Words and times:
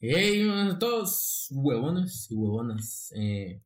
Hey, 0.00 0.44
hola 0.48 0.72
a 0.74 0.78
todos, 0.78 1.48
huevones 1.50 2.28
y 2.30 2.34
huevonas. 2.34 3.12
Eh, 3.16 3.62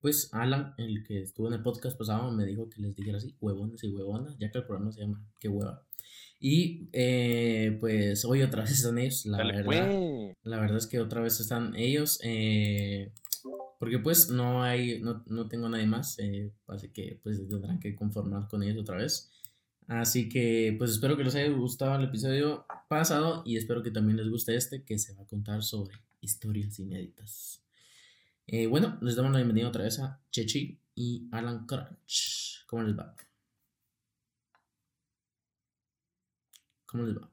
pues 0.00 0.30
Alan, 0.32 0.74
el 0.78 1.02
que 1.04 1.22
estuvo 1.22 1.48
en 1.48 1.54
el 1.54 1.62
podcast 1.62 1.98
pasado, 1.98 2.30
me 2.30 2.46
dijo 2.46 2.68
que 2.70 2.80
les 2.80 2.94
dijera 2.94 3.18
así, 3.18 3.34
huevones 3.40 3.82
y 3.82 3.88
huevonas, 3.88 4.36
ya 4.38 4.50
que 4.50 4.58
el 4.58 4.64
programa 4.64 4.92
se 4.92 5.00
llama 5.00 5.26
Qué 5.40 5.48
hueva. 5.48 5.84
Y 6.38 6.88
eh, 6.92 7.76
pues 7.80 8.24
hoy 8.24 8.42
otra 8.42 8.62
vez 8.62 8.70
están 8.72 8.98
ellos, 8.98 9.26
la 9.26 9.38
Dale, 9.38 9.62
verdad. 9.62 9.90
pues. 9.90 10.36
La 10.44 10.60
verdad 10.60 10.78
es 10.78 10.86
que 10.86 11.00
otra 11.00 11.20
vez 11.20 11.40
están 11.40 11.74
ellos. 11.76 12.18
eh, 12.22 13.12
porque 13.78 13.98
pues 13.98 14.28
no 14.30 14.62
hay, 14.62 15.00
no, 15.00 15.24
no 15.26 15.48
tengo 15.48 15.68
nadie 15.68 15.86
más. 15.86 16.16
así 16.68 16.90
que 16.92 17.18
pues 17.22 17.38
tendrán 17.48 17.80
que 17.80 17.94
conformar 17.96 18.46
con 18.48 18.62
ellos 18.62 18.82
otra 18.82 18.98
vez. 18.98 19.30
Así 19.90 20.28
que 20.28 20.72
pues 20.78 20.92
espero 20.92 21.16
que 21.16 21.24
les 21.24 21.34
haya 21.34 21.48
gustado 21.50 21.96
el 21.96 22.04
episodio 22.04 22.64
pasado 22.88 23.42
y 23.44 23.56
espero 23.56 23.82
que 23.82 23.90
también 23.90 24.18
les 24.18 24.28
guste 24.28 24.54
este 24.54 24.84
que 24.84 24.96
se 25.00 25.14
va 25.14 25.22
a 25.22 25.26
contar 25.26 25.64
sobre 25.64 25.96
historias 26.20 26.78
inéditas. 26.78 27.64
Eh, 28.46 28.68
bueno, 28.68 28.98
les 29.02 29.16
damos 29.16 29.32
la 29.32 29.38
bienvenida 29.38 29.66
otra 29.66 29.82
vez 29.82 29.98
a 29.98 30.20
Chechi 30.30 30.78
y 30.94 31.28
Alan 31.32 31.66
Crunch. 31.66 32.64
¿Cómo 32.68 32.84
les 32.84 32.96
va? 32.96 33.16
¿Cómo 36.86 37.02
les 37.04 37.16
va? 37.16 37.28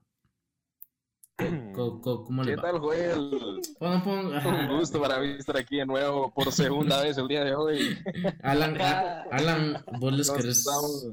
¿Cómo 1.76 2.44
les 2.44 2.56
¿Qué 2.56 2.56
va? 2.56 2.62
tal, 2.64 2.80
Joel? 2.80 3.62
Un 3.80 4.80
gusto 4.80 5.00
para 5.00 5.20
mí 5.20 5.30
estar 5.38 5.58
aquí 5.58 5.78
de 5.78 5.86
nuevo 5.86 6.34
por 6.34 6.52
segunda 6.52 7.04
vez 7.04 7.20
el 7.20 7.28
día 7.28 7.44
de 7.44 7.54
hoy. 7.54 7.98
Alan, 8.42 8.82
a- 8.82 9.22
Alan, 9.32 9.84
vos 10.00 10.12
les 10.14 10.28
¿Cómo 10.28 10.40
querés, 10.42 10.58
estamos? 10.58 11.06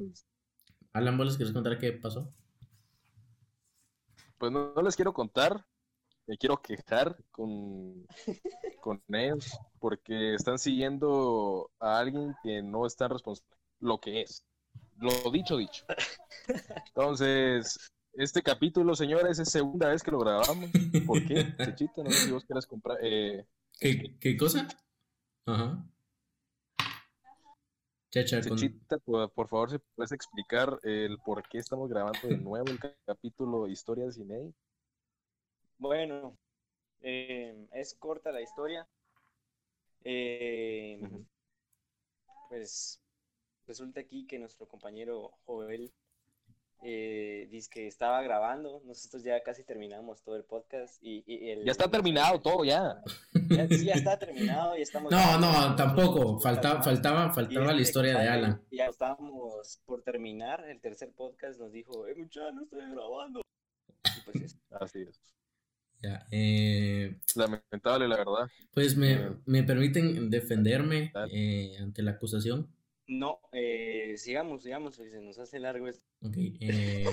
Alan, 0.95 1.19
vos 1.19 1.27
les 1.27 1.37
querés 1.37 1.53
contar 1.53 1.77
qué 1.79 1.93
pasó. 1.93 2.33
Pues 4.39 4.53
no, 4.53 4.73
no 4.75 4.83
les 4.83 4.95
quiero 4.95 5.13
contar, 5.13 5.67
me 6.27 6.39
quiero 6.39 6.63
quejar 6.63 7.17
con, 7.33 8.07
con 8.81 9.03
ellos 9.09 9.59
porque 9.81 10.35
están 10.35 10.59
siguiendo 10.59 11.71
a 11.81 11.99
alguien 11.99 12.35
que 12.45 12.63
no 12.63 12.87
está 12.87 13.09
responsable, 13.09 13.57
lo 13.81 13.99
que 13.99 14.23
es. 14.23 14.45
Lo 14.99 15.31
dicho, 15.33 15.57
dicho. 15.57 15.85
Entonces, 16.87 17.93
este 18.13 18.43
capítulo, 18.43 18.95
señores, 18.95 19.41
es 19.41 19.51
segunda 19.51 19.89
vez 19.89 20.01
que 20.01 20.13
lo 20.13 20.21
grabamos. 20.21 20.71
¿Por 21.07 21.27
qué? 21.27 21.55
No 21.97 22.11
sé 22.11 22.27
si 22.27 22.31
vos 22.31 22.45
quieres 22.45 22.67
comprar. 22.67 22.99
Eh, 23.03 23.45
¿Qué, 23.81 24.17
qué 24.21 24.37
cosa? 24.37 24.69
Ajá. 25.47 25.85
Checha, 28.15 28.41
con... 28.43 28.57
Chechita, 28.57 28.99
por, 28.99 29.29
por 29.33 29.49
favor, 29.49 29.71
¿se 29.73 29.81
puedes 29.81 30.13
explicar 30.13 30.79
el 30.85 31.19
por 31.19 31.43
qué 31.49 31.59
estamos 31.59 31.91
grabando 31.91 32.29
de 32.29 32.37
nuevo 32.37 32.71
el 32.71 32.79
ca- 32.79 32.95
capítulo 33.05 33.65
de 33.65 33.73
Historias 33.73 34.17
Inéditas? 34.17 34.55
Bueno, 35.79 36.39
eh, 37.01 37.67
es 37.73 37.93
corta 37.95 38.31
la 38.31 38.41
historia. 38.41 38.87
Eh. 40.05 41.01
Pues 42.49 43.01
resulta 43.67 43.99
aquí 43.99 44.29
que 44.29 44.39
nuestro 44.39 44.69
compañero 44.69 45.33
Joel 45.45 45.93
eh, 46.85 47.49
dice 47.51 47.69
que 47.73 47.87
estaba 47.87 48.23
grabando. 48.23 48.83
Nosotros 48.85 49.23
ya 49.25 49.43
casi 49.43 49.65
terminamos 49.65 50.23
todo 50.23 50.37
el 50.37 50.45
podcast 50.45 50.97
y, 51.03 51.25
y 51.27 51.51
el- 51.51 51.65
Ya 51.65 51.73
está 51.73 51.91
terminado 51.91 52.41
todo, 52.41 52.65
ya. 52.65 53.03
Ya, 53.49 53.67
sí, 53.69 53.85
ya 53.87 53.95
está 53.95 54.19
terminado 54.19 54.77
y 54.77 54.83
estamos. 54.83 55.11
No, 55.11 55.39
no, 55.39 55.75
tampoco. 55.77 56.39
Falta, 56.41 56.83
faltaba, 56.83 57.31
Y 57.31 57.35
faltaba 57.35 57.67
la 57.67 57.73
este 57.73 57.83
historia 57.83 58.19
de 58.19 58.29
Alan. 58.29 58.63
Ya 58.71 58.87
estábamos 58.87 59.81
por 59.87 60.03
terminar 60.03 60.65
el 60.69 60.81
tercer 60.81 61.11
podcast. 61.17 61.59
Nos 61.59 61.73
dijo, 61.73 62.07
eh, 62.07 62.15
muchacho, 62.15 62.53
no 62.53 62.63
estoy 62.63 62.81
grabando. 62.91 63.41
Y 64.05 64.21
pues 64.31 64.43
eso. 64.45 64.59
Así 64.71 65.01
es. 65.03 65.21
Ya, 66.03 66.27
eh, 66.31 67.17
Lamentable, 67.35 68.09
la 68.09 68.17
verdad. 68.19 68.51
pues 68.75 68.95
me, 68.95 69.13
Eh. 69.15 69.31
me 69.47 69.63
permiten 69.63 70.29
defenderme 70.29 71.11
eh, 71.33 71.77
ante 71.81 72.03
la 72.03 72.11
acusación. 72.11 72.74
No, 73.07 73.41
eh, 73.53 74.15
sigamos, 74.17 74.63
sigamos, 74.63 74.95
se 74.97 75.21
nos 75.21 75.39
hace 75.39 75.59
largo 75.59 75.89
esto. 75.89 76.05
Ok. 76.23 76.37
eh, 76.39 77.05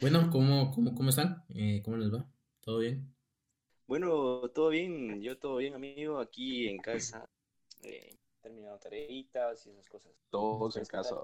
bueno, 0.00 0.28
¿cómo, 0.30 0.72
cómo, 0.72 0.94
cómo 0.94 1.10
están? 1.10 1.44
Eh, 1.50 1.82
¿cómo 1.84 1.96
les 1.96 2.12
va? 2.12 2.28
¿Todo 2.60 2.78
bien? 2.78 3.14
Bueno, 3.86 4.50
todo 4.54 4.70
bien, 4.70 5.22
yo 5.22 5.38
todo 5.38 5.58
bien, 5.58 5.74
amigo, 5.74 6.18
aquí 6.18 6.66
en 6.66 6.78
casa, 6.78 7.28
eh, 7.84 8.16
terminando 8.42 8.78
tareitas 8.78 9.64
y 9.66 9.70
esas 9.70 9.88
cosas. 9.88 10.10
Todos 10.30 10.76
en 10.76 10.84
casa. 10.86 11.14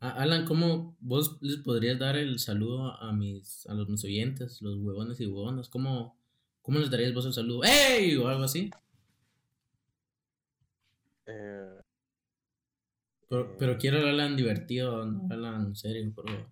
A- 0.00 0.22
Alan, 0.22 0.46
¿cómo 0.46 0.96
vos 1.00 1.36
les 1.42 1.58
podrías 1.58 1.98
dar 1.98 2.16
el 2.16 2.38
saludo 2.38 2.92
a 2.92 3.12
mis, 3.12 3.66
a 3.66 3.74
los 3.74 3.88
mis 3.90 4.02
oyentes, 4.04 4.62
los 4.62 4.78
huevones 4.78 5.20
y 5.20 5.26
huevonas? 5.26 5.68
¿Cómo, 5.68 6.16
cómo 6.62 6.78
les 6.78 6.90
darías 6.90 7.12
vos 7.12 7.26
el 7.26 7.34
saludo? 7.34 7.64
¡Ey! 7.64 8.16
O 8.16 8.28
algo 8.28 8.44
así. 8.44 8.70
Eh, 11.26 11.83
Pero, 13.34 13.56
pero 13.58 13.78
quiero 13.78 13.96
el 13.98 14.08
Alan 14.10 14.36
divertido, 14.36 15.04
no 15.04 15.26
Alan 15.28 15.74
serio, 15.74 16.12
por 16.14 16.26
favor. 16.30 16.46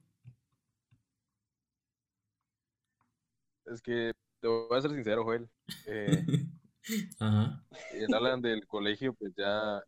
es 3.66 3.80
que 3.82 4.12
te 4.40 4.48
voy 4.48 4.76
a 4.76 4.80
ser 4.82 4.90
sincero, 4.92 5.24
Joel. 5.24 5.48
Eh, 5.84 6.26
Ajá, 7.20 7.64
el 7.92 8.12
Alan 8.14 8.42
del 8.42 8.66
colegio, 8.66 9.14
pues 9.14 9.32
ya 9.36 9.82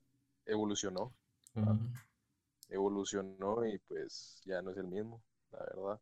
evolucionó. 0.47 1.13
ajá. 1.55 1.79
Evolucionó 2.69 3.65
y 3.67 3.79
pues 3.89 4.43
ya 4.45 4.61
no 4.61 4.71
es 4.73 4.77
el 4.77 4.85
mismo, 4.89 5.23
la 5.51 5.59
verdad. 5.61 6.01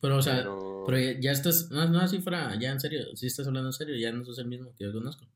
Pero, 0.00 0.16
o 0.18 0.22
sea, 0.22 0.36
Pero, 0.36 0.84
pero 0.86 0.98
ya, 0.98 1.20
ya 1.20 1.32
estás, 1.32 1.70
no, 1.70 1.88
no, 1.88 2.00
así 2.00 2.20
fuera, 2.20 2.58
ya 2.60 2.70
en 2.72 2.80
serio, 2.80 3.16
si 3.16 3.26
estás 3.26 3.46
hablando 3.46 3.70
en 3.70 3.72
serio, 3.72 3.96
ya 3.96 4.12
no 4.12 4.24
sos 4.24 4.38
el 4.38 4.46
mismo 4.48 4.74
que 4.76 4.84
yo 4.84 4.92
conozco. 4.92 5.26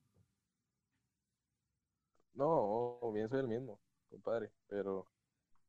no, 2.35 3.13
bien 3.13 3.29
soy 3.29 3.41
el 3.41 3.49
mismo, 3.49 3.81
compadre. 4.09 4.51
Pero 4.69 5.07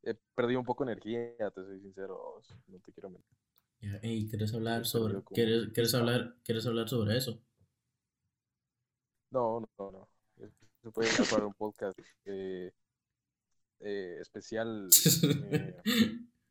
he 0.03 0.16
perdido 0.35 0.59
un 0.59 0.66
poco 0.66 0.85
de 0.85 0.91
energía, 0.94 1.50
te 1.51 1.63
soy 1.63 1.79
sincero. 1.79 2.41
No 2.67 2.79
te 2.79 2.91
quiero 2.91 3.09
mentir. 3.09 3.38
Ey, 4.01 4.27
¿quieres 4.27 4.53
hablar 4.53 4.85
sobre, 4.85 5.23
quieres, 5.23 5.69
quieres 5.73 5.94
hablar, 5.94 6.35
quieres 6.44 6.66
hablar 6.66 6.89
sobre 6.89 7.17
eso? 7.17 7.41
No, 9.31 9.61
no, 9.77 9.91
no. 9.91 10.09
Se 10.81 10.91
puede 10.91 11.09
para 11.29 11.45
un 11.45 11.53
podcast 11.53 11.97
eh, 12.25 12.72
eh, 13.79 14.17
especial 14.19 14.89
eh, 15.51 15.75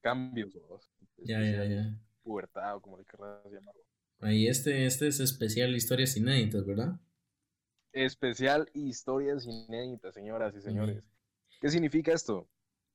cambios. 0.01 0.55
Ya, 1.19 1.41
ya, 1.41 1.65
ya. 1.65 1.99
pubertad 2.23 2.77
o 2.77 2.81
como 2.81 2.99
le 2.99 3.05
querrás 3.05 3.45
llamarlo. 3.51 3.83
Ahí 4.21 4.47
este, 4.47 4.87
este 4.87 5.09
es 5.09 5.21
especial 5.21 5.75
historias 5.75 6.17
inéditas, 6.17 6.65
¿verdad? 6.67 7.01
Especial 7.93 8.69
historias 8.75 9.47
inéditas, 9.47 10.15
señoras 10.15 10.55
y 10.55 10.61
señores. 10.61 11.05
¿Qué 11.61 11.69
significa 11.69 12.13
esto? 12.13 12.49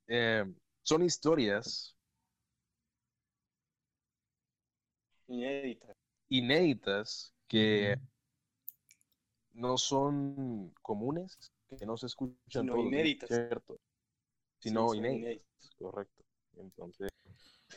Eh, 0.08 0.44
son 0.84 1.04
historias 1.04 1.98
Inédita. 5.28 5.96
inéditas 6.30 7.34
que 7.48 7.98
no 9.54 9.78
son 9.78 10.74
comunes, 10.82 11.38
que 11.78 11.86
no 11.86 11.98
se 11.98 12.08
escuchan 12.08 12.38
Sino 12.48 12.74
todos 12.74 12.86
inéditas. 12.88 13.30
¿cierto? 13.30 13.80
Sino 14.60 14.94
inéditas. 14.94 15.22
inéditas. 15.22 15.76
Correcto. 15.78 16.24
Entonces, 16.58 17.10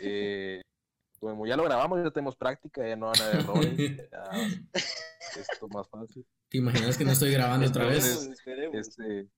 eh, 0.01 0.61
como 1.21 1.47
ya 1.47 1.57
lo 1.57 1.65
grabamos, 1.65 2.03
ya 2.03 2.11
tenemos 2.11 2.37
práctica, 2.37 2.87
ya 2.87 2.97
no 2.97 3.07
van 3.07 3.21
a 3.21 3.25
haber 3.25 3.41
errores, 3.41 3.77
ya 4.13 5.41
esto 5.41 5.69
más 5.69 5.89
fácil. 5.89 6.27
¿Te 6.49 6.59
imaginas 6.59 6.97
que 6.97 7.05
no 7.05 7.13
estoy 7.13 7.33
grabando 7.33 7.67
otra 7.67 7.87
vez? 7.87 8.31
Este, 8.73 9.29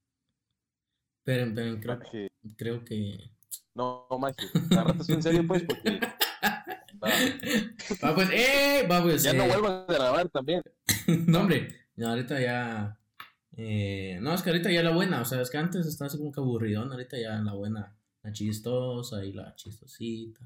Esperen, 1.28 1.48
esperen, 1.50 1.80
creo, 1.80 1.98
Maje, 1.98 2.28
creo 2.56 2.84
que... 2.86 3.30
no, 3.74 4.06
no, 4.10 4.18
Maje, 4.18 4.46
agárrate 4.70 5.12
en 5.12 5.22
serio, 5.22 5.46
pues, 5.46 5.62
porque 5.62 6.00
va, 8.02 8.14
pues, 8.14 8.30
¡eh! 8.32 8.86
Va 8.90 9.02
pues, 9.02 9.22
ya 9.22 9.34
no 9.34 9.44
eh, 9.44 9.48
vuelvas 9.48 9.90
a 9.90 9.92
grabar 9.92 10.28
también. 10.30 10.62
No, 11.26 11.40
hombre, 11.40 11.68
no, 11.96 12.08
ahorita 12.08 12.40
ya... 12.40 12.98
eh, 13.58 14.18
no, 14.22 14.32
es 14.32 14.42
que 14.42 14.48
ahorita 14.48 14.72
ya 14.72 14.82
la 14.82 14.94
buena, 14.94 15.20
o 15.20 15.26
sea, 15.26 15.42
es 15.42 15.50
que 15.50 15.58
antes 15.58 15.86
estaba 15.86 16.06
así 16.06 16.16
como 16.16 16.32
que 16.32 16.40
aburridón, 16.40 16.90
ahorita 16.92 17.18
ya 17.18 17.38
la 17.40 17.52
buena, 17.52 17.94
la 18.22 18.32
chistosa 18.32 19.22
y 19.22 19.34
la 19.34 19.54
chistosita. 19.54 20.40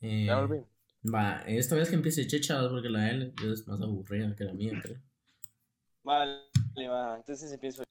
Eh, 0.00 0.24
Ya 0.24 0.40
volví. 0.40 0.64
va, 1.04 1.42
esta 1.46 1.74
vez 1.74 1.90
que 1.90 1.96
empiece 1.96 2.26
Checha, 2.26 2.66
porque 2.70 2.88
la 2.88 3.10
él 3.10 3.34
es 3.44 3.68
más 3.68 3.78
aburrida 3.82 4.34
que 4.34 4.44
la 4.44 4.54
mía, 4.54 4.80
creo. 4.82 4.96
Vale, 6.02 6.38
va, 6.88 7.16
entonces 7.16 7.52
empiezo. 7.52 7.84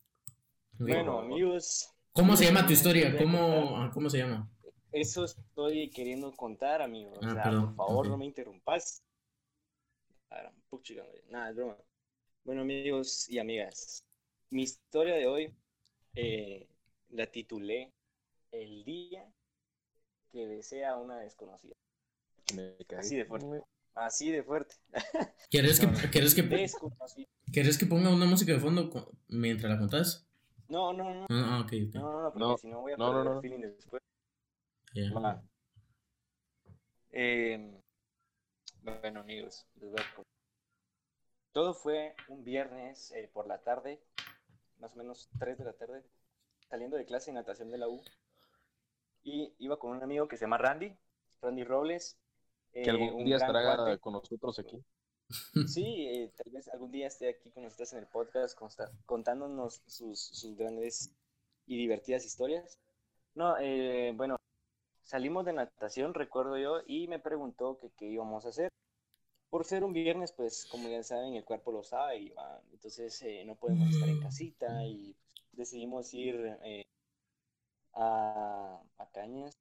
Bueno, 0.80 1.20
amigos, 1.20 1.90
¿Cómo 2.14 2.36
se 2.36 2.46
llama 2.46 2.66
tu 2.66 2.74
historia? 2.74 3.16
¿Cómo, 3.18 3.78
ah, 3.78 3.92
¿cómo 3.94 4.10
se 4.10 4.18
llama? 4.20 4.50
eso 4.92 5.26
estoy 5.26 5.90
queriendo 5.90 6.32
contar, 6.32 6.82
amigo. 6.82 7.12
O 7.12 7.20
Ah, 7.24 7.34
sea, 7.34 7.44
perdón, 7.44 7.76
por 7.76 7.88
favor, 7.88 8.08
no 8.08 8.18
me 8.18 8.26
interrumpas. 8.26 9.04
Nada, 11.30 11.50
es 11.50 11.56
broma. 11.56 11.78
Bueno, 12.44 12.62
amigos 12.62 13.30
y 13.30 13.40
amigas, 13.40 14.04
mi 14.50 14.64
historia 14.64 15.16
de 15.16 15.28
hoy 15.28 15.54
eh, 16.16 16.68
la 17.10 17.28
titulé 17.28 17.94
El 18.52 18.84
día 18.84 19.26
que 20.32 20.48
besé 20.48 20.86
a 20.86 20.98
una 20.98 21.20
desconocida. 21.20 21.76
Me 22.56 22.76
caí. 22.88 23.00
Así 23.00 23.16
de 23.16 23.26
fuerte. 23.26 23.48
Así 23.96 24.32
de 24.32 24.44
fuerte. 24.44 24.76
¿Quieres 25.50 25.80
que, 25.80 25.88
No. 25.88 25.94
¿quieres 26.12 26.34
que. 26.34 26.70
¿quieres 27.52 27.78
que 27.78 27.86
ponga 27.86 28.10
una 28.10 28.26
música 28.26 28.54
de 28.54 28.60
fondo 28.60 29.12
mientras 29.28 29.72
la 29.72 29.78
contás? 29.80 30.29
No, 30.70 30.94
no, 30.94 31.14
no. 31.14 31.26
Ah, 31.30 31.58
ah, 31.58 31.62
ok. 31.62 31.72
No, 31.94 32.02
no, 32.12 32.22
no, 32.24 32.32
porque 32.34 32.40
No, 32.40 32.58
si 32.58 32.68
no 32.68 32.82
voy 32.82 32.94
a 32.94 32.98
no, 32.98 33.08
no, 33.08 33.14
perder 33.14 33.26
no. 33.26 33.36
el 33.36 33.42
feeling 33.42 33.60
después. 33.62 34.02
Va. 35.16 35.42
Eh, 37.12 37.82
bueno, 38.84 39.20
amigos, 39.22 39.66
les 39.76 39.90
voy 39.92 40.00
a. 40.00 40.24
Todo 41.52 41.74
fue 41.74 42.16
un 42.28 42.44
viernes 42.44 43.12
eh, 43.12 43.30
por 43.34 43.48
la 43.48 43.62
tarde, 43.64 44.00
más 44.80 44.94
o 44.94 44.98
menos 44.98 45.30
3 45.40 45.58
de 45.58 45.66
la 45.66 45.74
tarde, 45.74 46.04
saliendo 46.70 46.98
de 46.98 47.06
clase 47.06 47.32
de 47.32 47.36
natación 47.36 47.72
de 47.72 47.78
la 47.80 47.88
U. 47.88 48.02
Y 49.24 49.54
iba 49.60 49.78
con 49.78 49.92
un 49.92 50.04
amigo 50.04 50.28
que 50.28 50.38
se 50.38 50.46
llama 50.46 50.58
Randy, 50.58 50.96
Randy 51.42 51.64
Robles. 51.64 52.18
Que 52.72 52.84
eh, 52.84 52.90
algún 52.92 53.10
un 53.16 53.26
día 53.26 53.38
estará 53.38 53.76
cuate. 53.76 54.00
con 54.00 54.14
nosotros 54.14 54.60
aquí. 54.60 54.84
Sí, 55.64 55.84
eh, 56.08 56.32
tal 56.36 56.52
vez 56.54 56.68
algún 56.70 56.92
día 56.92 57.08
esté 57.08 57.30
aquí 57.30 57.50
con 57.52 57.66
ustedes 57.66 57.94
en 57.94 58.00
el 58.00 58.08
podcast 58.08 58.58
consta- 58.58 58.92
contándonos 59.06 59.82
sus, 59.88 60.20
sus 60.20 60.56
grandes 60.58 61.12
y 61.68 61.78
divertidas 61.78 62.26
historias. 62.26 62.78
No, 63.36 63.58
eh, 63.60 64.14
bueno, 64.16 64.38
salimos 65.04 65.46
de 65.46 65.54
natación, 65.54 66.14
recuerdo 66.16 66.58
yo, 66.58 66.82
y 66.88 67.08
me 67.08 67.20
preguntó 67.20 67.78
que 67.80 67.92
qué 67.98 68.08
íbamos 68.08 68.46
a 68.46 68.50
hacer. 68.50 68.70
Por 69.50 69.66
ser 69.66 69.84
un 69.86 69.94
viernes, 69.94 70.34
pues 70.34 70.66
como 70.68 70.90
ya 70.90 71.04
saben, 71.04 71.36
el 71.36 71.46
cuerpo 71.46 71.72
lo 71.72 71.84
sabe, 71.84 72.20
y 72.20 72.30
va, 72.32 72.62
entonces 72.74 73.22
eh, 73.24 73.44
no 73.46 73.56
podemos 73.56 73.90
estar 73.90 74.10
en 74.10 74.20
casita 74.20 74.86
y 74.86 75.16
decidimos 75.54 76.14
ir 76.14 76.36
eh, 76.64 76.86
a, 77.94 78.82
a 78.98 79.06
Cañas, 79.12 79.54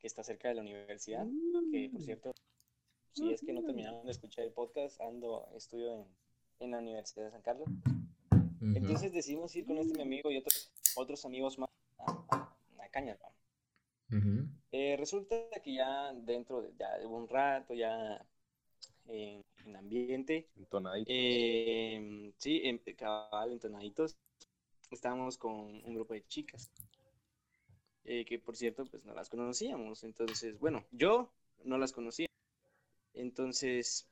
que 0.00 0.06
está 0.06 0.22
cerca 0.22 0.48
de 0.48 0.54
la 0.54 0.62
universidad, 0.62 1.26
que 1.70 1.90
por 1.90 2.00
cierto, 2.02 2.32
si 3.16 3.32
es 3.32 3.40
que 3.40 3.52
no 3.52 3.62
terminaron 3.62 4.04
de 4.04 4.12
escuchar 4.12 4.44
el 4.44 4.52
podcast, 4.52 5.00
ando, 5.00 5.48
estudio 5.56 5.94
en, 5.94 6.04
en 6.60 6.70
la 6.72 6.78
Universidad 6.78 7.24
de 7.24 7.30
San 7.30 7.42
Carlos. 7.42 7.68
Entonces 8.60 9.12
decidimos 9.12 9.54
ir 9.56 9.64
con 9.64 9.78
este 9.78 9.94
mi 9.96 10.02
amigo 10.02 10.30
y 10.30 10.36
otros, 10.36 10.70
otros 10.96 11.24
amigos 11.24 11.58
más 11.58 11.70
a, 11.98 12.12
a, 12.30 12.84
a 12.84 12.88
Cañas. 12.90 13.18
¿no? 14.10 14.18
Ujú. 14.18 14.48
Eh, 14.72 14.96
resulta 14.98 15.34
que 15.64 15.74
ya 15.74 16.12
dentro 16.12 16.60
de, 16.60 16.72
ya 16.78 16.98
de 16.98 17.06
un 17.06 17.26
rato, 17.28 17.72
ya 17.72 18.22
en, 19.06 19.42
en 19.64 19.76
ambiente, 19.76 20.48
Entonadito. 20.56 21.10
eh, 21.10 22.32
sí, 22.36 22.60
en 22.64 22.78
cabal, 22.96 23.52
entonaditos, 23.52 24.16
estábamos 24.90 25.38
con 25.38 25.52
un 25.54 25.94
grupo 25.94 26.12
de 26.12 26.26
chicas, 26.26 26.70
eh, 28.04 28.24
que 28.26 28.38
por 28.38 28.56
cierto, 28.56 28.84
pues 28.84 29.04
no 29.04 29.14
las 29.14 29.30
conocíamos. 29.30 30.04
Entonces, 30.04 30.58
bueno, 30.58 30.84
yo 30.92 31.32
no 31.64 31.78
las 31.78 31.92
conocía. 31.92 32.25
Entonces, 33.16 34.06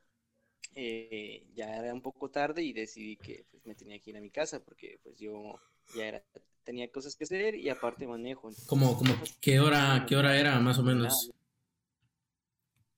eh, 0.73 1.47
ya 1.53 1.77
era 1.77 1.93
un 1.93 2.01
poco 2.01 2.29
tarde 2.29 2.63
y 2.63 2.73
decidí 2.73 3.17
que 3.17 3.45
pues, 3.51 3.65
me 3.65 3.75
tenía 3.75 3.99
que 3.99 4.09
ir 4.09 4.17
a 4.17 4.21
mi 4.21 4.31
casa 4.31 4.63
porque 4.63 4.99
pues 5.03 5.17
yo 5.17 5.59
ya 5.95 6.07
era, 6.07 6.23
tenía 6.63 6.91
cosas 6.91 7.15
que 7.15 7.23
hacer 7.23 7.55
y 7.55 7.69
aparte 7.69 8.07
manejo. 8.07 8.51
Como, 8.65 8.97
como, 8.97 9.13
¿qué 9.39 9.59
hora, 9.59 10.05
qué 10.09 10.15
hora 10.15 10.37
era 10.37 10.59
más 10.59 10.79
o 10.79 10.83
menos? 10.83 11.31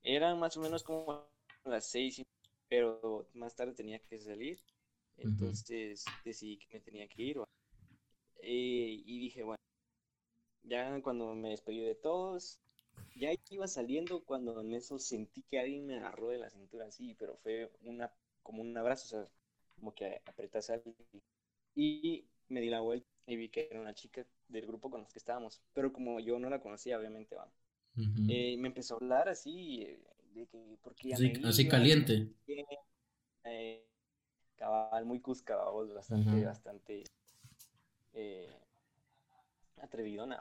Eran 0.02 0.40
más 0.40 0.56
o 0.56 0.62
menos 0.62 0.82
como 0.84 1.28
las 1.66 1.90
seis, 1.90 2.24
pero 2.70 3.28
más 3.34 3.54
tarde 3.56 3.74
tenía 3.74 4.00
que 4.00 4.18
salir. 4.20 4.62
Entonces 5.18 6.06
decidí 6.24 6.58
que 6.58 6.68
me 6.72 6.80
tenía 6.80 7.08
que 7.08 7.22
ir. 7.22 7.38
Eh, 8.42 9.04
y 9.06 9.20
dije, 9.20 9.44
bueno, 9.44 9.62
ya 10.64 11.02
cuando 11.02 11.36
me 11.36 11.50
despedí 11.50 11.82
de 11.82 11.96
todos, 11.96 12.60
ya 13.16 13.32
iba 13.50 13.68
saliendo 13.68 14.24
cuando 14.24 14.62
en 14.62 14.74
eso 14.74 15.00
sentí 15.00 15.44
que 15.44 15.60
alguien 15.60 15.86
me 15.88 15.98
agarró 15.98 16.30
de 16.30 16.38
la 16.40 16.50
cintura 16.50 16.86
así, 16.88 17.16
pero 17.16 17.38
fue 17.38 17.72
una, 17.84 18.12
como 18.44 18.62
un 18.62 18.76
abrazo, 18.78 19.06
o 19.06 19.22
sea, 19.24 19.32
como 19.80 19.94
que 19.94 20.22
apretas 20.26 20.70
a 20.70 20.76
alguien. 20.76 20.96
Y 21.76 22.26
me 22.50 22.62
di 22.62 22.70
la 22.70 22.82
vuelta 22.82 23.08
y 23.28 23.36
vi 23.38 23.50
que 23.50 23.68
era 23.72 23.80
una 23.82 23.94
chica 23.94 24.26
del 24.50 24.66
grupo 24.68 24.90
con 24.90 25.02
los 25.02 25.12
que 25.12 25.20
estábamos, 25.20 25.62
pero 25.74 25.94
como 25.94 26.20
yo 26.20 26.40
no 26.40 26.50
la 26.50 26.62
conocía, 26.62 26.98
obviamente, 27.00 27.36
va. 27.36 27.50
Eh, 28.28 28.58
me 28.58 28.68
empezó 28.70 28.96
a 28.96 28.98
hablar 28.98 29.30
así, 29.30 29.82
eh, 29.84 30.00
de 30.34 30.48
que 30.48 30.78
porque 30.84 31.14
Así, 31.14 31.68
caliente. 31.70 32.28
eh, 33.44 33.86
cabal, 34.58 35.06
muy 35.06 35.22
cusca, 35.22 35.58
bastante, 35.58 36.38
Ujú. 36.38 36.46
bastante 36.46 37.04
eh, 38.14 38.50
atrevidona. 39.82 40.40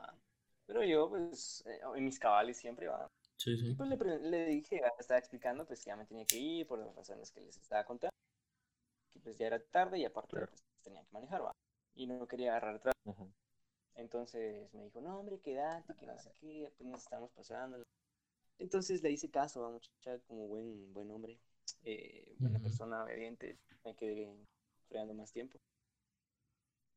Pero 0.66 0.84
yo, 0.84 1.08
pues, 1.08 1.64
eh, 1.66 1.80
en 1.96 2.04
mis 2.04 2.18
cabales 2.18 2.58
siempre 2.58 2.88
va. 2.88 3.08
Sí, 3.36 3.56
Y 3.68 3.74
sí. 3.74 3.76
pues 3.76 3.88
le, 3.90 4.18
le 4.20 4.46
dije, 4.46 4.80
ya 4.80 4.92
estaba 4.98 5.18
explicando, 5.20 5.66
pues 5.66 5.80
que 5.84 5.90
ya 5.90 5.96
me 5.96 6.06
tenía 6.06 6.26
que 6.26 6.38
ir 6.38 6.66
por 6.66 6.78
las 6.80 6.94
razones 6.96 7.30
que 7.32 7.40
les 7.42 7.56
estaba 7.58 7.84
contando. 7.84 8.12
Que 9.12 9.20
pues 9.20 9.36
ya 9.38 9.46
era 9.48 9.58
tarde 9.58 9.98
y 9.98 10.04
aparte 10.04 10.30
Claro. 10.30 10.48
pues, 10.48 10.62
tenía 10.82 11.02
que 11.02 11.12
manejar, 11.12 11.44
va. 11.44 11.52
Y 11.94 12.06
no 12.06 12.26
quería 12.28 12.50
agarrar 12.52 12.76
atrás. 12.76 12.94
Entonces 13.96 14.72
me 14.74 14.84
dijo, 14.84 15.00
no, 15.00 15.18
hombre, 15.18 15.40
quédate, 15.40 15.94
que 15.96 16.06
no 16.06 16.16
sé 16.18 16.30
qué, 16.40 16.66
apenas 16.68 17.02
estamos 17.02 17.30
pasando. 17.32 17.82
Entonces 18.58 19.02
le 19.02 19.12
hice 19.12 19.30
caso 19.30 19.64
a 19.66 19.70
muchacha 19.70 20.18
como 20.28 20.48
buen, 20.48 20.92
buen 20.94 21.10
hombre, 21.10 21.38
eh, 21.84 22.36
buena 22.40 22.60
persona, 22.60 23.04
obediente. 23.04 23.58
Me 23.84 23.94
quedé 23.96 24.28
fregando 24.88 25.14
más 25.14 25.32
tiempo. 25.32 25.58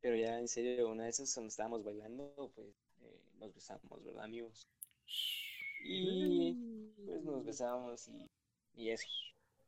Pero 0.02 0.16
ya 0.18 0.38
en 0.40 0.48
serio, 0.50 0.90
una 0.90 1.06
de 1.06 1.10
esas 1.12 1.34
cuando 1.34 1.48
estábamos 1.50 1.84
bailando, 1.84 2.52
pues 2.56 2.68
eh, 3.02 3.22
nos 3.40 3.54
besamos, 3.56 4.04
¿verdad, 4.04 4.24
amigos? 4.26 4.68
Y 5.84 6.58
pues 7.06 7.24
nos 7.24 7.44
besamos 7.46 8.08
y, 8.08 8.30
y 8.76 8.90
eso. 8.92 9.08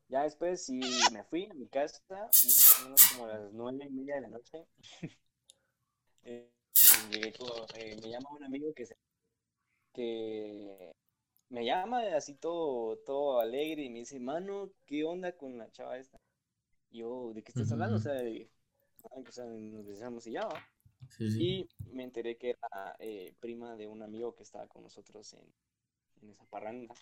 Ya 0.10 0.24
después 0.24 0.66
sí 0.66 0.80
me 1.12 1.24
fui 1.24 1.48
a 1.50 1.54
mi 1.54 1.68
casa 1.68 2.02
y 2.44 2.48
más 2.48 2.80
o 2.80 2.84
menos 2.84 3.02
como 3.12 3.26
a 3.26 3.30
las 3.30 3.54
nueve 3.54 3.86
y 3.90 3.92
media 3.94 4.16
de 4.16 4.22
la 4.22 4.28
noche. 4.30 4.66
eh, 6.24 6.50
eh, 7.12 7.34
eh, 7.76 7.98
me 8.02 8.10
llama 8.10 8.30
un 8.32 8.44
amigo 8.44 8.74
que 8.74 8.86
se, 8.86 8.96
que 9.94 10.94
me 11.50 11.66
llama 11.66 12.02
así 12.18 12.36
todo, 12.36 12.98
todo 13.00 13.40
alegre 13.42 13.84
y 13.84 13.90
me 13.90 14.00
dice, 14.00 14.20
mano, 14.20 14.72
¿qué 14.88 15.04
onda 15.06 15.34
con 15.38 15.58
la 15.58 15.72
chava 15.72 15.98
esta? 16.00 16.20
Y 16.92 17.00
yo, 17.00 17.34
¿de 17.34 17.44
qué 17.44 17.52
estás 17.52 17.72
hablando? 17.72 17.98
O 17.98 18.00
sea, 18.00 18.14
de- 18.14 18.50
ah, 19.06 19.16
o 19.28 19.32
sea, 19.32 19.46
nos 19.46 19.86
besamos 19.88 20.28
y 20.28 20.34
ya, 20.34 20.46
¿va? 20.48 20.62
Sí, 21.10 21.32
sí. 21.32 21.44
Y 21.44 21.70
me 21.94 22.04
enteré 22.04 22.38
que 22.38 22.52
era 22.52 22.96
eh, 23.00 23.34
prima 23.40 23.76
de 23.76 23.88
un 23.88 24.02
amigo 24.02 24.36
que 24.36 24.44
estaba 24.44 24.68
con 24.68 24.84
nosotros 24.84 25.34
en, 25.34 25.42
en 26.22 26.30
esa 26.30 26.46
parranda. 26.46 26.94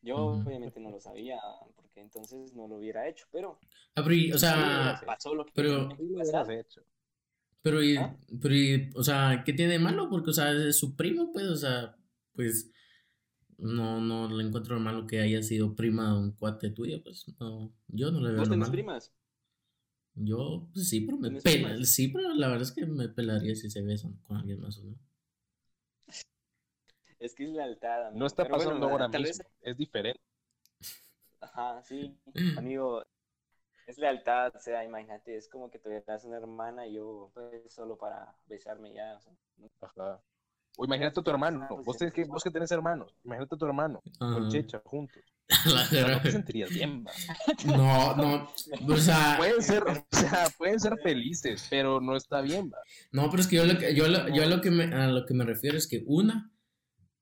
Yo 0.00 0.16
obviamente 0.16 0.78
no 0.78 0.90
lo 0.90 1.00
sabía, 1.00 1.40
porque 1.74 2.00
entonces 2.00 2.54
no 2.54 2.68
lo 2.68 2.76
hubiera 2.76 3.08
hecho, 3.08 3.26
pero 3.32 3.58
Ah, 3.96 4.02
pero 4.04 4.14
y, 4.14 4.32
o 4.32 4.38
sea, 4.38 5.00
pasó 5.04 5.34
lo 5.34 5.44
que 5.44 5.52
pero- 5.54 5.88
hecho. 6.50 6.82
pero 7.62 7.82
y, 7.82 7.96
¿Ah? 7.96 8.16
pero 8.40 8.54
y, 8.54 8.90
o 8.94 9.02
sea, 9.02 9.42
¿qué 9.44 9.52
tiene 9.52 9.72
de 9.72 9.78
malo? 9.80 10.08
Porque, 10.08 10.30
o 10.30 10.32
sea, 10.32 10.52
es 10.52 10.78
su 10.78 10.94
primo, 10.94 11.32
pues, 11.32 11.46
o 11.46 11.56
sea, 11.56 11.96
pues, 12.32 12.70
no, 13.56 14.00
no 14.00 14.28
le 14.28 14.44
encuentro 14.46 14.76
lo 14.76 14.80
malo 14.80 15.04
que 15.06 15.18
haya 15.20 15.42
sido 15.42 15.74
prima 15.74 16.12
de 16.12 16.18
un 16.20 16.30
cuate 16.32 16.70
tuyo, 16.70 17.02
pues, 17.02 17.26
no, 17.40 17.72
yo 17.88 18.12
no 18.12 18.20
le 18.20 18.30
veo 18.30 18.38
¿Vos 18.38 18.48
lo 18.48 18.52
tenés 18.54 18.68
malo. 18.68 18.72
primas? 18.72 19.12
Yo, 20.20 20.68
pues 20.74 20.88
sí, 20.88 21.00
pero 21.02 21.18
me 21.18 21.30
¿Tienes 21.30 21.42
pela, 21.44 21.68
primas? 21.68 21.86
sí, 21.86 22.08
pero 22.08 22.34
la 22.34 22.48
verdad 22.48 22.62
es 22.64 22.72
que 22.72 22.86
me 22.86 23.08
pelaría 23.08 23.54
si 23.56 23.70
se 23.70 23.82
besan 23.82 24.14
con 24.26 24.36
alguien 24.38 24.60
más 24.60 24.78
o 24.78 24.84
no. 24.84 24.96
Es 27.20 27.32
que 27.32 27.44
es 27.44 27.50
lealtad, 27.50 28.08
amigo. 28.08 28.18
No 28.18 28.26
está 28.26 28.42
Pero 28.42 28.56
bueno, 28.56 28.72
pasando 28.72 28.86
ahora 28.86 29.06
tal 29.08 29.22
mismo. 29.22 29.24
vez- 29.24 29.46
Es 29.62 29.76
diferente. 29.76 30.20
Ajá, 31.40 31.82
sí, 31.82 32.16
amigo, 32.54 33.04
es 33.86 33.98
lealtad, 33.98 34.54
o 34.56 34.60
sea, 34.60 34.84
imagínate, 34.84 35.36
es 35.36 35.48
como 35.48 35.70
que 35.70 35.78
tuvieras 35.80 36.24
una 36.24 36.38
hermana 36.38 36.86
y 36.86 36.94
yo, 36.94 37.30
pues, 37.34 37.72
solo 37.72 37.98
para 37.98 38.36
besarme 38.46 38.92
ya, 38.94 39.16
o 39.16 39.20
sea, 39.20 39.32
no- 39.58 39.70
Ajá. 39.80 40.22
O 40.80 40.84
imagínate 40.84 41.20
a 41.20 41.22
tu 41.24 41.30
hermano. 41.30 41.60
Ah, 41.62 41.68
pues, 41.68 41.84
Vos, 41.84 41.96
tenés 41.98 42.14
que, 42.14 42.24
vos 42.24 42.42
que 42.42 42.50
tenés 42.50 42.70
hermanos. 42.70 43.12
Imagínate 43.24 43.54
a 43.54 43.58
tu 43.58 43.66
hermano. 43.66 44.00
Con 44.32 44.46
Ajá. 44.46 44.48
Checha 44.48 44.80
juntos. 44.84 45.22
La 45.74 45.82
O 45.82 45.86
sea, 45.86 46.08
no 46.08 46.20
te 46.22 46.30
sentirías 46.30 46.70
bien, 46.70 47.04
va. 47.06 47.12
No, 47.64 48.16
no, 48.16 48.48
o 48.88 48.96
sea, 48.96 49.36
Pueden 49.38 49.62
ser, 49.62 49.82
o 49.84 49.94
sea, 50.12 50.48
pueden 50.58 50.78
ser 50.80 50.94
felices, 51.02 51.66
pero 51.70 52.00
no 52.00 52.16
está 52.16 52.40
bien, 52.40 52.70
va. 52.72 52.78
no, 53.12 53.30
pero 53.30 53.40
es 53.42 53.48
que 53.48 53.56
yo, 53.56 53.64
lo 53.66 53.78
que, 53.78 53.94
yo, 53.94 54.08
lo, 54.08 54.28
yo 54.28 54.42
a, 54.42 54.46
lo 54.46 54.60
que 54.60 54.70
me, 54.70 54.84
a 54.84 55.08
lo 55.08 55.26
que 55.26 55.34
me 55.34 55.44
refiero 55.44 55.76
es 55.76 55.86
que 55.86 56.04
una, 56.06 56.52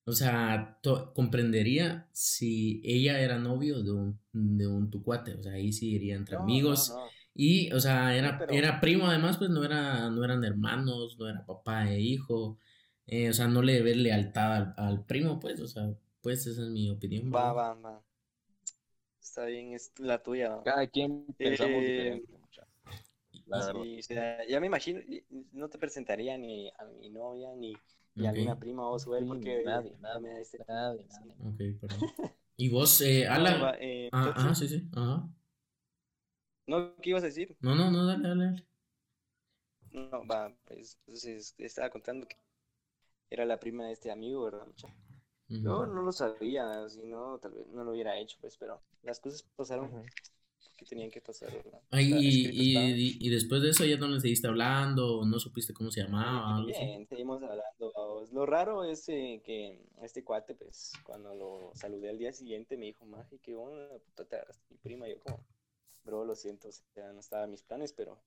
o 0.04 0.12
sea, 0.12 0.78
to- 0.82 1.12
comprendería 1.14 2.08
si 2.12 2.80
ella 2.84 3.20
era 3.20 3.38
novio 3.38 3.82
de 3.82 3.92
un, 3.92 4.20
de 4.32 4.66
un 4.66 4.90
tu 4.90 5.02
cuate, 5.02 5.34
o 5.34 5.42
sea, 5.42 5.52
ahí 5.54 5.72
sí 5.72 5.92
iría 5.94 6.16
entre 6.16 6.36
no, 6.36 6.42
amigos. 6.42 6.90
no, 6.90 7.06
no. 7.06 7.10
Y, 7.34 7.72
o 7.72 7.80
sea, 7.80 8.16
era, 8.16 8.38
pero- 8.38 8.52
era 8.52 8.80
primo 8.80 9.06
además, 9.08 9.38
pues 9.38 9.50
no, 9.50 9.64
era, 9.64 10.10
no 10.10 10.24
eran 10.24 10.44
hermanos, 10.44 11.16
no 11.18 11.28
era 11.28 11.44
papá 11.46 11.90
e 11.92 12.00
hijo. 12.00 12.58
Eh, 13.06 13.30
o 13.30 13.32
sea, 13.34 13.48
no 13.48 13.62
le 13.62 13.74
debe 13.74 13.94
lealtad 13.94 14.54
al, 14.56 14.74
al 14.76 15.04
primo, 15.06 15.40
pues, 15.40 15.60
o 15.60 15.68
sea, 15.68 15.94
pues 16.22 16.46
esa 16.46 16.62
es 16.62 16.68
mi 16.70 16.90
opinión. 16.90 17.30
Va, 17.36 17.42
va, 17.58 17.66
va. 17.86 17.94
Está 19.20 19.44
bien, 19.44 19.74
es 19.74 19.92
la 19.98 20.22
tuya. 20.22 20.48
¿va? 20.56 20.64
Cada 20.64 20.86
quien 20.86 21.26
pensamos 21.42 21.84
Eh, 21.84 21.84
diferente. 21.84 22.32
Sí, 23.60 23.98
o 24.00 24.02
sea, 24.02 24.46
ya 24.46 24.60
me 24.60 24.66
imagino, 24.66 25.00
no 25.52 25.68
te 25.68 25.78
presentaría 25.78 26.36
ni 26.36 26.68
a 26.78 26.84
mi 26.84 27.08
novia 27.10 27.54
ni, 27.56 27.74
ni 28.16 28.26
a 28.26 28.30
alguna 28.30 28.58
prima 28.58 28.88
o 28.88 28.98
su 28.98 29.14
él 29.14 29.24
Sí, 29.24 29.26
porque 29.26 29.60
nadie, 29.64 29.96
nadie, 30.00 30.20
me 30.20 30.30
da 30.30 30.40
este- 30.40 30.58
nadie, 30.68 31.04
nadie. 31.08 31.34
ok, 31.44 31.60
perdón. 31.80 32.12
Y 32.56 32.68
vos, 32.70 33.00
eh, 33.02 33.26
No, 33.28 33.34
Alan. 33.34 33.58
va, 33.58 33.76
eh, 33.78 34.10
Ah, 34.10 34.32
ah, 34.36 34.54
sí, 34.54 34.68
sí. 34.68 34.88
Ajá. 34.94 35.28
No, 36.66 36.94
¿qué 37.02 37.10
ibas 37.10 37.22
a 37.24 37.26
decir? 37.26 37.56
No, 37.60 37.74
no, 37.74 37.90
no, 37.90 38.06
dale, 38.06 38.28
dale, 38.28 38.44
dale. 38.46 38.66
No, 39.90 40.24
va, 40.26 40.54
pues, 40.64 40.96
entonces 41.06 41.54
estaba 41.58 41.90
contando 41.90 42.26
que 42.28 42.36
era 43.30 43.44
la 43.44 43.58
prima 43.58 43.86
de 43.86 43.92
este 43.92 44.10
amigo, 44.10 44.44
¿verdad? 44.44 44.66
mucha? 44.66 44.86
Ujú. 45.48 45.60
Yo 45.62 45.86
no 45.86 46.02
lo 46.02 46.12
sabía, 46.12 46.88
si 46.88 47.02
no, 47.04 47.38
tal 47.38 47.52
vez 47.52 47.66
no 47.68 47.84
lo 47.84 47.92
hubiera 47.92 48.18
hecho, 48.18 48.36
pues, 48.40 48.56
pero 48.56 48.80
las 49.02 49.20
cosas 49.20 49.42
pasaron 49.54 49.90
que 50.76 50.84
tenían 50.84 51.10
que 51.10 51.20
pasar, 51.20 51.52
¿verdad? 51.52 51.80
Ay, 51.90 52.12
y, 52.12 52.48
y, 52.50 53.18
y 53.20 53.30
después 53.30 53.62
de 53.62 53.70
eso 53.70 53.84
ya 53.84 53.96
no 53.96 54.08
le 54.08 54.20
seguiste 54.20 54.46
hablando, 54.46 55.24
no 55.24 55.38
supiste 55.38 55.72
cómo 55.72 55.90
se 55.90 56.02
llamaba, 56.02 56.54
o 56.54 56.56
algo 56.58 56.70
así. 56.70 56.80
Bien, 56.80 57.06
seguimos 57.06 57.42
hablando. 57.42 57.92
vamos. 57.94 58.32
Lo 58.32 58.44
raro 58.44 58.84
es 58.84 59.08
eh, 59.08 59.40
que 59.44 59.80
este 60.02 60.22
cuate, 60.22 60.54
pues, 60.54 60.92
cuando 61.04 61.34
lo 61.34 61.72
saludé 61.74 62.10
al 62.10 62.18
día 62.18 62.32
siguiente, 62.32 62.76
me 62.76 62.86
dijo, 62.86 63.06
Maje, 63.06 63.38
qué 63.38 63.54
onda, 63.54 63.98
puta, 63.98 64.24
te 64.24 64.36
agarraste 64.36 64.64
mi 64.70 64.76
prima. 64.78 65.08
Yo 65.08 65.18
como, 65.20 65.40
bro, 66.04 66.24
lo 66.24 66.34
siento, 66.34 66.68
o 66.68 66.72
sea, 66.72 67.12
no 67.12 67.20
estaba 67.20 67.44
en 67.44 67.52
mis 67.52 67.62
planes, 67.62 67.92
pero 67.92 68.18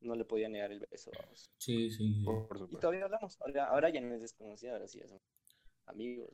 no 0.00 0.14
le 0.14 0.24
podía 0.24 0.48
negar 0.48 0.72
el 0.72 0.80
beso, 0.80 1.10
vamos. 1.14 1.50
Sí, 1.58 1.90
sí. 1.90 2.24
Por 2.24 2.68
Y 2.70 2.76
todavía 2.76 3.04
hablamos, 3.04 3.38
ahora, 3.40 3.66
ahora 3.66 3.90
ya 3.90 4.00
no 4.00 4.14
es 4.14 4.20
desconocida, 4.22 4.72
ahora 4.74 4.88
sí 4.88 4.98
ya 5.00 5.08
somos 5.08 5.22
amigos. 5.86 6.30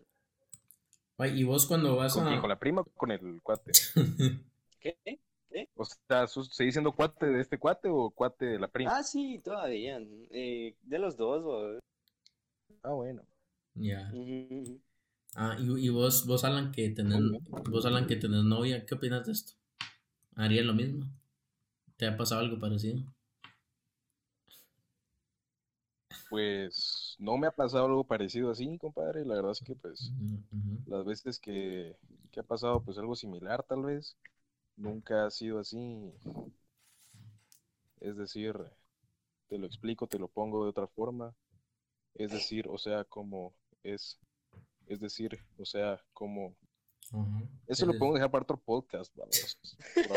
Ay, 1.19 1.41
y 1.41 1.45
vos 1.45 1.67
cuando 1.67 1.97
vas 1.97 2.15
¿Con 2.15 2.25
quién? 2.25 2.39
a... 2.39 2.41
¿Con 2.41 2.51
la 2.51 2.59
prima 2.59 2.83
o 2.83 2.85
con 2.85 3.11
el 3.11 3.41
cuate? 3.43 3.73
¿Qué? 4.81 4.97
O 5.77 5.85
sea, 5.85 6.27
¿sus- 6.27 6.49
¿seguís 6.53 6.75
siendo 6.75 6.91
cuate 6.93 7.27
de 7.27 7.41
este 7.41 7.59
cuate 7.59 7.89
o 7.89 8.11
cuate 8.11 8.45
de 8.47 8.59
la 8.59 8.67
prima? 8.69 8.93
Ah, 8.93 9.03
sí, 9.03 9.41
todavía. 9.43 9.99
eh, 10.31 10.77
de 10.83 10.99
los 10.99 11.17
dos, 11.17 11.43
vos. 11.43 11.81
Ah, 12.83 12.91
bueno. 12.95 13.23
Ya. 13.77 14.17
Ah, 15.37 15.57
y, 15.61 15.87
y 15.87 15.89
vos, 15.91 16.27
vos 16.27 16.43
Alan, 16.45 16.73
que 16.73 16.91
tenés, 16.91 17.21
vos 17.71 17.87
Alan, 17.87 18.07
que 18.09 18.17
tenés 18.17 18.43
novia, 18.45 18.85
¿qué 18.87 18.95
opinas 18.97 19.27
de 19.27 19.33
esto? 19.33 19.53
¿Haría 20.37 20.63
lo 20.65 20.75
mismo? 20.75 21.07
¿Te 21.97 22.07
ha 22.09 22.17
pasado 22.17 22.43
algo 22.43 22.59
parecido? 22.61 23.03
Pues 26.31 27.17
no 27.19 27.37
me 27.39 27.47
ha 27.47 27.51
pasado 27.53 27.87
algo 27.87 28.05
parecido 28.05 28.51
así, 28.51 28.79
compadre. 28.79 29.25
La 29.25 29.37
verdad 29.37 29.53
es 29.53 29.61
que 29.61 29.75
pues 29.77 30.13
las 30.87 31.05
veces 31.05 31.39
que, 31.39 31.97
que 32.33 32.41
ha 32.41 32.43
pasado 32.43 32.83
pues 32.83 32.99
algo 32.99 33.15
similar 33.15 33.63
tal 33.63 33.83
vez, 33.83 34.17
nunca 34.77 35.27
ha 35.27 35.31
sido 35.31 35.59
así. 35.61 36.13
Es 38.01 38.17
decir, 38.17 38.55
te 39.49 39.59
lo 39.59 39.67
explico, 39.67 40.07
te 40.07 40.19
lo 40.19 40.29
pongo 40.29 40.65
de 40.65 40.71
otra 40.71 40.87
forma. 40.87 41.35
Es 42.15 42.31
decir, 42.33 42.67
o 42.69 42.79
sea, 42.79 43.05
como 43.05 43.55
es, 43.83 44.19
es 44.87 45.01
decir, 45.01 45.39
o 45.59 45.65
sea, 45.65 46.01
como... 46.13 46.55
Eso 47.67 47.87
lo 47.87 47.93
Es- 47.93 47.99
podemos 47.99 48.15
dejar 48.15 48.31
para 48.31 48.43
otro 48.43 48.57
podcast, 48.57 49.15
vamos. 49.17 49.59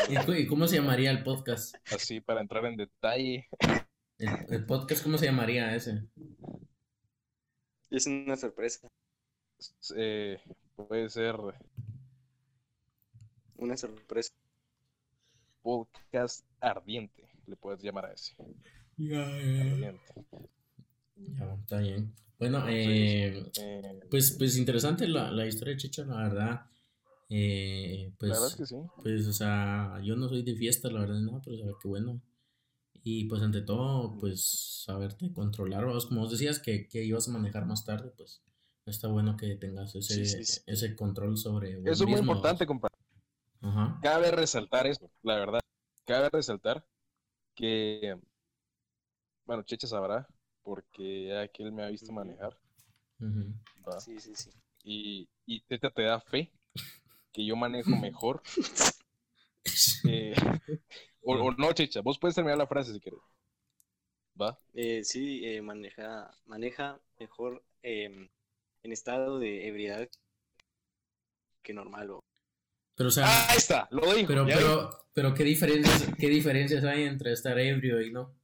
¿Y, 0.08 0.16
cu- 0.26 0.32
y 0.32 0.46
cómo 0.46 0.66
se 0.66 0.76
llamaría 0.76 1.10
el 1.10 1.22
podcast? 1.22 1.74
Así 1.92 2.20
para 2.20 2.40
entrar 2.40 2.64
en 2.66 2.76
detalle. 2.76 3.46
El, 4.18 4.28
el 4.50 4.66
podcast, 4.66 5.02
¿cómo 5.04 5.16
se 5.16 5.26
llamaría 5.26 5.74
ese? 5.76 6.08
Es 7.90 8.06
una 8.06 8.36
sorpresa, 8.36 8.88
eh, 9.96 10.38
puede 10.74 11.08
ser 11.08 11.36
una 13.56 13.76
sorpresa. 13.76 14.32
podcast 15.62 16.44
ardiente, 16.60 17.28
le 17.46 17.56
puedes 17.56 17.82
llamar 17.82 18.06
a 18.06 18.12
ese. 18.12 18.34
Ardiente. 18.98 20.14
Ya, 21.16 21.54
está 21.54 21.78
bien. 21.78 22.12
Bueno, 22.38 22.68
eh, 22.68 23.50
eh, 23.60 24.00
pues, 24.10 24.32
pues 24.38 24.56
interesante 24.56 25.06
la, 25.08 25.30
la 25.30 25.46
historia 25.46 25.74
de 25.74 25.80
Chicha, 25.80 26.04
la 26.04 26.16
verdad. 26.28 26.66
Eh, 27.30 28.12
pues, 28.18 28.30
la 28.30 28.34
verdad 28.36 28.48
es 28.48 28.56
que 28.56 28.66
sí. 28.66 28.76
pues, 29.02 29.26
o 29.26 29.32
sea, 29.32 30.00
yo 30.02 30.16
no 30.16 30.28
soy 30.28 30.42
de 30.42 30.54
fiesta, 30.56 30.90
la 30.90 31.00
verdad, 31.00 31.20
no, 31.20 31.40
pero 31.44 31.56
o 31.56 31.58
sea, 31.60 31.72
qué 31.80 31.88
bueno. 31.88 32.20
Y 33.02 33.24
pues, 33.24 33.42
ante 33.42 33.62
todo, 33.62 34.16
pues, 34.18 34.82
saberte 34.84 35.32
controlar, 35.32 35.84
vos, 35.86 36.06
como 36.06 36.22
vos 36.22 36.30
decías 36.30 36.58
que, 36.58 36.88
que 36.88 37.04
ibas 37.04 37.28
a 37.28 37.32
manejar 37.32 37.64
más 37.66 37.84
tarde, 37.84 38.10
pues, 38.16 38.42
está 38.86 39.08
bueno 39.08 39.36
que 39.36 39.54
tengas 39.56 39.94
ese, 39.94 40.14
Sí, 40.14 40.26
sí, 40.26 40.44
sí. 40.44 40.60
ese 40.66 40.94
control 40.96 41.36
sobre 41.36 41.76
vos 41.76 41.86
Eso 41.86 42.04
es 42.04 42.10
muy 42.10 42.20
importante, 42.20 42.66
compadre. 42.66 42.96
Ajá. 43.60 43.98
Cabe 44.02 44.30
resaltar 44.30 44.86
eso, 44.86 45.10
la 45.22 45.36
verdad. 45.36 45.60
Cabe 46.04 46.28
resaltar 46.30 46.84
que, 47.54 48.16
bueno, 49.44 49.62
Checha 49.62 49.86
sabrá, 49.86 50.26
porque 50.62 51.28
ya 51.28 51.48
que 51.48 51.62
él 51.62 51.72
me 51.72 51.82
ha 51.82 51.88
visto 51.88 52.12
manejar. 52.12 52.56
¿va? 53.86 54.00
Sí, 54.00 54.20
sí, 54.20 54.34
sí. 54.34 54.50
y, 54.84 55.28
y 55.46 55.60
Teta 55.62 55.90
te 55.90 56.02
da 56.02 56.20
fe 56.20 56.52
que 57.32 57.44
yo 57.44 57.56
manejo 57.56 57.90
mejor. 57.90 58.42
eh, 60.04 60.34
o, 61.22 61.34
o 61.34 61.52
no, 61.52 61.72
Checha, 61.72 62.00
vos 62.02 62.18
puedes 62.18 62.34
terminar 62.34 62.58
la 62.58 62.66
frase 62.66 62.92
si 62.92 63.00
quieres. 63.00 63.20
¿Va? 64.40 64.58
Eh, 64.74 65.04
sí, 65.04 65.44
eh, 65.44 65.60
maneja, 65.62 66.30
maneja 66.46 66.98
mejor 67.18 67.62
em, 67.82 68.28
en 68.82 68.92
estado 68.92 69.38
de 69.38 69.68
ebriedad 69.68 70.08
que 71.62 71.72
normal. 71.72 72.10
o- 72.10 72.20
Pero, 72.96 73.08
o 73.08 73.12
sea, 73.12 73.26
Ah, 73.26 73.46
ahí 73.50 73.56
está, 73.58 73.88
lo 73.90 74.12
dijo. 74.14 74.28
pero, 74.28 74.46
pero, 74.46 74.90
pero, 75.14 75.34
¿qué 75.34 75.44
diferencias, 75.44 76.04
qué 76.18 76.28
diferencias 76.28 76.84
hay 76.84 77.04
entre 77.04 77.32
estar 77.32 77.58
ebrio 77.58 78.00
y 78.02 78.12
no? 78.12 78.34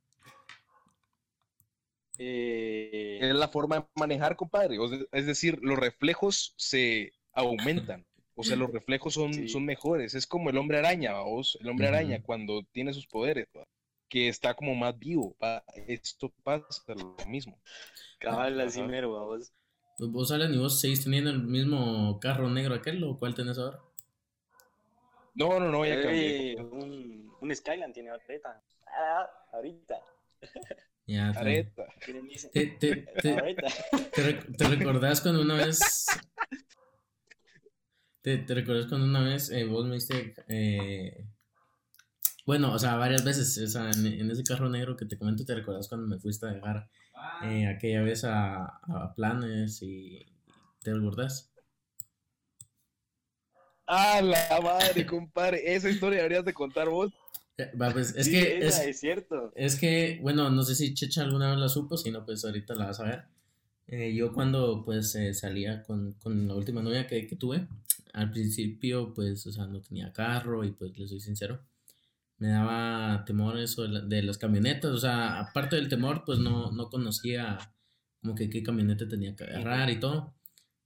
Eh, 2.18 3.18
Es 3.18 3.34
la 3.34 3.48
forma 3.48 3.76
de 3.80 3.86
manejar, 3.96 4.36
compadre. 4.36 4.76
Es 5.12 5.26
decir, 5.26 5.58
los 5.62 5.78
reflejos 5.78 6.54
se 6.56 7.12
aumentan. 7.32 8.06
O 8.36 8.42
sea, 8.42 8.56
los 8.56 8.70
reflejos 8.70 9.14
son, 9.14 9.32
Sí. 9.32 9.48
son 9.48 9.64
mejores. 9.64 10.14
Es 10.14 10.26
como 10.26 10.50
el 10.50 10.56
hombre 10.58 10.78
araña, 10.78 11.12
vos. 11.20 11.56
El 11.60 11.68
hombre 11.68 11.86
Ujú. 11.86 11.94
araña 11.96 12.22
cuando 12.22 12.62
tiene 12.72 12.92
sus 12.92 13.06
poderes, 13.06 13.46
¿va? 13.56 13.64
que 14.08 14.28
está 14.28 14.54
como 14.54 14.74
más 14.74 14.98
vivo. 14.98 15.36
¿va? 15.42 15.64
Esto 15.88 16.32
pasa 16.42 16.94
lo 16.94 17.16
mismo. 17.26 17.58
cabal 18.18 18.60
así 18.60 18.82
mero, 18.82 19.12
vamos. 19.12 19.52
¿Vos, 19.98 20.32
Alan, 20.32 20.52
y 20.52 20.58
vos 20.58 20.80
seguís 20.80 21.04
teniendo 21.04 21.30
el 21.30 21.42
mismo 21.42 22.18
carro 22.20 22.48
negro 22.50 22.74
aquel 22.74 23.02
o 23.04 23.16
cuál 23.18 23.34
tenés 23.34 23.58
ahora? 23.58 23.80
No, 25.34 25.58
no, 25.60 25.70
no, 25.70 25.84
ya 25.84 26.00
cambié. 26.00 26.52
Eh, 26.52 26.56
un, 26.56 27.32
un 27.40 27.54
Skyline 27.54 27.92
tiene 27.92 28.10
ahorita. 28.10 28.62
Ah, 28.86 29.28
ahorita. 29.52 30.00
Ya. 31.06 31.32
¿Te, 31.34 32.66
te, 32.80 32.96
te, 33.20 33.30
Ahorita. 33.38 33.68
te 34.14 34.22
rec- 34.22 34.56
te 34.56 34.64
recordás 34.68 35.20
cuando 35.20 35.42
una 35.42 35.52
vez... 35.54 36.06
¿Te, 38.24 38.38
te 38.38 38.54
recordás 38.54 38.86
cuando 38.88 39.06
una 39.06 39.22
vez 39.22 39.50
eh, 39.50 39.64
vos 39.66 39.86
me 39.86 39.94
diste... 39.94 40.34
eh, 40.48 41.28
bueno, 42.46 42.72
o 42.74 42.78
sea, 42.78 42.96
varias 42.96 43.24
veces, 43.24 43.58
o 43.58 43.66
sea, 43.66 43.90
en, 43.90 44.06
en 44.06 44.30
ese 44.30 44.44
carro 44.44 44.68
negro 44.68 44.96
que 44.96 45.06
te 45.06 45.18
comento, 45.18 45.44
¿te 45.44 45.54
recordás 45.54 45.88
cuando 45.88 46.06
me 46.06 46.18
fuiste 46.18 46.46
a 46.46 46.50
dejar 46.52 46.88
eh, 47.40 47.66
aquella 47.66 48.02
vez 48.02 48.24
a, 48.24 48.64
a 48.66 49.14
Planes 49.14 49.82
y... 49.82 50.26
¿Te 50.82 50.92
recordás? 50.94 51.50
Ah, 53.86 54.20
la 54.22 54.60
madre, 54.62 55.04
compadre. 55.06 55.74
Esa 55.74 55.88
historia 55.90 56.18
deberías 56.18 56.44
de 56.44 56.54
contar 56.54 56.88
vos. 56.88 57.12
Eh, 57.58 57.70
va, 57.80 57.92
pues, 57.92 58.14
es 58.16 58.26
Sí, 58.26 58.32
que... 58.32 58.58
esa 58.58 58.68
es- 58.68 58.84
es 58.84 59.00
cierto. 59.00 59.54
Es 59.54 59.76
que, 59.78 60.18
bueno, 60.22 60.50
no 60.50 60.62
sé 60.64 60.74
si 60.74 60.94
Checha 60.94 61.22
alguna 61.22 61.50
vez 61.50 61.58
la 61.60 61.68
supo, 61.68 61.96
si 61.96 62.10
no, 62.10 62.24
pues 62.24 62.44
ahorita 62.44 62.74
la 62.74 62.86
vas 62.86 63.00
a 63.00 63.04
ver. 63.04 63.24
Eh, 63.88 64.14
yo 64.14 64.32
cuando 64.32 64.84
pues 64.84 65.14
eh, 65.16 65.34
salía 65.34 65.82
con, 65.84 66.14
con 66.14 66.48
la 66.48 66.54
última 66.56 66.82
novia 66.82 67.06
que, 67.06 67.26
que 67.26 67.36
tuve, 67.36 67.68
al 68.14 68.30
principio 68.30 69.14
pues, 69.14 69.46
o 69.46 69.52
sea, 69.52 69.66
no 69.66 69.80
tenía 69.82 70.12
carro 70.12 70.64
y 70.64 70.72
pues 70.72 70.96
le 70.98 71.06
soy 71.08 71.20
sincero, 71.20 71.60
me 72.38 72.48
daba 72.48 73.24
temor 73.26 73.58
eso 73.58 73.82
de, 73.82 73.88
la- 73.90 74.00
de 74.02 74.22
las 74.22 74.38
camionetas, 74.38 74.90
o 74.92 74.98
sea, 74.98 75.40
aparte 75.40 75.76
del 75.76 75.88
temor 75.88 76.24
pues 76.26 76.38
no, 76.40 76.72
no 76.72 76.90
conocía 76.90 77.58
como 78.22 78.34
que 78.34 78.50
qué 78.50 78.62
camioneta 78.62 79.08
tenía 79.08 79.36
que 79.36 79.44
agarrar 79.44 79.90
y 79.90 80.00
todo. 80.00 80.34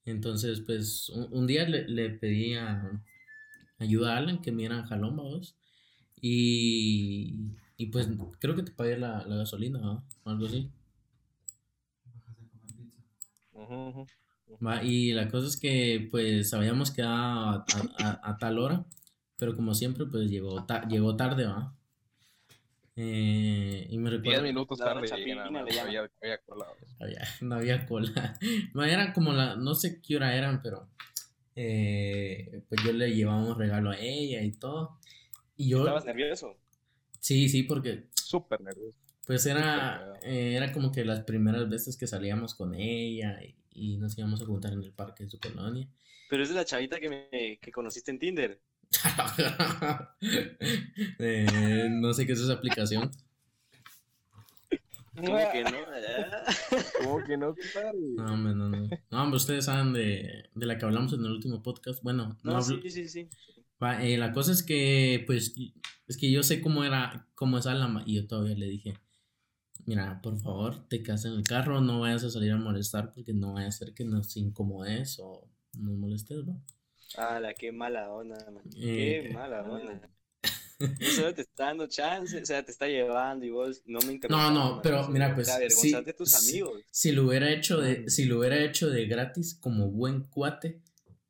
Entonces 0.05 0.61
pues 0.63 1.09
un, 1.11 1.29
un 1.33 1.47
día 1.47 1.69
le, 1.69 1.89
le 1.89 2.11
pedí 2.11 2.55
a- 2.55 3.03
ayuda 3.79 4.15
a 4.15 4.19
Alan 4.19 4.43
que 4.43 4.53
me 4.53 4.59
dieran 4.63 4.87
jalón, 4.87 5.17
vamos. 5.17 5.57
Y, 6.21 7.37
y 7.77 7.87
pues 7.87 8.09
creo 8.41 8.57
que 8.57 8.63
te 8.65 8.73
pagué 8.73 8.99
la, 8.99 9.25
la 9.27 9.37
gasolina, 9.37 9.79
¿no? 9.81 10.05
O 10.25 10.31
algo 10.31 10.47
así. 10.47 10.71
Va, 14.65 14.83
y 14.83 15.13
la 15.13 15.29
cosa 15.29 15.47
es 15.49 15.57
que 15.59 16.09
pues 16.11 16.53
habíamos 16.55 16.91
quedado 16.91 17.15
a, 17.15 17.65
a- 17.99 18.21
a- 18.31 18.39
tal 18.39 18.59
hora, 18.59 18.85
pero 19.37 19.55
como 19.55 19.75
siempre 19.75 20.07
pues 20.07 20.29
llegó, 20.31 20.65
ta- 20.67 20.87
llegó 20.89 21.17
tarde, 21.17 21.47
¿va? 21.47 21.75
Eh, 22.97 23.87
y 23.91 23.99
me 23.99 24.11
Diez 24.11 24.19
recuerdo... 24.21 24.43
minutos 24.43 24.79
La 24.81 24.87
tarde 24.87 25.09
chapina 25.09 25.45
llaman. 25.45 25.69
había- 25.69 26.11
había 26.21 26.39
colado. 26.39 26.73
Había- 26.99 27.23
no 27.43 27.55
había 27.55 27.87
cola. 27.87 28.39
No, 28.75 28.83
era 28.85 29.13
como 29.13 29.33
la, 29.33 29.55
no 29.57 29.75
sé 29.75 30.01
qué 30.03 30.17
hora 30.17 30.35
eran, 30.37 30.61
pero 30.63 30.89
eh, 31.55 32.63
pues 32.69 32.83
yo 32.85 32.93
le 32.93 33.15
llevaba 33.15 33.39
un 33.45 33.57
regalo 33.59 33.91
a 33.91 33.99
ella 33.99 34.43
y 34.43 34.53
todo. 34.53 34.99
Y 35.57 35.69
yo, 35.71 35.79
¿Estabas 35.81 36.05
nervioso? 36.07 36.57
sí, 37.21 37.49
sí, 37.49 37.63
porque 37.65 38.09
Súper 38.15 38.61
nervioso. 38.61 38.97
Pues 39.27 39.45
era, 39.47 40.15
eh, 40.23 40.55
era 40.57 40.73
como 40.73 40.91
que 40.91 41.05
las 41.05 41.21
primeras 41.21 41.69
veces 41.69 41.97
que 41.99 42.07
salíamos 42.07 42.55
con 42.55 42.75
ella 42.75 43.39
y, 43.45 43.55
y 43.79 43.97
nos 43.97 44.17
íbamos 44.19 44.43
a 44.43 44.47
juntar 44.47 44.73
en 44.73 44.83
el 44.83 44.93
parque 44.93 45.25
de 45.25 45.31
su 45.31 45.39
colonia. 45.39 45.89
Pero 46.31 46.43
es 46.43 46.49
de 46.51 46.55
la 46.55 46.65
chavita 46.65 47.01
que, 47.01 47.09
me, 47.09 47.59
que 47.61 47.73
conociste 47.73 48.11
en 48.11 48.19
Tinder. 48.19 48.61
Eh, 51.19 51.89
no 51.91 52.13
sé 52.15 52.27
qué 52.27 52.33
es 52.33 52.41
esa 52.41 52.55
aplicación. 52.55 53.11
¿Cómo 55.15 55.39
que 55.53 55.65
no? 55.65 55.71
Ah. 55.71 56.55
¿Cómo 57.03 57.25
que 57.25 57.37
no, 57.37 57.55
compadre? 57.55 57.99
No, 58.17 58.33
hombre, 58.35 58.55
no, 58.55 58.69
no. 58.69 58.89
No, 59.11 59.23
hombre, 59.23 59.37
ustedes 59.37 59.65
saben 59.65 59.93
de, 59.93 60.49
de 60.55 60.67
la 60.67 60.79
que 60.79 60.85
hablamos 60.85 61.13
en 61.13 61.21
el 61.25 61.33
último 61.33 61.63
podcast. 61.63 62.03
Bueno, 62.03 62.37
no, 62.45 62.53
No, 62.53 62.59
hablo- 62.59 62.81
sí, 62.83 62.91
sí, 62.91 63.09
sí. 63.09 63.29
Va, 63.83 64.03
eh, 64.05 64.17
la 64.17 64.33
cosa 64.33 64.53
es 64.53 64.63
que, 64.63 65.23
pues, 65.27 65.55
es 66.07 66.17
que 66.17 66.31
yo 66.31 66.43
sé 66.43 66.61
cómo 66.61 66.85
era, 66.85 67.27
cómo 67.35 67.59
es 67.59 67.67
Alan, 67.67 68.03
y 68.07 68.15
yo 68.17 68.27
todavía 68.27 68.57
le 68.57 68.67
dije, 68.67 68.95
mira, 69.89 70.21
por 70.23 70.39
favor, 70.39 70.87
te 70.89 71.03
quedas 71.03 71.25
en 71.25 71.33
el 71.33 71.43
carro, 71.43 71.81
no 71.81 72.01
vayas 72.01 72.25
a 72.25 72.31
salir 72.31 72.53
a 72.53 72.57
molestar 72.57 73.13
porque 73.15 73.33
no 73.33 73.55
vaya 73.55 73.69
a 73.69 73.73
ser 73.73 73.95
que 73.95 74.05
nos 74.05 74.37
incomodes 74.37 75.19
o 75.19 75.49
nos 75.79 75.95
molestes, 75.97 76.47
¿va? 76.49 76.55
Ah, 77.17 77.41
la 77.41 77.55
qué 77.55 77.73
mala 77.73 78.13
onda, 78.13 78.37
man. 78.51 78.63
Eh, 78.77 79.21
Qué 79.23 79.35
mala 79.35 79.63
onda. 79.63 80.01
No 80.81 81.11
solo 81.11 81.35
te 81.35 81.43
está 81.43 81.65
dando 81.67 81.87
chance, 81.89 82.41
o 82.41 82.47
sea, 82.47 82.65
te 82.65 82.71
está 82.71 82.87
llevando 82.87 83.45
y 83.45 83.51
vos 83.51 83.83
no 83.87 83.99
me 84.01 84.21
No, 84.29 84.51
no, 84.51 84.71
man. 84.73 84.81
pero 84.83 85.09
mira, 85.09 85.35
pues, 85.35 85.47
de 85.47 86.13
tus 86.13 86.35
amigos. 86.35 86.83
Si 86.91 87.13
lo 87.13 87.27
hubiera 87.27 87.51
hecho 87.51 87.81
de, 87.81 88.09
si 88.09 88.27
lo 88.27 88.39
hubiera 88.39 88.59
hecho 88.63 88.89
de 88.89 89.07
gratis 89.07 89.55
como 89.61 89.89
buen 89.91 90.23
cuate, 90.25 90.81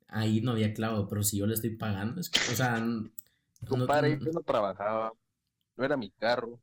ahí 0.07 0.41
no 0.41 0.51
había 0.51 0.73
clavo, 0.73 1.07
pero 1.07 1.23
si 1.23 1.37
yo 1.37 1.47
le 1.47 1.55
estoy 1.55 1.71
pagando, 1.71 2.21
es 2.21 2.29
que, 2.29 2.39
o 2.51 2.55
sea, 2.55 2.79
no- 2.79 3.09
Compadre, 3.67 4.17
no- 4.17 4.25
yo 4.25 4.31
no 4.33 4.41
trabajaba, 4.41 5.13
no 5.77 5.85
era 5.85 5.97
mi 5.97 6.11
carro. 6.11 6.59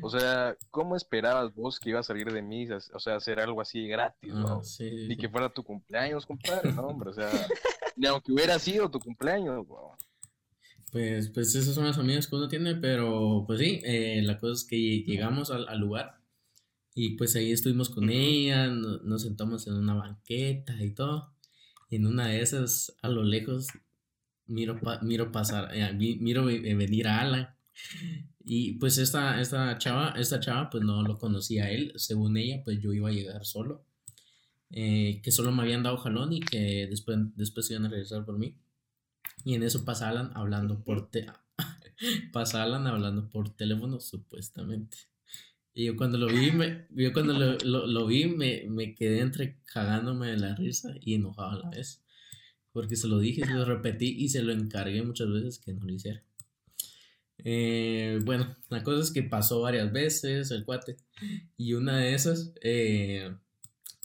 O 0.00 0.08
sea, 0.10 0.56
¿cómo 0.70 0.96
esperabas 0.96 1.54
vos 1.54 1.78
que 1.80 1.90
iba 1.90 2.00
a 2.00 2.04
salir 2.04 2.32
de 2.32 2.42
mí? 2.42 2.66
O 2.70 3.00
sea, 3.00 3.16
hacer 3.16 3.40
algo 3.40 3.60
así 3.60 3.86
gratis, 3.88 4.32
ah, 4.34 4.40
¿no? 4.40 4.64
sí, 4.64 4.88
sí, 4.88 5.06
Ni 5.08 5.16
que 5.16 5.28
fuera 5.28 5.48
tu 5.52 5.62
cumpleaños, 5.64 6.26
compadre, 6.26 6.72
no, 6.72 6.82
hombre, 6.82 7.10
o 7.10 7.14
sea, 7.14 7.30
ni 7.96 8.06
aunque 8.06 8.32
hubiera 8.32 8.58
sido 8.58 8.90
tu 8.90 8.98
cumpleaños, 9.00 9.64
weón. 9.68 9.96
Pues, 10.92 11.28
pues 11.30 11.54
esos 11.56 11.74
son 11.74 11.86
los 11.86 11.98
amigos 11.98 12.28
que 12.28 12.36
uno 12.36 12.46
tiene, 12.48 12.76
pero 12.76 13.44
pues 13.46 13.58
sí, 13.58 13.80
eh, 13.84 14.22
la 14.22 14.38
cosa 14.38 14.52
es 14.52 14.64
que 14.64 14.76
lle- 14.76 15.04
llegamos 15.04 15.50
al, 15.50 15.66
al 15.68 15.80
lugar 15.80 16.20
y 16.94 17.16
pues 17.16 17.34
ahí 17.34 17.50
estuvimos 17.50 17.90
con 17.90 18.10
ella, 18.10 18.68
no- 18.68 18.98
nos 18.98 19.22
sentamos 19.22 19.66
en 19.66 19.74
una 19.74 19.94
banqueta 19.94 20.80
y 20.82 20.92
todo. 20.94 21.34
Y 21.90 21.96
en 21.96 22.06
una 22.06 22.28
de 22.28 22.40
esas, 22.40 22.96
a 23.02 23.08
lo 23.08 23.24
lejos, 23.24 23.66
miro, 24.46 24.78
pa- 24.80 25.00
miro 25.02 25.32
pasar, 25.32 25.70
eh, 25.74 25.92
miro 25.92 26.44
ve- 26.44 26.60
venir 26.76 27.08
a 27.08 27.20
Alan. 27.22 27.48
Y 28.44 28.74
pues 28.74 28.98
esta, 28.98 29.40
esta 29.40 29.78
chava, 29.78 30.10
esta 30.18 30.40
chava 30.40 30.70
pues 30.70 30.84
no 30.84 31.02
lo 31.02 31.18
conocía 31.18 31.64
a 31.64 31.70
él, 31.70 31.92
según 31.96 32.36
ella 32.36 32.62
pues 32.64 32.80
yo 32.80 32.92
iba 32.92 33.08
a 33.08 33.12
llegar 33.12 33.44
solo. 33.46 33.84
eh, 34.70 35.20
que 35.22 35.32
solo 35.32 35.52
me 35.52 35.62
habían 35.62 35.82
dado 35.84 35.98
jalón 35.98 36.32
y 36.32 36.40
que 36.40 36.86
después, 36.90 37.18
después 37.36 37.70
iban 37.70 37.86
a 37.86 37.90
regresar 37.90 38.24
por 38.26 38.38
mí. 38.38 38.56
Y 39.44 39.54
en 39.54 39.62
eso 39.62 39.84
pasa 39.84 40.08
Alan 40.10 40.32
hablando 40.34 40.82
por 40.84 41.10
te 41.10 41.26
pasa 42.32 42.62
Alan 42.62 42.86
hablando 42.86 43.28
por 43.30 43.54
teléfono, 43.56 44.00
supuestamente. 44.00 44.96
Y 45.74 45.86
yo 45.86 45.96
cuando 45.96 46.18
lo 46.18 46.26
vi, 46.28 46.52
me, 46.52 46.86
yo 46.90 47.12
cuando 47.12 47.34
lo, 47.34 47.58
lo- 47.64 47.86
lo 47.86 48.06
vi, 48.06 48.26
me, 48.26 48.64
me 48.68 48.94
quedé 48.94 49.20
entre 49.20 49.60
cagándome 49.66 50.28
de 50.28 50.38
la 50.38 50.54
risa 50.56 50.94
y 51.00 51.14
enojado 51.14 51.50
a 51.50 51.56
la 51.64 51.70
vez. 51.70 52.02
Porque 52.72 52.96
se 52.96 53.08
lo 53.08 53.18
dije, 53.20 53.44
se 53.46 53.54
lo 53.54 53.64
repetí 53.64 54.08
y 54.18 54.28
se 54.30 54.42
lo 54.42 54.52
encargué 54.52 55.02
muchas 55.02 55.30
veces 55.30 55.58
que 55.60 55.74
no 55.74 55.84
lo 55.86 55.92
hiciera. 55.94 56.22
Eh, 57.44 58.20
bueno, 58.24 58.56
la 58.70 58.82
cosa 58.82 59.02
es 59.02 59.12
que 59.12 59.22
pasó 59.22 59.60
varias 59.62 59.92
veces 59.92 60.50
el 60.50 60.64
cuate. 60.64 60.96
Y 61.56 61.74
una 61.74 61.98
de 61.98 62.14
esas, 62.14 62.52
eh, 62.62 63.34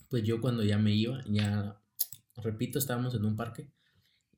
pues 0.10 0.24
yo 0.24 0.42
cuando 0.42 0.64
ya 0.64 0.78
me 0.80 0.94
iba, 0.96 1.24
ya, 1.28 1.80
repito, 2.38 2.80
estábamos 2.80 3.16
en 3.16 3.26
un 3.26 3.36
parque. 3.38 3.70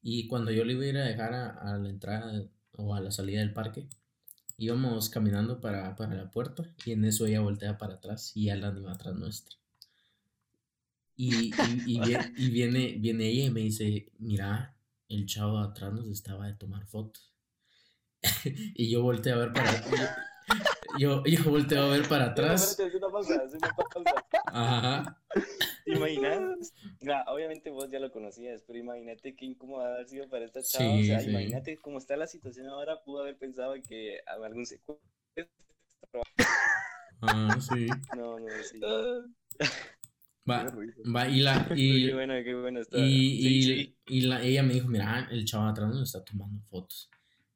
Y 0.04 0.28
cuando 0.28 0.52
yo 0.52 0.66
le 0.66 0.74
iba 0.74 0.84
a 0.84 0.88
ir 0.88 0.98
a 1.00 1.06
dejar 1.06 1.34
a, 1.36 1.50
a 1.52 1.78
la 1.80 1.90
entrada 1.90 2.46
o 2.74 2.96
a 2.96 3.02
la 3.02 3.12
salida 3.12 3.40
del 3.42 3.54
parque, 3.54 3.88
íbamos 4.58 5.10
caminando 5.10 5.62
para, 5.62 5.96
para 5.98 6.16
la 6.16 6.32
puerta 6.32 6.66
y 6.86 6.94
en 6.94 7.06
eso 7.06 7.26
ella 7.28 7.42
voltea 7.42 7.78
para 7.78 7.96
atrás 7.96 8.36
y 8.38 8.50
Alan 8.52 8.78
iba 8.80 8.92
atrás 8.94 9.16
nuestra. 9.16 9.58
Y, 11.16 11.54
y, 11.58 11.84
y 11.96 12.00
vie- 12.02 12.34
y 12.36 12.50
viene, 12.50 12.98
viene 13.00 13.28
ella 13.30 13.46
y 13.46 13.50
me 13.52 13.62
dice, 13.62 14.12
mira, 14.20 14.76
el 15.08 15.26
chavo 15.26 15.58
atrás 15.60 15.94
nos 15.94 16.08
estaba 16.10 16.48
de 16.48 16.54
tomar 16.56 16.86
fotos. 16.86 17.31
y 18.76 18.90
yo 18.90 19.02
volteé 19.02 19.34
a 19.34 19.38
ver 19.38 19.54
para 19.54 19.72
yo, 21.00 21.24
yo, 21.26 21.44
volteo 21.50 21.84
a 21.84 21.90
ver 21.90 22.08
para 22.08 22.26
atrás. 22.26 22.78
Haz 22.80 22.94
una 22.94 23.10
pausa, 23.10 23.42
haz 23.42 23.54
una 23.54 23.74
pausa. 23.76 24.26
Ajá. 24.48 25.22
¿Te 25.86 25.92
imaginas? 25.92 26.74
Obviamente 27.28 27.70
vos 27.70 27.90
ya 27.90 28.00
lo 28.00 28.12
conocías, 28.12 28.62
pero 28.68 28.80
imagínate 28.80 29.36
qué 29.36 29.46
incómodo 29.46 29.86
haber 29.86 30.08
sido 30.08 30.28
para 30.30 30.46
esta 30.46 30.62
chava. 30.62 30.94
o 30.94 31.04
sea, 31.04 31.20
sí. 31.22 31.30
imagínate 31.30 31.78
cómo 31.78 31.98
está 31.98 32.18
la 32.18 32.28
situación 32.28 32.68
ahora, 32.68 33.02
pudo 33.04 33.22
haber 33.22 33.38
pensado 33.38 33.74
que 33.88 34.20
algún 34.28 34.66
secuestro. 34.66 35.02
Ah, 37.22 37.58
sí. 37.62 37.88
No, 38.16 38.40
no, 38.40 38.48
sí. 38.64 38.80
Va, 40.50 40.66
va, 41.16 41.28
y 41.28 41.40
la, 41.42 41.70
y, 41.76 42.06
qué 42.08 42.14
bueno, 42.16 42.34
qué 42.44 42.56
bueno 42.56 42.80
está. 42.80 42.98
Y, 42.98 43.04
Sí, 43.14 43.58
y- 43.60 43.64
sí. 43.64 43.98
y 44.08 44.22
la, 44.22 44.42
ella 44.42 44.64
me 44.64 44.74
dijo, 44.74 44.88
mira, 44.88 45.28
el 45.30 45.46
chavo 45.46 45.66
atrás 45.68 45.90
nos 45.90 46.02
está 46.02 46.24
tomando 46.26 46.60
fotos. 46.64 47.12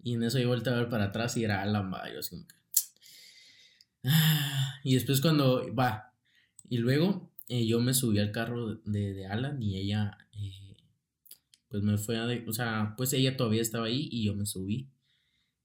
Y 0.06 0.14
en 0.14 0.24
eso 0.24 0.40
yo 0.40 0.48
volteé 0.48 0.72
a 0.74 0.78
ver 0.78 0.90
para 0.90 1.06
atrás 1.06 1.36
y 1.36 1.44
era 1.44 1.62
Alan, 1.62 1.94
va, 1.94 2.10
yo 2.14 2.20
así 2.22 2.30
como 2.32 2.48
que... 2.48 2.56
Ah, 4.04 4.76
Y 4.84 4.94
después 4.96 5.22
cuando, 5.22 5.74
va, 5.76 6.14
y 6.70 6.78
luego 6.78 7.32
eh, 7.50 7.66
yo 7.68 7.80
me 7.82 7.94
subí 7.94 8.20
al 8.20 8.32
carro 8.32 8.76
de, 8.76 9.14
de 9.14 9.28
Alan 9.28 9.62
y 9.62 9.78
ella, 9.78 10.18
eh, 10.34 10.78
pues 11.70 11.84
me 11.84 11.98
fue 11.98 12.18
a, 12.18 12.26
de- 12.28 12.46
o 12.48 12.54
sea, 12.54 12.94
pues 12.98 13.14
ella 13.14 13.38
todavía 13.38 13.62
estaba 13.62 13.88
ahí 13.88 14.08
y 14.12 14.26
yo 14.26 14.36
me 14.36 14.46
subí. 14.46 14.90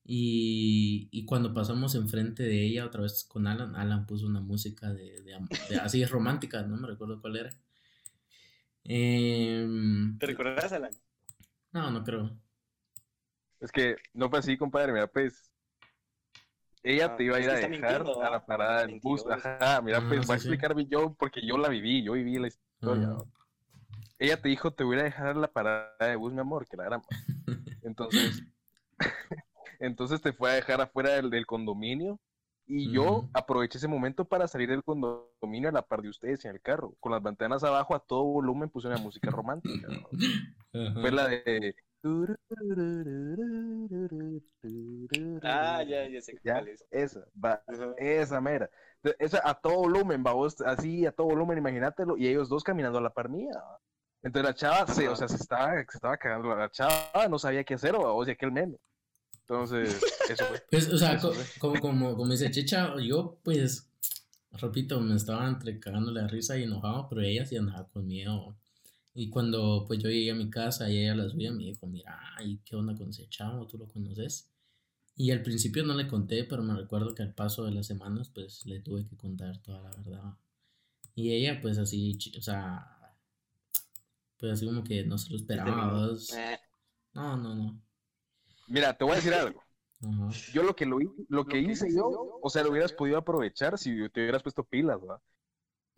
Y, 0.04 1.08
y 1.12 1.24
cuando 1.26 1.54
pasamos 1.54 1.94
enfrente 1.94 2.42
de 2.44 2.64
ella 2.66 2.86
otra 2.86 3.02
vez 3.02 3.24
con 3.24 3.46
Alan, 3.46 3.76
Alan 3.76 4.06
puso 4.06 4.26
una 4.26 4.40
música 4.40 4.92
de, 4.92 5.22
de 5.22 5.36
de- 5.70 5.76
así 5.78 6.04
romántica, 6.06 6.62
no 6.64 6.76
me 6.78 6.88
recuerdo 6.88 7.20
cuál 7.20 7.36
era. 7.36 7.50
Em, 8.84 10.18
¿Te 10.18 10.26
recordarás, 10.26 10.72
Alan? 10.72 10.92
no, 11.72 11.90
no 11.90 12.04
creo. 12.04 12.38
Es 13.60 13.70
que 13.70 13.96
no 14.14 14.28
fue 14.30 14.38
así, 14.38 14.56
compadre, 14.56 14.92
mira, 14.92 15.06
pues. 15.06 15.50
Ella 16.82 17.10
Ah, 17.12 17.16
te 17.16 17.24
iba 17.24 17.36
a 17.36 17.40
ir 17.40 17.50
a 17.50 17.54
dejar 17.54 17.70
mintiendo, 17.70 18.22
a 18.22 18.30
la 18.30 18.46
parada 18.46 18.86
del 18.86 19.00
bus. 19.00 19.22
Ajá, 19.26 19.82
mira, 19.82 19.98
Ah, 19.98 20.04
pues 20.08 20.22
sí, 20.22 20.26
voy 20.26 20.36
a 20.36 20.38
sí. 20.38 20.48
explicar 20.48 20.74
yo 20.88 21.14
porque 21.18 21.46
yo 21.46 21.58
la 21.58 21.68
viví, 21.68 22.02
yo 22.02 22.12
viví 22.14 22.38
la 22.38 22.48
historia. 22.48 23.08
Ah. 23.08 23.18
¿no? 23.18 23.32
Ella 24.18 24.40
te 24.40 24.48
dijo, 24.48 24.70
te 24.72 24.82
voy 24.84 24.96
a 24.96 24.98
ir 24.98 25.00
a 25.02 25.04
dejar 25.04 25.26
a 25.28 25.34
la 25.34 25.48
parada 25.48 25.94
de 26.00 26.16
bus, 26.16 26.32
mi 26.32 26.40
amor, 26.40 26.66
que 26.66 26.76
la 26.78 26.84
gran. 26.84 27.02
Entonces, 27.82 28.42
entonces 29.80 30.20
te 30.20 30.32
fue 30.32 30.50
a 30.50 30.54
dejar 30.54 30.80
afuera 30.80 31.10
del, 31.10 31.30
del 31.30 31.46
condominio. 31.46 32.18
Y 32.66 32.92
yo 32.92 33.28
aproveché 33.34 33.78
ese 33.78 33.88
momento 33.88 34.24
para 34.24 34.46
salir 34.46 34.68
del 34.68 34.84
condominio 34.84 35.68
a 35.68 35.72
la 35.72 35.82
par 35.82 36.02
de 36.02 36.08
ustedes 36.08 36.44
en 36.44 36.52
el 36.52 36.60
carro. 36.60 36.94
Con 37.00 37.10
las 37.10 37.20
ventanas 37.22 37.64
abajo 37.64 37.96
a 37.96 37.98
todo 37.98 38.22
volumen 38.22 38.68
puse 38.70 38.86
una 38.86 38.98
música 38.98 39.28
romántica. 39.30 39.88
¿no? 39.88 40.08
Fue 41.00 41.10
la 41.10 41.26
de. 41.26 41.74
Ah, 45.42 45.82
ya, 45.82 46.08
ya 46.08 46.20
sé 46.20 46.38
cuál 46.42 46.68
es. 46.68 46.84
esa, 46.90 47.24
va, 47.42 47.62
Ajá. 47.66 47.94
esa 47.98 48.40
mera. 48.40 48.70
Esa 49.18 49.40
a 49.48 49.54
todo 49.54 49.76
volumen, 49.76 50.22
va 50.26 50.32
vos, 50.32 50.60
así 50.62 51.06
a 51.06 51.12
todo 51.12 51.28
volumen, 51.28 51.58
imagínatelo, 51.58 52.16
y 52.16 52.26
ellos 52.28 52.48
dos 52.48 52.64
caminando 52.64 52.98
a 52.98 53.02
la 53.02 53.10
par 53.12 53.28
mía. 53.28 53.52
¿va? 53.54 53.78
Entonces 54.22 54.48
la 54.50 54.54
chava, 54.54 54.86
se, 54.92 55.08
o 55.08 55.16
sea, 55.16 55.28
se 55.28 55.36
estaba, 55.36 55.74
se 55.76 55.96
estaba 55.96 56.16
cagando, 56.16 56.54
la 56.54 56.70
chava 56.70 57.28
no 57.28 57.38
sabía 57.38 57.64
qué 57.64 57.74
hacer, 57.74 57.94
o 57.96 58.26
y 58.26 58.30
aquel 58.30 58.52
meme. 58.52 58.76
Entonces, 59.42 59.96
eso 60.28 60.44
fue. 60.46 60.62
Pues, 60.70 60.92
o 60.92 60.98
sea, 60.98 61.18
co- 61.18 61.32
como, 61.58 61.80
como, 61.80 62.16
como 62.16 62.30
dice 62.32 62.50
Checha, 62.50 62.94
yo 63.00 63.38
pues, 63.42 63.90
repito, 64.52 65.00
me 65.00 65.16
estaba 65.16 65.48
entre 65.48 65.78
cagándole 65.80 66.22
la 66.22 66.28
risa 66.28 66.56
y 66.56 66.64
enojado, 66.64 67.08
pero 67.08 67.22
ella 67.22 67.46
sí 67.46 67.56
andaba 67.56 67.88
con 67.88 68.06
miedo. 68.06 68.56
Y 69.14 69.30
cuando 69.30 69.84
pues 69.86 70.00
yo 70.02 70.08
llegué 70.08 70.30
a 70.32 70.34
mi 70.34 70.50
casa 70.50 70.90
y 70.90 70.98
ella 70.98 71.12
a 71.12 71.16
la 71.16 71.28
suya 71.30 71.52
me 71.52 71.64
dijo, 71.64 71.86
mira, 71.86 72.18
¿y 72.44 72.58
qué 72.58 72.76
onda 72.76 72.96
con 72.96 73.10
ese 73.10 73.28
chavo? 73.28 73.66
¿Tú 73.66 73.78
lo 73.78 73.88
conoces? 73.88 74.50
Y 75.16 75.30
al 75.32 75.42
principio 75.42 75.84
no 75.84 75.94
le 75.94 76.08
conté, 76.08 76.44
pero 76.44 76.62
me 76.62 76.74
recuerdo 76.76 77.14
que 77.14 77.22
al 77.22 77.34
paso 77.34 77.64
de 77.64 77.72
las 77.72 77.86
semanas 77.88 78.30
pues 78.34 78.66
le 78.66 78.80
tuve 78.80 79.06
que 79.08 79.16
contar 79.16 79.58
toda 79.62 79.82
la 79.82 79.90
verdad. 79.90 80.34
Y 81.14 81.32
ella 81.32 81.60
pues 81.62 81.78
así, 81.78 82.18
o 82.38 82.42
sea, 82.42 82.86
pues 84.38 84.52
así 84.52 84.66
como 84.66 84.82
que 84.84 85.04
no 85.04 85.18
se 85.18 85.30
lo 85.30 85.36
esperaba. 85.36 86.08
Eh, 86.36 86.58
No, 87.14 87.36
no, 87.36 87.54
no. 87.54 87.82
Mira, 88.68 88.96
te 88.96 89.04
voy 89.04 89.14
a 89.14 89.16
decir 89.16 89.34
algo. 89.34 89.62
Ajá. 90.02 90.30
Yo 90.52 90.62
lo 90.62 90.74
que 90.76 90.86
lo, 90.86 90.98
lo 91.28 91.46
que 91.46 91.60
hice 91.60 91.94
yo, 91.94 92.38
o 92.42 92.50
sea, 92.50 92.62
lo 92.64 92.70
hubieras 92.70 92.92
podido 92.92 93.18
aprovechar 93.18 93.78
si 93.78 93.90
te 94.10 94.22
hubieras 94.22 94.42
puesto 94.42 94.64
pilas, 94.64 94.98
¿va? 95.00 95.22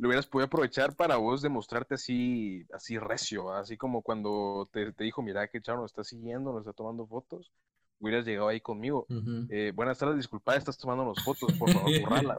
Lo 0.02 0.08
hubieras 0.08 0.26
podido 0.26 0.46
aprovechar 0.46 0.96
para 0.96 1.16
vos 1.16 1.42
demostrarte 1.42 1.94
así, 1.94 2.66
así 2.74 2.98
recio, 2.98 3.44
¿va? 3.44 3.60
así 3.60 3.76
como 3.76 4.02
cuando 4.02 4.68
te, 4.72 4.92
te 4.92 5.04
dijo, 5.04 5.22
mira 5.22 5.46
que 5.46 5.62
chavo 5.62 5.82
nos 5.82 5.92
está 5.92 6.02
siguiendo, 6.02 6.50
nos 6.52 6.62
está 6.62 6.72
tomando 6.72 7.06
fotos. 7.06 7.52
hubieras 8.00 8.26
llegado 8.26 8.48
ahí 8.48 8.60
conmigo. 8.60 9.06
Eh, 9.48 9.70
buenas 9.72 9.96
tardes, 9.98 10.16
disculpa, 10.16 10.56
estás 10.56 10.76
tomando 10.76 11.04
las 11.14 11.22
fotos, 11.24 11.52
por 11.52 11.70
favor, 11.70 12.00
borrarlas. 12.00 12.38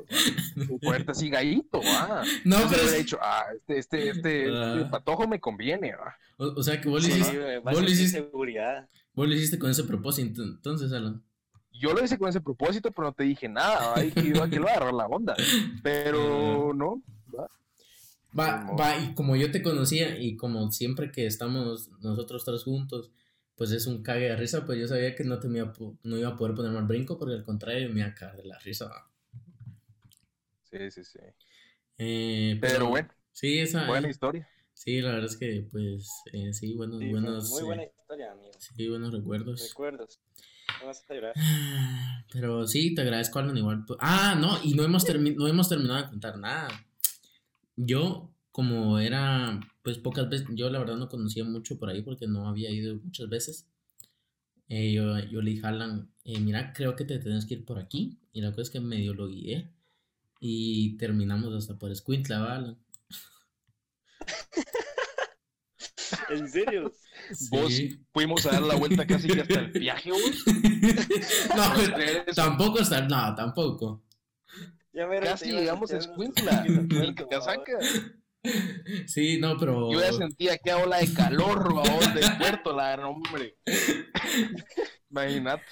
Ponerte 0.81 1.11
así 1.11 1.29
gallito, 1.29 1.79
va. 1.79 2.21
No, 2.43 2.59
Yo 2.59 2.67
pero 2.69 2.81
hubiera 2.81 2.97
es- 2.97 3.05
dicho, 3.05 3.17
ah, 3.21 3.45
este, 3.55 3.77
este, 3.79 4.09
este, 4.09 4.41
este 4.47 4.53
Ah. 4.85 4.89
patojo 4.91 5.25
me 5.25 5.39
conviene, 5.39 5.95
va. 5.95 6.17
o, 6.37 6.59
o 6.59 6.63
sea 6.63 6.81
que 6.81 6.89
vos 6.89 7.01
lo 7.01 7.13
Sí, 7.13 7.21
hiciste, 7.21 7.59
vos 7.59 7.81
lo 7.81 7.87
hiciste- 7.87 8.17
seguridad. 8.23 8.89
vos 9.13 9.25
lo 9.25 9.33
hiciste 9.35 9.57
con 9.57 9.71
ese 9.71 9.85
propósito, 9.85 10.43
entonces, 10.43 10.91
Alan. 10.91 11.23
Yo 11.71 11.93
lo 11.93 12.03
hice 12.03 12.17
con 12.19 12.27
ese 12.27 12.41
propósito, 12.41 12.91
pero 12.91 13.07
no 13.07 13.13
te 13.13 13.23
dije 13.23 13.47
nada, 13.47 13.95
que 14.13 14.19
iba 14.19 14.43
a 14.43 14.49
que 14.49 14.59
lo 14.59 14.67
agarrar 14.67 14.93
la 14.93 15.05
onda. 15.07 15.33
Pero 15.83 16.71
no, 16.75 17.01
va. 17.39 17.49
Va, 18.79 18.97
y 18.99 19.13
como 19.13 19.35
yo 19.35 19.51
te 19.51 19.61
conocía 19.61 20.17
y 20.19 20.35
como 20.35 20.71
siempre 20.71 21.11
que 21.11 21.25
estamos 21.27 21.89
nosotros 22.01 22.43
tres 22.43 22.63
juntos, 22.63 23.11
pues 23.55 23.71
es 23.71 23.85
un 23.85 24.01
cague 24.01 24.25
de 24.29 24.35
risa, 24.35 24.65
pues 24.65 24.79
yo 24.79 24.87
sabía 24.87 25.15
que 25.15 25.23
no, 25.23 25.37
te 25.39 25.47
me 25.47 25.59
iba, 25.59 25.71
no 26.03 26.17
iba 26.17 26.29
a 26.29 26.35
poder 26.37 26.55
poner 26.55 26.71
mal 26.71 26.85
brinco, 26.87 27.19
porque 27.19 27.35
al 27.35 27.43
contrario 27.43 27.89
me 27.93 27.99
iba 27.99 28.09
a 28.09 28.15
cagar 28.15 28.37
de 28.37 28.45
la 28.45 28.57
risa. 28.57 28.89
Sí, 30.63 30.89
sí, 30.89 31.03
sí. 31.03 31.19
Eh, 31.99 32.57
Pero 32.59 32.87
bueno, 32.87 33.09
Sí, 33.31 33.59
esa, 33.59 33.85
buena 33.87 34.09
historia. 34.09 34.49
sí, 34.73 35.01
la 35.01 35.11
verdad 35.11 35.25
es 35.29 35.37
que 35.37 35.67
pues 35.71 36.09
eh, 36.33 36.53
sí, 36.53 36.73
buenos, 36.75 36.99
Sí, 36.99 37.09
buenos, 37.09 37.49
muy 37.51 37.61
eh, 37.61 37.65
buena 37.65 37.83
historia, 37.83 38.31
amigo. 38.31 38.51
sí, 38.57 38.89
buenos 38.89 39.13
recuerdos. 39.13 39.61
Recuerdos. 39.69 40.19
No 40.81 40.87
vas 40.87 41.05
a 41.07 41.13
llorar. 41.13 41.33
Pero 42.31 42.65
sí, 42.67 42.95
te 42.95 43.01
agradezco, 43.01 43.37
Alan, 43.39 43.55
igual. 43.57 43.85
pues- 43.85 43.99
Ah, 44.01 44.35
no, 44.39 44.57
y 44.63 44.73
no 44.73 44.83
hemos, 44.83 45.05
termi- 45.07 45.35
no 45.35 45.47
hemos 45.47 45.69
terminado 45.69 46.01
de 46.01 46.09
contar 46.09 46.37
nada. 46.39 46.67
Yo, 47.75 48.31
como 48.51 48.99
era, 48.99 49.59
pues 49.83 49.97
pocas 49.99 50.29
veces, 50.29 50.47
yo 50.55 50.69
la 50.69 50.79
verdad 50.79 50.97
no 50.97 51.09
conocía 51.09 51.43
mucho 51.43 51.77
por 51.79 51.89
ahí 51.89 52.01
porque 52.01 52.27
no 52.27 52.47
había 52.47 52.69
ido 52.71 52.95
muchas 53.03 53.29
veces. 53.29 53.67
Eh, 54.67 54.91
yo, 54.93 55.19
yo 55.19 55.41
le 55.41 55.51
dije 55.51 55.65
a 55.65 55.69
Alan, 55.69 56.09
eh, 56.25 56.39
mira, 56.39 56.73
creo 56.73 56.95
que 56.95 57.05
te 57.05 57.19
tienes 57.19 57.45
que 57.45 57.55
ir 57.55 57.65
por 57.65 57.79
aquí. 57.79 58.19
Y 58.33 58.41
la 58.41 58.51
cosa 58.51 58.63
es 58.63 58.69
que 58.71 58.79
medio 58.79 59.13
lo 59.13 59.27
guié. 59.27 59.69
Y 60.39 60.97
terminamos 60.97 61.53
hasta 61.55 61.77
por 61.79 61.91
Escuintla, 61.91 62.39
¿va, 62.39 62.55
Alan? 62.55 62.77
¿En 66.29 66.47
serio? 66.47 66.91
Vos 67.51 67.73
fuimos 68.11 68.45
a 68.45 68.51
dar 68.51 68.61
la 68.63 68.75
vuelta 68.75 69.05
casi 69.05 69.27
que 69.27 69.41
hasta 69.41 69.59
el 69.61 69.71
viaje, 69.71 70.09
no, 71.55 71.73
pues, 71.75 71.89
Eres- 71.89 72.35
tampoco 72.35 72.79
está, 72.79 73.01
no, 73.07 73.33
tampoco. 73.35 74.03
Ya 74.93 75.07
me 75.07 75.19
Casi 75.19 75.51
llegamos 75.51 75.91
a 75.91 75.97
Escuintla, 75.97 76.63
que 77.15 77.25
te 77.25 77.41
saca. 77.41 77.79
Sí, 79.07 79.39
no, 79.39 79.57
pero. 79.57 79.91
Yo 79.91 79.99
ya 79.99 80.11
sentía 80.13 80.57
que 80.57 80.73
ola 80.73 80.97
de 80.97 81.11
calor, 81.13 81.73
babón, 81.73 82.13
del 82.13 82.37
puerto, 82.37 82.75
la 82.75 82.91
gran 82.91 83.05
hombre. 83.07 83.57
Imagínate, 85.09 85.63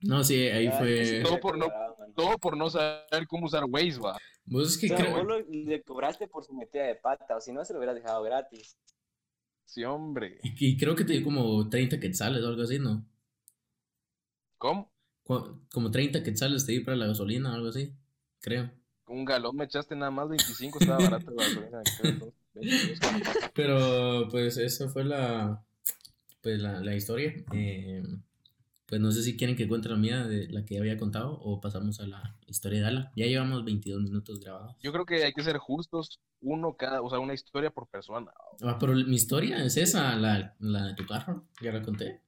No, 0.00 0.24
sí, 0.24 0.46
ahí 0.48 0.64
Ya, 0.66 0.72
fue. 0.78 1.20
Todo 1.22 1.40
por 1.40 1.58
no- 1.58 1.68
todo 2.14 2.38
por 2.38 2.56
no 2.56 2.70
saber 2.70 3.26
cómo 3.28 3.46
usar 3.46 3.64
Waze, 3.68 3.98
va. 3.98 4.16
Vos 4.44 4.70
es 4.72 4.78
que 4.78 4.86
O 4.92 4.96
sea, 4.96 5.06
creo. 5.06 5.16
vos 5.18 5.26
lo- 5.26 5.40
le 5.48 5.82
cobraste 5.82 6.26
por 6.28 6.44
su 6.44 6.54
metida 6.54 6.84
de 6.84 6.94
pata, 6.96 7.36
o 7.36 7.40
si 7.40 7.52
no, 7.52 7.64
se 7.64 7.72
lo 7.72 7.78
hubieras 7.80 7.96
dejado 7.96 8.22
gratis. 8.22 8.76
Sí, 9.66 9.84
hombre. 9.84 10.38
Y, 10.42 10.54
y 10.70 10.76
creo 10.76 10.96
que 10.96 11.04
te 11.04 11.12
dio 11.12 11.22
como 11.24 11.68
30 11.68 12.00
quetzales 12.00 12.42
o 12.42 12.48
algo 12.48 12.62
así, 12.62 12.78
¿no? 12.78 13.04
¿Cómo? 14.58 14.90
Como 15.72 15.90
30 15.90 16.22
quetzales 16.22 16.66
te 16.66 16.72
di 16.72 16.80
para 16.80 16.96
la 16.96 17.06
gasolina 17.06 17.52
o 17.52 17.54
algo 17.54 17.68
así, 17.68 17.92
creo. 18.40 18.70
Un 19.06 19.24
galón 19.24 19.56
me 19.56 19.64
echaste 19.64 19.96
nada 19.96 20.10
más 20.10 20.28
25, 20.28 20.78
estaba 20.80 20.98
barato 20.98 21.30
la 21.30 21.44
gasolina. 21.44 21.82
creo, 22.00 22.14
¿no? 22.14 22.32
22. 22.54 22.98
Pero 23.54 24.28
pues 24.30 24.56
esa 24.56 24.88
fue 24.88 25.04
la 25.04 25.64
pues 26.40 26.60
la, 26.60 26.80
la 26.80 26.94
historia. 26.94 27.34
Eh, 27.52 28.02
pues 28.90 29.00
no 29.00 29.12
sé 29.12 29.22
si 29.22 29.36
quieren 29.36 29.56
que 29.56 29.68
cuente 29.68 29.88
la 29.88 29.96
mía 29.96 30.26
de 30.26 30.48
la 30.48 30.64
que 30.64 30.74
ya 30.74 30.80
había 30.80 30.96
contado 30.96 31.38
o 31.42 31.60
pasamos 31.60 32.00
a 32.00 32.08
la 32.08 32.36
historia 32.48 32.80
de 32.80 32.86
Ala. 32.88 33.12
Ya 33.14 33.26
llevamos 33.26 33.64
22 33.64 34.02
minutos 34.02 34.40
grabados. 34.40 34.74
Yo 34.82 34.92
creo 34.92 35.06
que 35.06 35.22
hay 35.22 35.32
que 35.32 35.44
ser 35.44 35.58
justos, 35.58 36.18
uno 36.40 36.74
cada, 36.76 37.00
o 37.00 37.08
sea, 37.08 37.20
una 37.20 37.34
historia 37.34 37.70
por 37.70 37.86
persona. 37.86 38.32
Ah, 38.62 38.78
pero 38.80 38.94
mi 38.94 39.14
historia 39.14 39.64
es 39.64 39.76
esa, 39.76 40.16
la, 40.16 40.56
la 40.58 40.86
de 40.86 40.94
tu 40.94 41.06
carro, 41.06 41.44
ya 41.62 41.70
la 41.70 41.82
conté. 41.82 42.20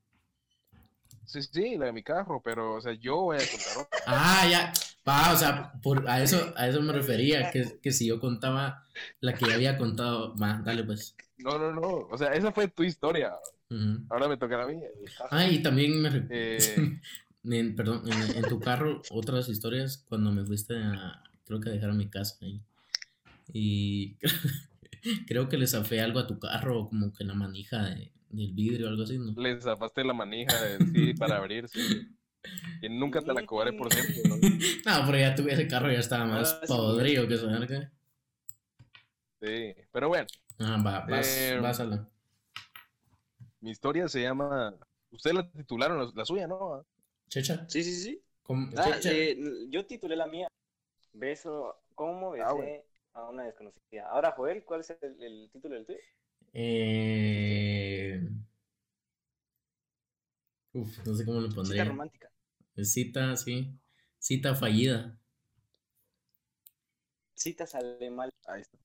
Sí, 1.33 1.43
sí, 1.43 1.77
la 1.79 1.87
de 1.87 1.93
mi 1.93 2.03
carro, 2.03 2.43
pero, 2.45 2.75
o 2.75 2.81
sea, 2.81 2.93
yo 2.93 3.17
voy 3.23 3.37
a 3.37 3.41
contar 3.41 3.87
otra. 3.87 3.99
Ah, 4.07 4.47
ya. 4.51 4.73
Va, 5.09 5.33
o 5.33 5.37
sea, 5.37 5.73
por, 5.83 6.09
a 6.09 6.23
eso 6.23 6.53
a 6.57 6.69
eso 6.69 6.81
me 6.83 6.93
refería, 6.93 7.51
que, 7.51 7.79
que 7.83 7.91
si 7.91 8.07
yo 8.07 8.21
contaba 8.21 8.85
la 9.21 9.35
que 9.35 9.47
ya 9.47 9.55
había 9.55 9.79
contado, 9.79 10.37
va, 10.37 10.61
dale 10.65 10.85
pues. 10.85 11.17
No, 11.39 11.59
no, 11.59 11.73
no, 11.73 11.89
o 12.11 12.19
sea, 12.19 12.35
esa 12.35 12.53
fue 12.53 12.69
tu 12.69 12.85
historia. 12.85 13.33
Ujú. 13.71 14.05
Ahora 14.11 14.29
me 14.29 14.37
toca 14.37 14.63
a 14.63 14.67
mí. 14.67 14.79
Ah, 15.31 15.47
y 15.47 15.63
también 15.63 16.01
me... 16.03 16.27
Eh, 16.31 17.01
en, 17.45 17.75
perdón, 17.75 18.03
en, 18.13 18.37
en 18.37 18.45
tu 18.45 18.61
carro, 18.61 19.01
otras 19.11 19.49
historias 19.49 20.05
cuando 20.09 20.31
me 20.31 20.45
fuiste 20.45 20.77
a, 20.77 21.23
creo 21.47 21.61
que 21.61 21.71
a 21.71 21.73
dejar 21.73 21.91
a 21.91 21.95
mi 21.95 22.09
casa 22.09 22.37
ahí. 22.43 22.61
Y 23.53 24.19
creo 25.27 25.49
que 25.49 25.59
le 25.59 25.67
zafé 25.67 26.01
algo 26.01 26.21
a 26.21 26.27
tu 26.27 26.39
carro, 26.39 26.89
como 26.89 27.13
que 27.13 27.25
la 27.25 27.35
manija 27.35 27.83
de- 27.83 28.13
del 28.33 28.53
vidrio 28.53 28.87
o 28.87 28.91
algo 28.91 29.03
así, 29.05 29.19
¿no? 29.19 29.33
le 29.41 29.61
zafaste 29.61 30.05
la 30.05 30.13
manija 30.15 30.53
de 30.61 30.79
sí 30.93 31.15
para 31.15 31.37
abrir, 31.37 31.69
sí. 31.69 31.81
Y 32.83 32.89
nunca 32.89 33.21
te 33.21 33.33
la 33.33 33.43
cobré 33.47 33.73
por 33.73 33.93
siempre, 33.93 34.23
¿no? 34.29 34.37
No, 34.87 35.07
pero 35.07 35.19
ya 35.19 35.35
tuve 35.35 35.53
ese 35.53 35.69
carro 35.69 35.91
ya 35.93 36.01
estaba 36.01 36.25
más 36.27 36.53
Ah, 36.55 36.67
sí. 36.67 36.73
podrido 36.73 37.29
que 37.29 37.37
qué. 37.69 37.89
Sí, 39.41 39.75
pero 39.93 40.09
bueno, 40.09 40.27
Ah, 40.61 40.81
va, 40.85 41.01
vas, 41.01 41.09
Eh, 41.09 41.59
vas 41.61 41.81
a 41.81 41.85
la... 41.85 42.09
mi 43.61 43.71
historia 43.71 44.09
se 44.09 44.23
llama. 44.23 44.75
Ustedes 45.11 45.37
la 45.37 45.51
titularon, 45.51 45.99
la- 45.99 46.13
la 46.15 46.25
suya, 46.25 46.47
¿no? 46.47 46.85
Checha. 47.29 47.67
Sí, 47.69 47.83
sí, 47.83 47.95
sí. 47.95 48.23
¿Cómo? 48.43 48.69
Ah, 48.77 48.91
Checha. 48.97 49.11
eh, 49.13 49.37
yo 49.69 49.87
titulé 49.87 50.17
la 50.17 50.27
mía. 50.27 50.49
Beso, 51.13 51.77
¿cómo 51.95 52.33
besé 52.33 52.45
Ah, 52.45 52.53
bueno. 52.53 52.83
a 53.15 53.29
una 53.31 53.45
desconocida? 53.45 54.09
Ahora, 54.11 54.33
Joel, 54.33 54.65
¿cuál 54.65 54.81
es 54.81 54.91
el, 55.01 55.23
el 55.23 55.51
título 55.53 55.75
del 55.75 55.87
tuyo? 55.87 55.99
Eh... 56.53 58.21
Uf, 60.75 60.99
no 61.07 61.15
sé 61.15 61.25
cómo 61.25 61.41
le 61.41 61.49
Cita 61.49 61.55
pondría. 61.55 61.85
romántica. 61.85 62.31
Cita, 62.85 63.37
sí. 63.37 63.79
Cita 64.19 64.55
fallida. 64.55 65.19
Cita 67.35 67.67
sale 67.67 68.11
mal. 68.11 68.31
Ahí 68.47 68.63
está. 68.63 68.79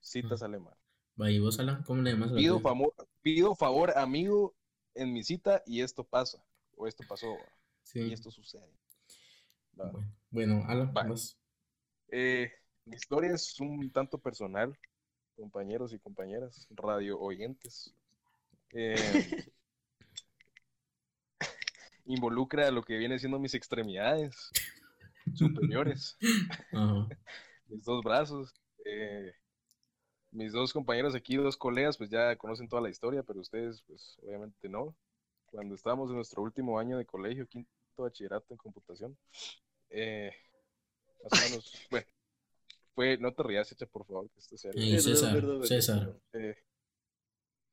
Cita 0.00 0.36
sale 0.36 0.58
mal. 0.58 0.76
Va, 1.20 1.30
¿y 1.30 1.38
vos, 1.38 1.58
Alan? 1.58 1.82
¿Cómo 1.84 2.02
le 2.02 2.12
llamas 2.12 2.32
Pido, 2.32 2.60
famo- 2.60 2.94
pido 3.22 3.54
favor, 3.54 3.96
amigo, 3.96 4.54
en 4.94 5.12
mi 5.12 5.22
cita 5.22 5.62
y 5.66 5.80
esto 5.82 6.04
pasa. 6.04 6.42
O 6.76 6.86
esto 6.86 7.04
pasó. 7.08 7.36
Sí. 7.84 8.00
Y 8.00 8.12
esto 8.12 8.30
sucede. 8.30 8.68
Va. 9.78 9.90
Bueno, 9.90 10.12
bueno, 10.30 10.64
Alan, 10.66 10.92
Va. 10.96 11.04
vas. 11.08 11.38
Eh, 12.08 12.50
mi 12.84 12.96
historia 12.96 13.32
es 13.34 13.58
un 13.60 13.90
tanto 13.92 14.18
personal, 14.18 14.78
compañeros 15.36 15.92
y 15.92 15.98
compañeras, 15.98 16.66
radio 16.70 17.18
oyentes. 17.20 17.94
Eh, 18.72 18.94
involucra 22.04 22.70
lo 22.70 22.82
que 22.82 22.96
viene 22.96 23.18
siendo 23.18 23.38
mis 23.38 23.54
extremidades 23.54 24.50
superiores, 25.34 26.16
mis 27.68 27.84
dos 27.84 28.02
brazos. 28.02 28.54
eh, 28.84 29.32
mis 30.32 30.52
dos 30.52 30.72
compañeros 30.72 31.14
aquí, 31.14 31.36
dos 31.36 31.56
colegas, 31.58 31.98
pues 31.98 32.08
ya 32.08 32.34
conocen 32.36 32.68
toda 32.68 32.80
la 32.80 32.88
historia, 32.88 33.22
pero 33.22 33.40
ustedes, 33.40 33.82
pues 33.86 34.18
obviamente 34.22 34.68
no. 34.68 34.96
Cuando 35.46 35.74
estábamos 35.74 36.08
en 36.08 36.16
nuestro 36.16 36.42
último 36.42 36.78
año 36.78 36.96
de 36.96 37.04
colegio, 37.04 37.46
quinto 37.46 37.68
bachillerato 37.98 38.46
en 38.50 38.56
computación, 38.56 39.18
eh, 39.90 40.32
más 41.22 41.32
o 41.38 41.50
menos, 41.50 41.86
bueno, 41.90 42.06
fue, 42.94 43.18
no 43.18 43.32
te 43.32 43.42
rías, 43.42 43.70
echa 43.72 43.86
por 43.86 44.06
favor, 44.06 44.30
que 44.30 44.40
esto 44.40 44.56
sea 44.56 44.70
Ey, 44.74 44.98
César, 44.98 45.42
César. 45.64 46.16
Eh, 46.32 46.54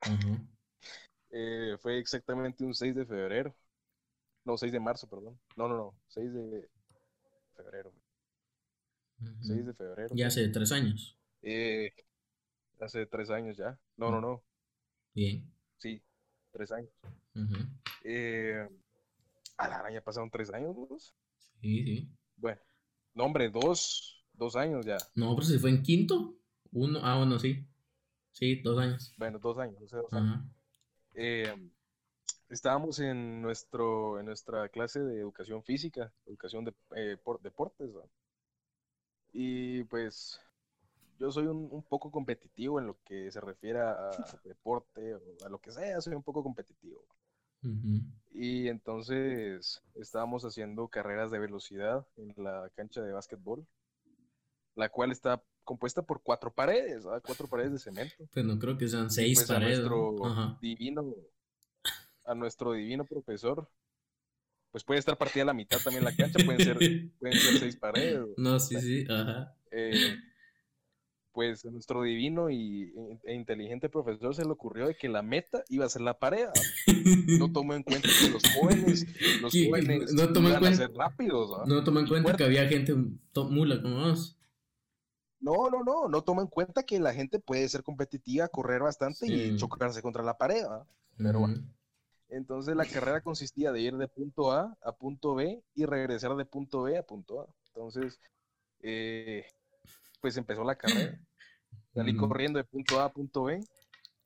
Ajá. 0.00 0.48
eh, 1.30 1.76
fue 1.80 1.98
exactamente 1.98 2.64
un 2.64 2.74
6 2.74 2.94
de 2.94 3.06
febrero. 3.06 3.54
No, 4.44 4.56
6 4.56 4.72
de 4.72 4.80
marzo, 4.80 5.08
perdón. 5.08 5.38
No, 5.56 5.68
no, 5.68 5.76
no. 5.76 5.94
6 6.08 6.32
de 6.32 6.68
febrero. 7.56 7.92
Ujú. 9.20 9.44
6 9.44 9.66
de 9.66 9.74
febrero. 9.74 10.14
Ya 10.14 10.28
hace 10.28 10.48
tres 10.48 10.72
años. 10.72 11.16
Eh, 11.42 11.92
hace 12.80 13.06
tres 13.06 13.30
años 13.30 13.56
ya. 13.56 13.78
No, 13.96 14.10
no, 14.10 14.20
no. 14.20 14.42
Bien. 15.14 15.44
Sí, 15.76 16.02
tres 16.52 16.72
años. 16.72 16.90
Eh, 18.04 18.66
a 19.58 19.68
la 19.68 19.76
araña 19.76 20.00
pasaron 20.00 20.30
tres 20.30 20.50
años, 20.52 20.74
¿no? 20.76 20.88
Sí, 21.60 21.84
sí. 21.84 22.08
Bueno, 22.36 22.60
no, 23.14 23.24
hombre, 23.24 23.50
dos, 23.50 24.19
dos 24.40 24.56
años 24.56 24.84
ya. 24.84 24.96
No, 25.14 25.36
pero 25.36 25.46
si 25.46 25.58
fue 25.58 25.70
en 25.70 25.82
quinto. 25.82 26.34
Uno, 26.72 26.98
ah, 27.02 27.18
bueno, 27.18 27.38
sí. 27.38 27.64
Sí, 28.32 28.60
dos 28.62 28.78
años. 28.78 29.14
Bueno, 29.18 29.38
dos 29.38 29.58
años, 29.58 29.80
o 29.82 29.88
sea, 29.88 30.00
dos 30.00 30.12
años. 30.12 30.40
Eh, 31.14 31.70
estábamos 32.48 32.98
en 33.00 33.42
nuestro 33.42 34.18
en 34.18 34.26
nuestra 34.26 34.68
clase 34.68 35.00
de 35.00 35.20
educación 35.20 35.62
física, 35.62 36.12
educación 36.26 36.64
de 36.64 36.74
eh, 36.96 37.16
por 37.22 37.40
deportes, 37.42 37.90
y 39.32 39.84
pues 39.84 40.40
yo 41.18 41.30
soy 41.30 41.46
un, 41.46 41.68
un 41.70 41.82
poco 41.82 42.10
competitivo 42.10 42.80
en 42.80 42.86
lo 42.86 42.96
que 43.04 43.30
se 43.30 43.40
refiere 43.40 43.80
a, 43.80 43.92
a 43.92 44.10
deporte 44.44 45.14
o 45.14 45.20
a 45.44 45.48
lo 45.48 45.58
que 45.60 45.70
sea, 45.70 46.00
soy 46.00 46.14
un 46.14 46.22
poco 46.22 46.42
competitivo. 46.42 47.04
Y 48.32 48.68
entonces 48.68 49.82
estábamos 49.94 50.44
haciendo 50.44 50.88
carreras 50.88 51.30
de 51.30 51.38
velocidad 51.38 52.06
en 52.16 52.32
la 52.42 52.70
cancha 52.74 53.02
de 53.02 53.12
básquetbol, 53.12 53.66
la 54.76 54.88
cual 54.88 55.10
está 55.12 55.42
compuesta 55.64 56.02
por 56.02 56.22
cuatro 56.22 56.52
paredes, 56.52 57.04
¿verdad? 57.04 57.22
cuatro 57.24 57.46
paredes 57.46 57.72
de 57.72 57.78
cemento. 57.78 58.14
Pues 58.32 58.44
no 58.44 58.58
creo 58.58 58.76
que 58.78 58.88
sean 58.88 59.10
seis 59.10 59.38
pues 59.40 59.50
a 59.50 59.54
paredes. 59.54 59.80
¿no? 59.80 59.88
nuestro 59.90 60.26
Ajá. 60.26 60.58
divino, 60.60 61.14
a 62.24 62.34
nuestro 62.34 62.72
divino 62.72 63.04
profesor, 63.04 63.68
pues 64.72 64.84
puede 64.84 65.00
estar 65.00 65.16
partida 65.18 65.42
a 65.42 65.46
la 65.46 65.54
mitad 65.54 65.78
también 65.82 66.04
la 66.04 66.14
cancha, 66.14 66.38
pueden 66.44 66.60
ser, 66.60 66.78
pueden 67.18 67.38
ser 67.38 67.58
seis 67.58 67.76
paredes. 67.76 68.26
No, 68.36 68.58
sí, 68.60 68.80
sí, 68.80 69.04
ajá. 69.08 69.54
Eh, 69.72 70.16
pues 71.32 71.64
a 71.64 71.70
nuestro 71.70 72.02
divino 72.02 72.50
y, 72.50 72.92
e 73.24 73.34
inteligente 73.34 73.88
profesor 73.88 74.34
se 74.34 74.44
le 74.44 74.50
ocurrió 74.50 74.88
de 74.88 74.96
que 74.96 75.08
la 75.08 75.22
meta 75.22 75.62
iba 75.68 75.84
a 75.86 75.88
ser 75.88 76.02
la 76.02 76.18
pared. 76.18 76.48
No 77.38 77.50
tomó 77.52 77.74
en 77.74 77.84
cuenta 77.84 78.08
que 78.08 78.30
los 78.30 78.42
jóvenes, 78.52 79.06
los 79.40 79.52
jóvenes 79.52 80.12
no 80.12 80.32
tomó 80.32 80.48
en 80.48 80.54
iban 80.54 80.56
a 80.56 80.58
cuenta- 80.60 80.76
ser 80.76 80.92
rápidos. 80.96 81.50
¿verdad? 81.52 81.66
No 81.66 81.84
toma 81.84 82.00
en 82.00 82.06
cuenta 82.08 82.36
que 82.36 82.44
había 82.44 82.66
gente 82.68 82.94
mula 83.34 83.80
como 83.80 84.00
vos. 84.08 84.36
No, 85.40 85.70
no, 85.70 85.82
no, 85.82 86.08
no 86.08 86.22
toma 86.22 86.42
en 86.42 86.48
cuenta 86.48 86.82
que 86.82 87.00
la 87.00 87.14
gente 87.14 87.38
puede 87.38 87.68
ser 87.68 87.82
competitiva, 87.82 88.48
correr 88.48 88.82
bastante 88.82 89.26
Sí. 89.26 89.32
y 89.32 89.56
chocarse 89.56 90.02
contra 90.02 90.22
la 90.22 90.36
pared. 90.36 90.62
¿verdad? 90.62 90.86
Pero 91.16 91.40
bueno. 91.40 91.62
Entonces 92.28 92.76
la 92.76 92.84
carrera 92.84 93.20
consistía 93.22 93.72
de 93.72 93.80
ir 93.80 93.96
de 93.96 94.06
punto 94.06 94.52
A 94.52 94.76
a 94.82 94.92
punto 94.92 95.34
B 95.34 95.62
y 95.74 95.84
regresar 95.84 96.36
de 96.36 96.44
punto 96.44 96.82
B 96.82 96.96
a 96.96 97.02
punto 97.02 97.40
A. 97.40 97.46
Entonces, 97.68 98.20
eh, 98.80 99.44
pues 100.20 100.36
empezó 100.36 100.62
la 100.62 100.76
carrera. 100.76 101.18
Salí 101.94 102.16
corriendo 102.16 102.58
de 102.58 102.64
punto 102.64 103.00
A 103.00 103.06
a 103.06 103.12
punto 103.12 103.44
B 103.44 103.60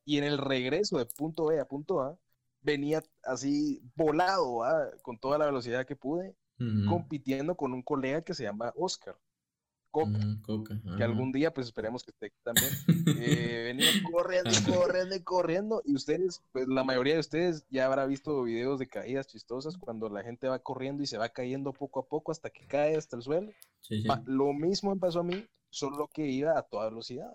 y 0.05 0.17
en 0.17 0.23
el 0.23 0.37
regreso 0.37 0.97
de 0.99 1.05
punto 1.05 1.45
B 1.47 1.59
a 1.59 1.65
punto 1.65 2.01
A 2.01 2.17
venía 2.61 3.01
así 3.23 3.81
volado, 3.95 4.61
con 5.01 5.17
toda 5.17 5.37
la 5.37 5.45
velocidad 5.45 5.85
que 5.85 5.95
pude, 5.95 6.35
compitiendo 6.87 7.55
con 7.55 7.73
un 7.73 7.81
colega 7.81 8.21
que 8.21 8.33
se 8.33 8.43
llama 8.43 8.73
Oscar. 8.75 9.15
Coca, 10.03 10.19
Coca. 10.43 10.81
que 10.97 11.03
algún 11.03 11.31
día 11.31 11.53
pues 11.53 11.67
esperemos 11.67 12.03
que 12.03 12.11
esté 12.11 12.25
aquí 12.27 12.37
también. 12.43 12.69
Eh, 13.17 13.63
venía 13.65 13.87
corriendo 14.11 14.49
corriendo 14.75 15.15
y 15.15 15.21
corriendo. 15.23 15.81
Y 15.85 15.95
ustedes, 15.95 16.41
pues 16.51 16.67
la 16.67 16.83
mayoría 16.83 17.13
de 17.13 17.19
ustedes 17.21 17.65
ya 17.69 17.85
habrá 17.85 18.05
visto 18.05 18.43
videos 18.43 18.79
de 18.79 18.87
caídas 18.87 19.27
chistosas 19.27 19.77
cuando 19.77 20.09
la 20.09 20.23
gente 20.23 20.47
va 20.47 20.59
corriendo 20.59 21.01
y 21.03 21.07
se 21.07 21.17
va 21.17 21.29
cayendo 21.29 21.71
poco 21.73 21.99
a 22.01 22.07
poco 22.07 22.31
hasta 22.31 22.49
que 22.49 22.65
cae 22.67 22.95
hasta 22.97 23.15
el 23.15 23.21
suelo. 23.23 23.51
Sí, 23.81 24.01
sí. 24.01 24.07
Lo 24.25 24.53
mismo 24.53 24.93
me 24.93 24.99
pasó 24.99 25.19
a 25.19 25.23
mí, 25.23 25.45
solo 25.69 26.09
que 26.13 26.27
iba 26.27 26.57
a 26.57 26.63
toda 26.63 26.89
velocidad. 26.89 27.31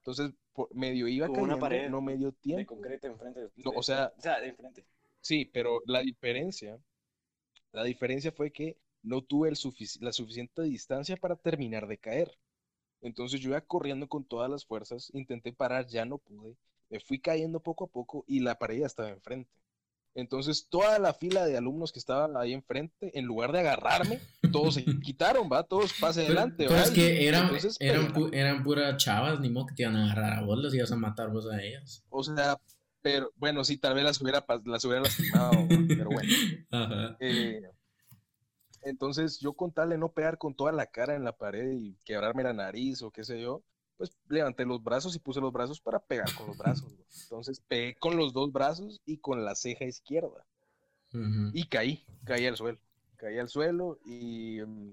Entonces, 0.00 0.32
por- 0.52 0.74
medio 0.74 1.06
iba 1.08 1.26
Como 1.26 1.42
una 1.42 1.54
cayendo, 1.54 1.60
pared 1.66 1.90
no 1.90 2.00
medio 2.00 2.26
De 2.32 2.36
tiempo. 2.40 2.74
concreto 2.74 3.06
enfrente 3.06 3.40
de 3.40 3.50
No, 3.56 3.70
o 3.76 3.82
sea- 3.82 4.12
O 4.16 4.20
sea, 4.20 4.40
de 4.40 4.48
enfrente. 4.48 4.84
Sí, 5.20 5.44
pero 5.52 5.80
la 5.86 6.00
diferencia, 6.00 6.78
la 7.72 7.84
diferencia 7.84 8.32
fue 8.32 8.50
que 8.50 8.76
no 9.02 9.22
tuve 9.22 9.48
el 9.50 9.56
la 10.00 10.12
suficiente 10.12 10.62
distancia 10.62 11.16
para 11.16 11.36
terminar 11.36 11.86
de 11.86 11.98
caer. 11.98 12.38
Entonces 13.00 13.40
yo 13.40 13.50
iba 13.50 13.60
corriendo 13.60 14.08
con 14.08 14.24
todas 14.24 14.50
las 14.50 14.64
fuerzas, 14.66 15.10
intenté 15.14 15.52
parar, 15.52 15.86
ya 15.86 16.04
no 16.04 16.18
pude, 16.18 16.56
me 16.90 17.00
fui 17.00 17.20
cayendo 17.20 17.60
poco 17.60 17.84
a 17.84 17.88
poco 17.88 18.24
y 18.26 18.40
la 18.40 18.58
pared 18.58 18.80
ya 18.80 18.86
estaba 18.86 19.10
enfrente. 19.10 19.50
Entonces 20.14 20.66
toda 20.68 20.98
la 20.98 21.14
fila 21.14 21.46
de 21.46 21.56
alumnos 21.56 21.92
que 21.92 22.00
estaban 22.00 22.36
ahí 22.36 22.52
enfrente, 22.52 23.16
en 23.16 23.24
lugar 23.26 23.52
de 23.52 23.60
agarrarme, 23.60 24.20
todos 24.50 24.74
se 24.74 24.84
quitaron, 25.02 25.48
va, 25.52 25.62
todos 25.62 25.92
pase 25.94 26.22
adelante, 26.22 26.66
pero 26.66 26.80
es 26.80 26.90
que 26.90 27.28
eran, 27.28 27.44
entonces, 27.44 27.76
eran, 27.80 28.12
pu- 28.12 28.30
eran 28.32 28.64
puras 28.64 28.96
chavas, 28.96 29.38
ni 29.40 29.48
modo 29.48 29.66
que 29.66 29.74
te 29.74 29.82
iban 29.82 29.96
a 29.96 30.04
agarrar 30.10 30.38
a 30.38 30.42
vos, 30.42 30.58
las 30.58 30.74
ibas 30.74 30.90
a 30.90 30.96
matar 30.96 31.30
vos 31.30 31.46
a 31.48 31.62
ellas. 31.62 32.02
o 32.10 32.24
sea, 32.24 32.56
pero 33.00 33.30
bueno, 33.36 33.62
sí, 33.64 33.78
tal 33.78 33.94
vez 33.94 34.02
las 34.04 34.20
hubiera, 34.20 34.44
las 34.64 34.84
hubiera 34.84 35.02
lastimado, 35.02 35.54
pero 35.96 36.10
bueno. 36.10 36.30
Ajá. 36.70 37.16
Eh, 37.20 37.60
entonces 38.88 39.38
yo 39.40 39.52
con 39.54 39.72
tal 39.72 39.90
de 39.90 39.98
no 39.98 40.12
pegar 40.12 40.38
con 40.38 40.54
toda 40.54 40.72
la 40.72 40.86
cara 40.86 41.14
en 41.16 41.24
la 41.24 41.36
pared 41.36 41.70
y 41.72 41.96
quebrarme 42.04 42.42
la 42.44 42.52
nariz 42.52 43.02
o 43.02 43.10
qué 43.10 43.24
sé 43.24 43.40
yo, 43.40 43.62
pues 43.96 44.16
levanté 44.28 44.64
los 44.64 44.82
brazos 44.82 45.14
y 45.16 45.18
puse 45.18 45.40
los 45.40 45.52
brazos 45.52 45.80
para 45.80 45.98
pegar 46.00 46.32
con 46.34 46.46
los 46.48 46.56
brazos. 46.58 46.92
¿no? 46.92 47.04
Entonces 47.22 47.60
pegué 47.60 47.94
con 47.96 48.16
los 48.16 48.32
dos 48.32 48.52
brazos 48.52 49.00
y 49.04 49.18
con 49.18 49.44
la 49.44 49.54
ceja 49.54 49.84
izquierda. 49.84 50.46
Y 51.52 51.68
caí, 51.68 52.04
caí 52.24 52.46
al 52.46 52.56
suelo. 52.56 52.78
Caí 53.16 53.38
al 53.38 53.48
suelo 53.48 53.98
y 54.04 54.60
mm, 54.64 54.92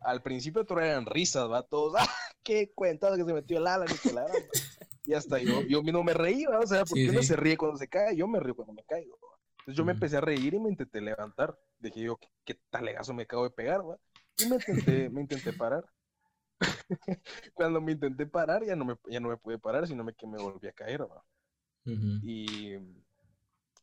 al 0.00 0.22
principio 0.22 0.66
eran 0.80 1.06
risas, 1.06 1.50
va, 1.50 1.62
todos, 1.62 1.94
¡ah! 1.98 2.08
¡Qué 2.42 2.72
cuenta 2.74 3.14
que 3.16 3.24
se 3.24 3.34
metió 3.34 3.58
el 3.58 3.66
ala! 3.66 3.84
ni 3.86 3.98
que 3.98 4.12
la 4.12 4.22
gran, 4.24 4.42
va". 4.42 4.58
Y 5.04 5.14
hasta 5.14 5.38
yo, 5.40 5.62
yo 5.62 5.82
mismo 5.82 6.04
me 6.04 6.14
reí, 6.14 6.44
¿va? 6.46 6.60
o 6.60 6.66
sea, 6.66 6.84
¿por 6.84 6.98
Sí, 6.98 7.04
qué 7.04 7.10
uno 7.10 7.22
sí. 7.22 7.28
se 7.28 7.36
ríe 7.36 7.56
cuando 7.56 7.76
se 7.78 7.88
cae? 7.88 8.16
Yo 8.16 8.26
me 8.28 8.40
río 8.40 8.54
cuando 8.54 8.72
me 8.74 8.84
caigo. 8.84 9.18
Entonces 9.68 9.76
yo 9.76 9.84
me 9.84 9.92
empecé 9.92 10.16
a 10.16 10.22
reír 10.22 10.54
y 10.54 10.58
me 10.58 10.70
intenté 10.70 10.98
levantar. 10.98 11.54
Dije 11.78 12.00
yo, 12.00 12.16
¿qué, 12.16 12.28
qué 12.42 12.58
talegazo 12.70 13.12
me 13.12 13.24
acabo 13.24 13.44
de 13.44 13.50
pegar, 13.50 13.86
va? 13.86 13.98
Y 14.38 14.46
me 14.46 14.56
intenté, 14.56 15.10
me 15.10 15.20
intenté 15.20 15.52
parar. 15.52 15.84
Cuando 17.52 17.78
me 17.82 17.92
intenté 17.92 18.24
parar, 18.24 18.64
ya 18.64 18.74
no 18.74 18.86
me, 18.86 18.96
ya 19.10 19.20
no 19.20 19.28
me 19.28 19.36
pude 19.36 19.58
parar, 19.58 19.86
sino 19.86 20.02
me, 20.04 20.14
que 20.14 20.26
me 20.26 20.38
volví 20.38 20.66
a 20.68 20.72
caer, 20.72 21.02
¿va? 21.02 21.22
Ujú. 21.84 22.18
Y 22.22 22.78
mm, 22.78 23.02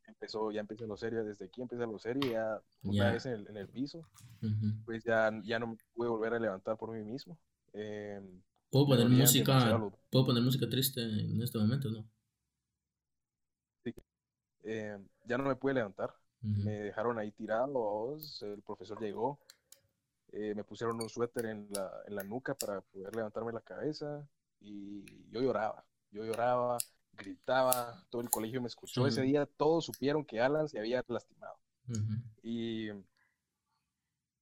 empezó, 0.08 0.52
ya 0.52 0.62
empecé 0.62 0.88
lo 0.88 0.98
serio, 0.98 1.24
desde 1.24 1.46
aquí 1.46 1.62
empecé 1.62 1.86
lo 1.86 2.00
serio, 2.00 2.32
ya 2.32 2.60
una 2.82 3.12
vez 3.12 3.28
en 3.28 3.34
el, 3.34 3.48
en 3.48 3.58
el 3.58 3.68
piso, 3.68 4.10
pues 4.86 5.04
ya, 5.04 5.32
ya 5.44 5.60
no 5.60 5.68
me 5.68 5.78
pude 5.94 6.10
volver 6.10 6.34
a 6.34 6.40
levantar 6.40 6.78
por 6.78 6.90
mí 6.90 7.04
mismo. 7.04 7.38
Eh, 7.74 8.20
¿Puedo 8.72 8.88
poner 8.88 9.08
música? 9.08 9.80
¿Puedo 10.10 10.26
poner 10.26 10.42
música 10.42 10.68
triste 10.68 11.04
en 11.04 11.40
este 11.44 11.60
momento, 11.60 11.92
no? 11.92 12.10
Eh, 14.66 14.98
ya 15.24 15.38
no 15.38 15.46
me 15.46 15.56
pude 15.56 15.74
levantar. 15.74 16.14
Me 16.42 16.74
dejaron 16.74 17.18
ahí 17.18 17.32
tirado, 17.32 18.18
el 18.42 18.62
profesor 18.62 19.00
llegó, 19.02 19.40
eh, 20.32 20.54
me 20.54 20.64
pusieron 20.64 21.02
un 21.02 21.10
suéter 21.10 21.48
en 21.48 21.68
la, 21.72 21.92
en 22.06 22.16
la 22.16 22.24
nuca 22.24 22.54
para 22.54 22.82
poder 22.82 23.16
levantarme 23.16 23.52
la 23.52 23.62
cabeza 23.62 24.28
y 24.60 25.04
yo 25.32 25.42
lloraba, 25.42 25.84
yo 26.12 26.24
lloraba, 26.24 26.78
gritaba, 27.14 28.00
todo 28.12 28.22
el 28.22 28.30
colegio 28.30 28.62
me 28.62 28.68
escuchó. 28.68 29.08
Ese 29.08 29.24
día 29.24 29.48
todos 29.58 29.86
supieron 29.86 30.24
que 30.24 30.40
Alan 30.40 30.70
se 30.70 30.78
había 30.78 31.04
lastimado 31.08 31.58
y 32.44 32.90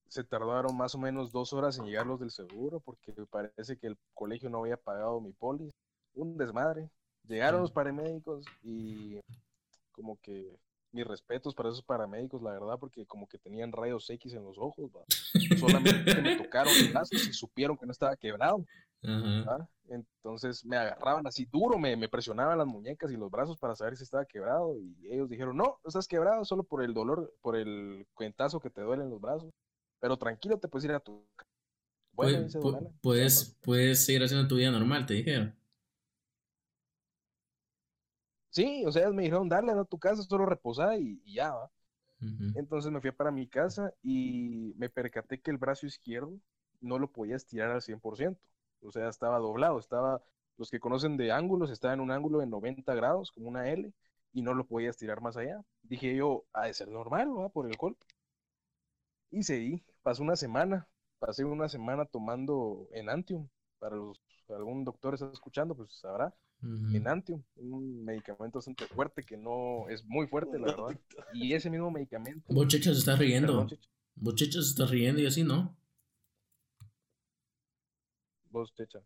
se 0.07 0.23
tardaron 0.23 0.75
más 0.75 0.95
o 0.95 0.97
menos 0.97 1.31
dos 1.31 1.53
horas 1.53 1.77
en 1.77 1.85
llegar 1.85 2.05
los 2.05 2.19
del 2.19 2.31
seguro 2.31 2.79
porque 2.79 3.13
parece 3.29 3.77
que 3.77 3.87
el 3.87 3.97
colegio 4.13 4.49
no 4.49 4.59
había 4.59 4.77
pagado 4.77 5.21
mi 5.21 5.31
poli. 5.31 5.71
Un 6.15 6.37
desmadre. 6.37 6.89
Llegaron 7.27 7.61
los 7.61 7.71
paramédicos 7.71 8.45
y 8.61 9.19
como 9.93 10.17
que 10.21 10.57
mis 10.91 11.07
respetos 11.07 11.55
para 11.55 11.69
esos 11.69 11.83
paramédicos, 11.83 12.43
la 12.43 12.51
verdad, 12.51 12.77
porque 12.79 13.05
como 13.07 13.27
que 13.27 13.39
tenían 13.39 13.71
rayos 13.71 14.09
X 14.09 14.33
en 14.33 14.43
los 14.43 14.57
ojos, 14.59 14.91
¿va? 14.95 15.03
solamente 15.55 16.21
me 16.21 16.31
tocaron 16.33 16.77
los 16.77 16.89
brazos 16.89 17.27
y 17.27 17.33
supieron 17.33 17.77
que 17.77 17.85
no 17.87 17.93
estaba 17.93 18.17
quebrado, 18.17 18.65
entonces 19.89 20.65
me 20.65 20.77
agarraban 20.77 21.27
así 21.27 21.45
duro, 21.45 21.77
me, 21.77 21.95
me 21.95 22.09
presionaban 22.09 22.57
las 22.57 22.67
muñecas 22.67 23.11
y 23.11 23.17
los 23.17 23.29
brazos 23.29 23.57
para 23.57 23.75
saber 23.75 23.97
si 23.97 24.03
estaba 24.03 24.25
quebrado 24.25 24.77
y 24.77 24.95
ellos 25.11 25.29
dijeron, 25.29 25.57
no, 25.57 25.63
no 25.83 25.87
estás 25.87 26.07
quebrado 26.07 26.45
solo 26.45 26.63
por 26.63 26.83
el 26.83 26.93
dolor, 26.93 27.33
por 27.41 27.55
el 27.55 28.05
cuentazo 28.13 28.59
que 28.59 28.69
te 28.69 28.81
duelen 28.81 29.09
los 29.09 29.19
brazos, 29.21 29.51
pero 29.99 30.17
tranquilo, 30.17 30.57
te 30.57 30.67
puedes 30.67 30.85
ir 30.85 30.91
a 30.93 30.99
tu 30.99 31.25
casa". 31.35 31.49
Bueno, 32.13 32.39
Pu- 32.39 32.43
dice 32.45 32.59
pu- 32.59 32.61
don 32.61 32.75
Alan, 32.75 32.93
puedes, 33.01 33.55
puedes 33.63 34.05
seguir 34.05 34.23
haciendo 34.23 34.47
tu 34.47 34.55
vida 34.55 34.71
normal, 34.71 35.05
te 35.05 35.15
dijeron. 35.15 35.55
Sí, 38.53 38.85
o 38.85 38.91
sea, 38.91 39.09
me 39.11 39.23
dijeron, 39.23 39.49
dale 39.49 39.71
a 39.71 39.83
tu 39.85 39.99
casa, 39.99 40.23
solo 40.23 40.45
reposar 40.45 40.99
y, 40.99 41.21
y 41.25 41.35
ya, 41.35 41.53
¿va? 41.53 41.71
Entonces 42.53 42.91
me 42.91 43.01
fui 43.01 43.11
para 43.11 43.31
mi 43.31 43.47
casa 43.47 43.93
y 44.03 44.73
me 44.77 44.89
percaté 44.89 45.41
que 45.41 45.51
el 45.51 45.57
brazo 45.57 45.87
izquierdo 45.87 46.39
no 46.81 46.99
lo 46.99 47.11
podía 47.11 47.35
estirar 47.35 47.71
al 47.71 47.81
100%. 47.81 48.37
O 48.81 48.91
sea, 48.91 49.09
estaba 49.09 49.39
doblado, 49.39 49.79
estaba, 49.79 50.23
los 50.57 50.69
que 50.71 50.79
conocen 50.79 51.17
de 51.17 51.31
ángulos, 51.31 51.71
estaba 51.71 51.93
en 51.93 52.01
un 52.01 52.11
ángulo 52.11 52.39
de 52.39 52.47
90 52.47 52.93
grados, 52.95 53.31
como 53.31 53.49
una 53.49 53.69
L, 53.69 53.93
y 54.33 54.41
no 54.41 54.53
lo 54.53 54.65
podía 54.67 54.89
estirar 54.91 55.21
más 55.21 55.37
allá. 55.37 55.63
Dije 55.83 56.15
yo, 56.15 56.45
ha 56.53 56.67
de 56.67 56.73
ser 56.73 56.89
normal, 56.89 57.29
¿va? 57.37 57.49
Por 57.49 57.67
el 57.67 57.77
golpe. 57.77 58.05
Y 59.31 59.43
seguí, 59.43 59.83
pasó 60.03 60.23
una 60.23 60.35
semana, 60.35 60.87
pasé 61.19 61.43
una 61.43 61.67
semana 61.69 62.05
tomando 62.05 62.87
Enantium, 62.91 63.49
para 63.79 63.95
los, 63.95 64.21
algún 64.49 64.83
doctor 64.85 65.15
está 65.15 65.31
escuchando, 65.31 65.75
pues 65.75 65.93
sabrá, 65.99 66.33
Ujú. 66.63 66.95
Enantium, 66.95 67.43
un 67.57 68.05
medicamento 68.05 68.59
bastante 68.59 68.87
fuerte 68.87 69.23
que 69.23 69.35
no, 69.35 69.89
es 69.89 70.05
muy 70.05 70.27
fuerte, 70.27 70.57
la 70.57 70.67
verdad. 70.67 70.99
Y 71.33 71.53
ese 71.53 71.69
mismo 71.69 71.91
medicamento... 71.91 72.53
Vos, 72.53 72.67
Checha, 72.67 72.93
se 72.93 72.99
está 72.99 73.17
riendo. 73.17 73.47
Perdón, 73.47 73.67
Checha. 73.67 73.89
Vos, 74.15 74.35
Checha, 74.35 74.61
se 74.61 74.69
está 74.69 74.85
riendo 74.85 75.21
y 75.21 75.25
así, 75.25 75.43
¿no? 75.43 75.75
Vos, 78.49 78.73
Checha. 78.75 78.99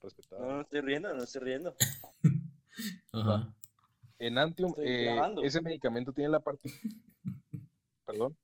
Respetado. 0.00 0.42
No, 0.42 0.52
no 0.54 0.60
estoy 0.62 0.80
riendo, 0.80 1.14
no 1.14 1.22
estoy 1.22 1.42
riendo. 1.42 1.76
Ajá. 3.12 3.54
Enantium, 4.18 4.74
eh, 4.78 5.18
ese 5.42 5.60
medicamento 5.60 6.12
tiene 6.12 6.30
la 6.30 6.40
parte. 6.40 6.70
Perdón. 8.06 8.36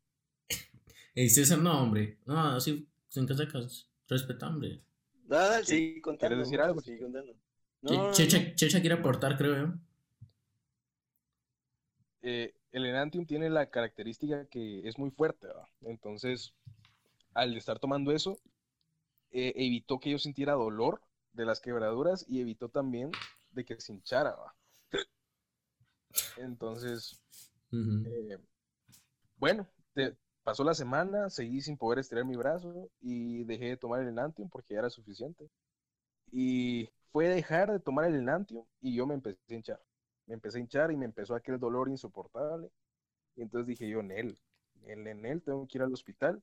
Ey, 1.15 1.31
César, 1.31 1.59
no, 1.59 1.83
hombre. 1.83 2.19
No, 2.27 2.39
así, 2.39 2.87
sin 3.09 3.27
que 3.27 3.35
sacas. 3.35 3.89
Respeta, 4.09 4.49
hombre. 4.49 4.83
Nada, 5.25 5.65
sí, 5.65 6.01
contando. 6.03 6.37
¿Quieres 6.37 6.47
decir 6.47 6.61
algo? 6.61 6.81
Sí, 6.81 6.99
contando. 6.99 7.35
No, 7.83 8.13
Checha. 8.13 8.55
Checha 8.55 8.81
quiere 8.81 8.97
aportar, 8.97 9.37
creo 9.37 9.57
yo. 9.57 9.75
Eh, 12.23 12.55
el 12.73 12.87
Enantium 12.87 13.25
tiene 13.25 13.49
la 13.49 13.71
característica 13.71 14.47
que 14.47 14.87
es 14.89 14.99
muy 14.99 15.11
fuerte. 15.11 15.47
Entonces, 15.83 16.53
al 17.35 17.57
estar 17.57 17.79
tomando 17.79 18.11
eso, 18.11 18.39
eh, 19.31 19.53
evitó 19.55 20.01
que 20.01 20.11
yo 20.11 20.19
sintiera 20.19 20.55
dolor 20.55 21.01
de 21.33 21.45
las 21.45 21.61
quebraduras 21.61 22.25
y 22.29 22.41
evitó 22.41 22.69
también 22.69 23.13
de 23.53 23.65
que 23.65 23.81
se 23.81 23.93
hinchara, 23.93 24.35
¿va? 24.35 24.55
Entonces, 26.37 27.21
eh, 27.73 28.39
bueno, 29.37 29.69
pasó 30.43 30.65
la 30.65 30.75
semana, 30.75 31.31
seguí 31.31 31.61
sin 31.61 31.77
poder 31.77 32.01
estirar 32.01 32.25
mi 32.25 32.37
brazo 32.37 32.91
y 33.01 33.45
dejé 33.45 33.67
de 33.67 33.77
tomar 33.77 34.01
el 34.01 34.09
Enantium 34.09 34.49
porque 34.49 34.75
ya 34.75 34.81
era 34.81 34.91
suficiente. 34.91 35.49
Y 36.33 36.89
fue 37.13 37.29
dejar 37.29 37.71
de 37.71 37.81
tomar 37.81 38.07
el 38.07 38.17
Enantium 38.17 38.65
y 38.81 38.95
yo 38.95 39.07
me 39.07 39.15
empecé 39.15 39.39
a 39.49 39.55
hinchar. 39.55 39.81
Me 40.27 40.35
empecé 40.35 40.59
a 40.59 40.61
hinchar 40.61 40.93
y 40.93 40.97
me 40.97 41.05
empezó 41.05 41.35
aquel 41.35 41.59
dolor 41.59 41.89
insoportable. 41.89 42.71
Y 43.37 43.43
entonces 43.43 43.67
dije 43.67 43.89
yo, 43.89 44.01
en 44.01 44.11
él, 44.11 44.39
en 44.85 45.27
él, 45.27 45.43
tengo 45.43 45.67
que 45.67 45.79
ir 45.79 45.83
al 45.83 45.93
hospital. 45.93 46.43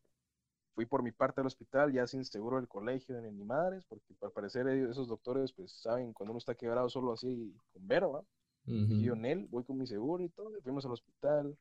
Fui 0.75 0.85
por 0.85 1.03
mi 1.03 1.11
parte 1.11 1.41
al 1.41 1.47
hospital, 1.47 1.91
ya 1.91 2.07
sin 2.07 2.25
seguro 2.25 2.57
del 2.57 2.67
colegio 2.67 3.19
ni 3.21 3.31
mi 3.31 3.43
madres, 3.43 3.85
porque 3.85 4.15
al 4.21 4.31
parecer 4.31 4.67
esos 4.67 5.07
doctores 5.07 5.53
pues 5.53 5.71
saben 5.71 6.13
cuando 6.13 6.31
uno 6.31 6.39
está 6.39 6.55
quebrado 6.55 6.89
solo 6.89 7.13
así 7.13 7.55
con 7.71 7.87
vero, 7.87 8.11
¿va? 8.13 8.23
Y 8.65 9.03
yo 9.03 9.13
en 9.13 9.25
él, 9.25 9.47
voy 9.51 9.63
con 9.65 9.77
mi 9.77 9.85
seguro 9.85 10.23
y 10.23 10.29
todo, 10.29 10.49
fuimos 10.63 10.85
al 10.85 10.93
hospital 10.93 11.55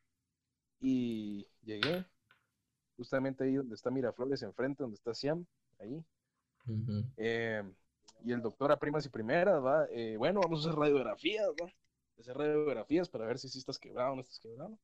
y 0.80 1.46
llegué 1.62 2.06
justamente 2.96 3.44
ahí 3.44 3.54
donde 3.56 3.74
está 3.74 3.90
Miraflores, 3.90 4.42
enfrente, 4.42 4.82
donde 4.82 4.94
está 4.94 5.12
Siam, 5.12 5.44
ahí. 5.80 6.02
Eh, 7.16 7.62
y 8.24 8.32
el 8.32 8.42
doctor 8.42 8.72
a 8.72 8.78
primas 8.78 9.06
y 9.06 9.08
primeras, 9.08 9.62
va, 9.62 9.86
eh, 9.90 10.16
bueno, 10.16 10.40
vamos 10.40 10.64
a 10.64 10.68
hacer 10.68 10.78
radiografías, 10.78 11.48
va, 11.60 11.72
hacer 12.18 12.36
radiografías 12.36 13.08
para 13.08 13.26
ver 13.26 13.38
si 13.38 13.48
sí 13.48 13.58
estás 13.58 13.78
quebrado 13.78 14.12
o 14.12 14.16
no 14.16 14.22
estás 14.22 14.40
quebrado. 14.40 14.78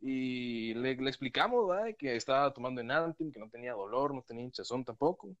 Y 0.00 0.74
le, 0.74 0.96
le 0.96 1.10
explicamos, 1.10 1.68
va, 1.68 1.92
que 1.92 2.16
estaba 2.16 2.52
tomando 2.52 2.80
Enantium, 2.80 3.30
que 3.32 3.40
no 3.40 3.50
tenía 3.50 3.72
dolor, 3.74 4.14
no 4.14 4.22
tenía 4.22 4.44
hinchazón 4.44 4.84
tampoco. 4.84 5.36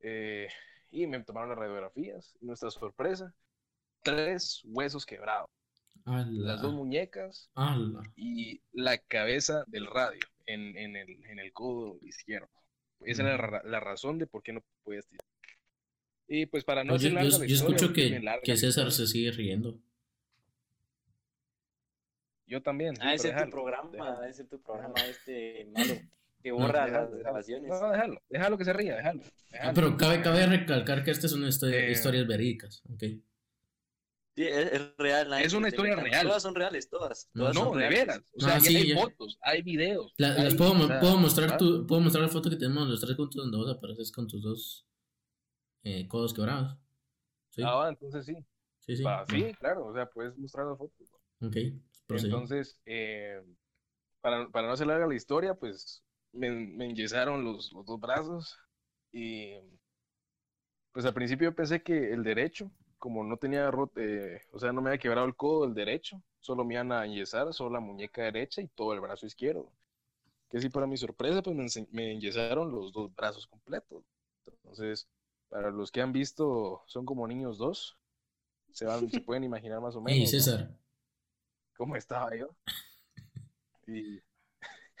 Eh, 0.00 0.48
y 0.90 1.06
me 1.06 1.22
tomaron 1.22 1.50
las 1.50 1.58
radiografías. 1.58 2.34
Y 2.40 2.46
nuestra 2.46 2.70
sorpresa, 2.70 3.34
tres 4.02 4.62
huesos 4.64 5.06
quebrados. 5.06 5.48
Las 6.04 6.60
dos 6.60 6.74
muñecas 6.74 7.50
y 8.16 8.60
la 8.72 8.98
cabeza 8.98 9.64
del 9.68 9.86
radio 9.86 10.20
en, 10.46 10.76
en, 10.76 10.96
el, 10.96 11.24
en 11.26 11.38
el 11.38 11.52
codo 11.52 11.98
izquierdo. 12.02 12.48
Esa 13.04 13.22
era 13.22 13.62
la, 13.64 13.80
razón 13.80 14.18
de 14.18 14.26
por 14.26 14.42
qué 14.42 14.52
no 14.52 14.62
podías 14.82 15.06
tirar. 15.06 15.24
Y 16.28 16.46
pues 16.46 16.64
para 16.64 16.84
no 16.84 16.96
yo, 16.96 17.10
yo, 17.10 17.44
escucho 17.46 17.92
que, 17.92 18.20
que 18.42 18.56
César 18.56 18.90
se 18.92 19.06
sigue 19.06 19.32
riendo. 19.32 19.78
Yo 22.46 22.62
también. 22.62 22.94
Ah, 23.00 23.14
ese 23.14 23.30
es 23.30 23.44
tu 23.44 23.50
programa, 23.50 24.20
ese 24.28 24.42
es 24.42 24.48
tu 24.48 24.60
programa, 24.60 24.94
este 25.08 25.66
malo 25.72 25.94
que 26.42 26.52
borra 26.52 26.88
las 26.88 27.14
grabaciones. 27.14 27.70
No, 27.70 27.90
déjalo, 27.90 28.20
déjalo 28.28 28.58
que 28.58 28.64
se 28.64 28.72
ría, 28.72 28.96
déjalo. 28.96 29.22
Ah, 29.60 29.72
pero 29.74 29.96
cabe, 29.96 30.20
cabe 30.22 30.46
recalcar 30.46 31.04
que 31.04 31.12
estas 31.12 31.30
son 31.30 31.44
eh, 31.44 31.90
historias 31.90 32.26
verídicas, 32.26 32.82
¿ok? 32.92 33.04
Sí, 34.34 34.44
es, 34.44 34.96
real. 34.96 35.32
Es 35.34 35.52
una 35.52 35.68
historia 35.68 35.94
real. 35.94 36.26
Todas 36.26 36.42
son 36.42 36.54
reales, 36.54 36.88
todas. 36.88 37.28
no, 37.34 37.72
de 37.74 37.88
veras. 37.88 38.22
O 38.32 38.40
sea, 38.40 38.56
hay 38.56 38.92
fotos, 38.92 39.38
hay 39.42 39.62
videos. 39.62 40.12
las 40.16 40.54
puedo, 40.54 40.72
puedo, 41.00 41.16
mostrar 41.18 41.56
tu, 41.58 41.86
puedo 41.86 42.00
mostrar 42.00 42.24
la 42.24 42.30
foto 42.30 42.48
que 42.48 42.56
tenemos 42.56 42.88
los 42.88 43.00
tres 43.00 43.14
juntos 43.14 43.42
donde 43.42 43.58
vos 43.58 43.70
apareces 43.70 44.10
con 44.10 44.26
tus 44.26 44.42
dos 44.42 44.86
eh, 45.82 46.06
codos 46.08 46.34
quebrados. 46.34 46.76
¿Sí? 47.50 47.62
Ah, 47.64 47.86
entonces 47.88 48.26
sí. 48.26 48.34
Sí, 48.80 48.96
sí. 48.96 49.04
sí, 49.28 49.54
claro. 49.54 49.86
O 49.86 49.94
sea, 49.94 50.06
puedes 50.06 50.36
mostrar 50.36 50.66
la 50.66 50.76
foto. 50.76 50.92
Ok. 51.40 51.56
Entonces, 52.08 52.80
eh, 52.84 53.40
para, 54.20 54.48
para, 54.48 54.66
no 54.66 54.74
hacer 54.74 54.86
larga 54.86 55.06
la 55.06 55.14
historia, 55.14 55.54
pues 55.54 56.02
me, 56.32 56.50
me 56.50 56.86
enyesaron 56.86 57.44
los, 57.44 57.72
los 57.72 57.86
dos 57.86 58.00
brazos 58.00 58.58
y 59.12 59.54
pues 60.92 61.06
al 61.06 61.14
principio 61.14 61.54
pensé 61.54 61.82
que 61.82 62.12
el 62.12 62.22
derecho 62.22 62.70
como 63.02 63.24
no 63.24 63.36
tenía, 63.36 63.68
eh, 63.96 64.40
o 64.52 64.60
sea, 64.60 64.72
no 64.72 64.80
me 64.80 64.90
había 64.90 65.00
quebrado 65.00 65.26
el 65.26 65.34
codo 65.34 65.64
del 65.64 65.74
derecho, 65.74 66.22
solo 66.38 66.64
me 66.64 66.74
iban 66.74 66.92
a 66.92 67.04
enyesar, 67.04 67.52
solo 67.52 67.70
la 67.70 67.80
muñeca 67.80 68.22
derecha 68.22 68.62
y 68.62 68.68
todo 68.68 68.92
el 68.92 69.00
brazo 69.00 69.26
izquierdo. 69.26 69.72
Que 70.48 70.60
sí, 70.60 70.68
para 70.68 70.86
mi 70.86 70.96
sorpresa, 70.96 71.42
pues 71.42 71.56
me, 71.56 71.66
me 71.90 72.12
enyesaron 72.12 72.70
los 72.70 72.92
dos 72.92 73.12
brazos 73.16 73.48
completos. 73.48 74.04
Entonces, 74.46 75.08
para 75.52 75.70
los 75.70 75.92
que 75.92 76.00
han 76.00 76.12
visto, 76.12 76.82
son 76.86 77.04
como 77.04 77.28
niños 77.28 77.58
dos. 77.58 77.98
Se, 78.72 78.86
van, 78.86 79.10
se 79.10 79.20
pueden 79.20 79.44
imaginar 79.44 79.82
más 79.82 79.94
o 79.94 80.00
menos. 80.00 80.18
Hey, 80.18 80.26
César. 80.26 80.70
¿Cómo 81.76 81.94
estaba 81.94 82.34
yo? 82.34 82.48
Y 83.84 84.22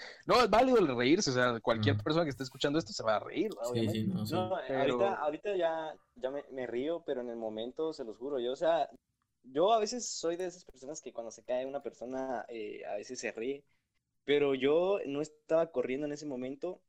no, 0.26 0.42
es 0.42 0.50
válido 0.50 0.76
el 0.76 0.88
reírse, 0.96 1.30
o 1.30 1.32
sea, 1.32 1.60
cualquier 1.60 1.96
persona 1.96 2.24
que 2.24 2.30
esté 2.30 2.42
escuchando 2.42 2.80
esto 2.80 2.92
se 2.92 3.04
va 3.04 3.14
a 3.14 3.20
reír, 3.20 3.48
obviamente. 3.62 4.12
no, 4.32 4.56
ahorita, 4.56 5.14
ahorita 5.14 5.56
ya, 5.56 5.94
ya 6.16 6.30
me, 6.50 6.66
río, 6.66 7.04
pero 7.06 7.20
en 7.20 7.30
el 7.30 7.36
momento, 7.36 7.92
se 7.92 8.02
los 8.02 8.18
juro, 8.18 8.40
yo, 8.40 8.52
o 8.52 8.56
sea, 8.56 8.90
yo 9.44 9.72
a 9.72 9.78
veces 9.78 10.04
soy 10.04 10.34
de 10.34 10.46
esas 10.46 10.64
personas 10.64 11.00
que 11.00 11.12
cuando 11.12 11.30
se 11.30 11.44
cae 11.44 11.64
una 11.64 11.80
persona, 11.80 12.44
eh, 12.48 12.84
a 12.86 12.96
veces 12.96 13.20
se 13.20 13.30
ríe, 13.30 13.64
pero 14.24 14.56
yo 14.56 14.98
no 15.06 15.22
estaba 15.22 15.70
corriendo 15.70 16.06
en 16.06 16.12
ese 16.12 16.26
momento 16.26 16.82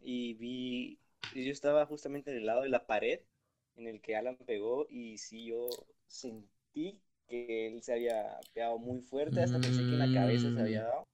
y 0.00 0.34
vi, 0.34 0.99
yo 1.34 1.52
estaba 1.52 1.86
justamente 1.86 2.30
en 2.30 2.38
el 2.38 2.46
lado 2.46 2.62
de 2.62 2.68
la 2.68 2.86
pared 2.86 3.20
en 3.76 3.86
el 3.86 4.00
que 4.00 4.16
Alan 4.16 4.36
pegó 4.36 4.86
y 4.90 5.18
sí, 5.18 5.46
yo 5.46 5.68
sentí 6.06 7.00
que 7.26 7.68
él 7.68 7.82
se 7.82 7.92
había 7.92 8.38
pegado 8.52 8.78
muy 8.78 9.00
fuerte, 9.00 9.40
hasta 9.40 9.60
pensé 9.60 9.78
que 9.80 9.88
en 9.88 9.98
la 9.98 10.12
cabeza 10.12 10.52
se 10.52 10.60
había 10.60 10.82
mm. 10.82 10.84
dado 10.84 11.06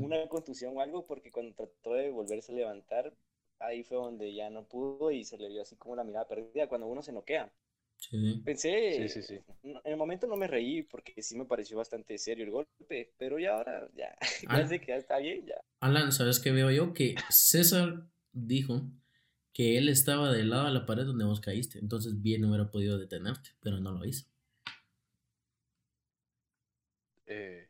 una 0.00 0.28
contusión 0.28 0.76
o 0.76 0.80
algo, 0.80 1.06
porque 1.06 1.30
cuando 1.30 1.54
trató 1.54 1.94
de 1.94 2.10
volverse 2.10 2.52
a 2.52 2.56
levantar, 2.56 3.12
ahí 3.58 3.82
fue 3.82 3.96
donde 3.96 4.32
ya 4.34 4.50
no 4.50 4.68
pudo 4.68 5.10
y 5.10 5.24
se 5.24 5.38
le 5.38 5.48
vio 5.48 5.62
así 5.62 5.76
como 5.76 5.96
la 5.96 6.04
mirada 6.04 6.28
perdida 6.28 6.68
cuando 6.68 6.86
uno 6.86 7.02
se 7.02 7.12
noquea. 7.12 7.52
Sí. 7.96 8.42
Pensé, 8.44 9.08
sí, 9.08 9.22
sí, 9.22 9.38
en 9.62 9.80
el 9.84 9.96
momento 9.96 10.26
no 10.26 10.36
me 10.36 10.48
reí 10.48 10.82
porque 10.82 11.22
sí 11.22 11.36
me 11.36 11.44
pareció 11.44 11.76
bastante 11.76 12.18
serio 12.18 12.44
el 12.44 12.50
golpe, 12.50 13.12
pero 13.16 13.38
ya 13.38 13.54
ahora, 13.54 13.88
ya, 13.94 14.16
parece 14.46 14.80
que 14.80 14.88
ya 14.88 14.96
está 14.96 15.18
bien, 15.18 15.46
ya. 15.46 15.60
Alan, 15.80 16.10
¿sabes 16.10 16.40
qué 16.40 16.50
veo 16.50 16.70
yo? 16.70 16.92
Que 16.94 17.14
César 17.30 18.06
dijo 18.32 18.82
que 19.52 19.76
él 19.76 19.88
estaba 19.88 20.32
del 20.32 20.50
lado 20.50 20.66
de 20.66 20.72
la 20.72 20.86
pared 20.86 21.04
donde 21.04 21.24
vos 21.24 21.40
caíste, 21.40 21.78
entonces 21.78 22.20
bien 22.22 22.44
hubiera 22.44 22.70
podido 22.70 22.98
detenerte, 22.98 23.50
pero 23.60 23.80
no 23.80 23.92
lo 23.92 24.04
hizo. 24.04 24.26
Eh, 27.26 27.68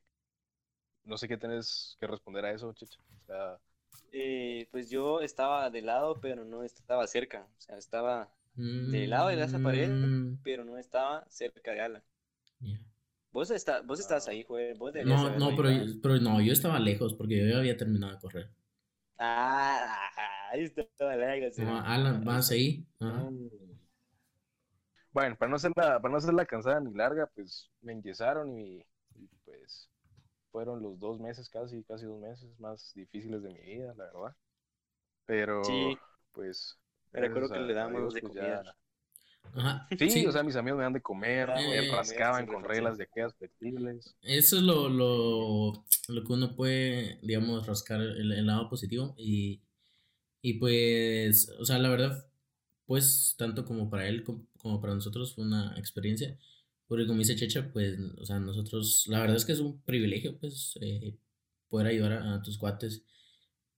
no 1.04 1.18
sé 1.18 1.28
qué 1.28 1.36
tienes 1.36 1.96
que 2.00 2.06
responder 2.06 2.44
a 2.44 2.52
eso, 2.52 2.72
Chicha. 2.74 2.98
Eh, 4.12 4.68
pues 4.70 4.90
yo 4.90 5.20
estaba 5.20 5.70
de 5.70 5.82
lado, 5.82 6.20
pero 6.20 6.44
no 6.44 6.62
estaba 6.62 7.06
cerca. 7.06 7.46
O 7.58 7.60
sea, 7.60 7.76
estaba 7.78 8.32
de 8.54 9.06
lado 9.06 9.28
de 9.28 9.42
esa 9.42 9.58
pared, 9.58 9.88
mm. 9.88 10.40
pero 10.42 10.64
no 10.64 10.76
estaba 10.78 11.24
cerca 11.28 11.72
de 11.72 11.80
Alan. 11.80 12.02
Vos, 13.32 13.50
está, 13.50 13.80
vos 13.80 13.98
estabas 13.98 14.28
ahí, 14.28 14.44
Joel. 14.46 14.76
no, 15.06 15.38
no, 15.38 15.56
pero, 15.56 15.70
pero, 16.02 16.20
no, 16.20 16.40
yo 16.42 16.52
estaba 16.52 16.78
lejos 16.78 17.14
porque 17.14 17.38
yo 17.38 17.46
ya 17.46 17.58
había 17.58 17.76
terminado 17.76 18.12
de 18.12 18.20
correr. 18.20 18.50
Ah, 19.18 20.10
ahí 20.50 20.64
estaba 20.64 21.16
lejos. 21.16 21.58
No, 21.58 21.78
Alan, 21.78 22.24
vas 22.24 22.50
ahí. 22.50 22.86
Mm. 22.98 23.48
Bueno, 25.12 25.36
para 25.36 25.50
no, 25.50 25.56
hacerla, 25.56 26.00
para 26.00 26.12
no 26.12 26.18
hacerla 26.18 26.46
cansada 26.46 26.80
ni 26.80 26.92
larga, 26.94 27.30
pues 27.34 27.70
me 27.82 27.92
enyesaron 27.92 28.58
y 28.58 28.84
pues 29.44 29.90
fueron 30.50 30.82
los 30.82 30.98
dos 30.98 31.20
meses, 31.20 31.48
casi, 31.48 31.82
casi 31.84 32.06
dos 32.06 32.20
meses 32.20 32.58
más 32.58 32.92
difíciles 32.94 33.42
de 33.42 33.50
mi 33.50 33.60
vida, 33.60 33.94
la 33.96 34.04
verdad. 34.04 34.36
Pero, 35.26 35.64
sí. 35.64 35.98
pues. 36.32 36.78
Me 37.12 37.20
recuerdo 37.20 37.50
que 37.50 37.60
le 37.60 37.74
damos 37.74 38.14
de 38.14 38.20
pues, 38.22 38.34
comer. 39.42 39.82
Sí, 40.10 40.26
o 40.26 40.32
sea, 40.32 40.42
mis 40.42 40.56
amigos 40.56 40.78
me 40.78 40.84
dan 40.84 40.92
de 40.92 41.02
comer, 41.02 41.48
me 41.48 41.90
rascaban 41.90 42.46
con 42.46 42.64
reglas 42.64 42.98
de 42.98 43.04
aquellas 43.04 43.34
flexibles. 43.34 44.16
Eso 44.22 44.56
es 44.56 44.62
lo, 44.62 44.88
lo, 44.88 45.84
lo, 46.08 46.24
que 46.24 46.32
uno 46.32 46.54
puede, 46.54 47.18
digamos, 47.22 47.66
rascar 47.66 48.00
el, 48.00 48.46
lado 48.46 48.68
positivo. 48.68 49.14
Y, 49.16 49.60
y 50.40 50.54
pues, 50.54 51.50
o 51.58 51.64
sea, 51.64 51.78
la 51.78 51.88
verdad, 51.88 52.26
pues, 52.86 53.34
tanto 53.38 53.64
como 53.64 53.90
para 53.90 54.08
él 54.08 54.24
como 54.24 54.80
para 54.80 54.94
nosotros 54.94 55.34
fue 55.34 55.44
una 55.44 55.74
experiencia 55.76 56.38
porque 56.92 57.06
como 57.06 57.20
dice 57.20 57.36
Checha, 57.36 57.72
pues, 57.72 57.98
o 58.18 58.26
sea, 58.26 58.38
nosotros, 58.38 59.06
la 59.08 59.20
verdad 59.20 59.36
es 59.36 59.46
que 59.46 59.52
es 59.52 59.60
un 59.60 59.80
privilegio, 59.80 60.36
pues, 60.38 60.78
eh, 60.82 61.16
poder 61.70 61.86
ayudar 61.86 62.12
a, 62.12 62.42
tus 62.42 62.58
cuates. 62.58 63.02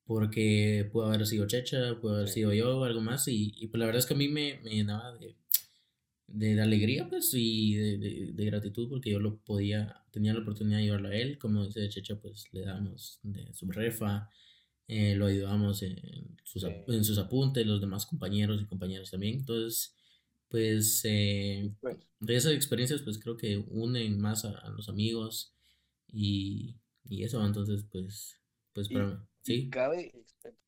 Porque 0.05 0.91
pudo 0.93 1.07
haber 1.07 1.25
sido 1.25 1.47
Checha, 1.47 1.97
pudo 2.01 2.17
haber 2.17 2.29
sido 2.29 2.53
yo, 2.53 2.83
algo 2.83 3.01
más. 3.01 3.29
Y, 3.29 3.55
y, 3.57 3.69
pues 3.69 3.79
la 3.79 3.87
verdad 3.87 4.01
es 4.01 4.07
que 4.07 4.15
a 4.15 4.17
mí 4.17 4.27
me, 4.27 4.59
me 4.65 4.71
llenaba 4.71 5.17
de, 5.17 5.37
de, 6.27 6.61
alegría, 6.61 7.09
pues, 7.09 7.31
y 7.35 7.75
de, 7.75 8.33
de, 8.33 8.45
gratitud 8.45 8.89
porque 8.89 9.11
yo 9.11 9.21
lo 9.21 9.37
podía, 9.39 10.03
tenía 10.11 10.35
la 10.35 10.41
oportunidad 10.41 10.79
de 10.79 10.85
ayudarlo 10.85 11.09
a 11.09 11.15
él. 11.17 11.39
Como 11.39 11.65
dice 11.67 11.89
Checha, 11.89 12.17
pues 12.21 12.47
le 12.53 12.63
damos 12.63 13.21
de 13.23 13.53
su 13.55 13.71
refa, 13.71 14.29
eh, 14.89 15.15
lo 15.15 15.27
ayudamos 15.27 15.83
en 15.83 16.37
sus, 16.45 16.65
en 16.65 17.05
sus 17.05 17.19
apuntes, 17.19 17.67
los 17.67 17.81
demás 17.81 18.07
compañeros 18.07 18.61
y 18.63 18.67
compañeras 18.67 19.11
también. 19.11 19.37
Entonces, 19.41 19.97
pues, 20.49 21.03
eh, 21.05 21.73
de 22.21 22.37
esas 22.37 22.53
experiencias 22.53 23.03
pues 23.03 23.19
creo 23.19 23.37
que 23.37 23.59
unen 23.71 24.21
más 24.21 24.45
a, 24.45 24.69
los 24.71 24.89
amigos 24.89 25.55
Y, 26.09 26.77
y 27.09 27.25
eso, 27.25 27.45
entonces, 27.45 27.85
pues, 27.91 28.41
pues, 28.73 28.91
Y- 28.91 28.95
para, 28.95 29.27
sí. 29.43 29.71
Cabe, 29.71 30.13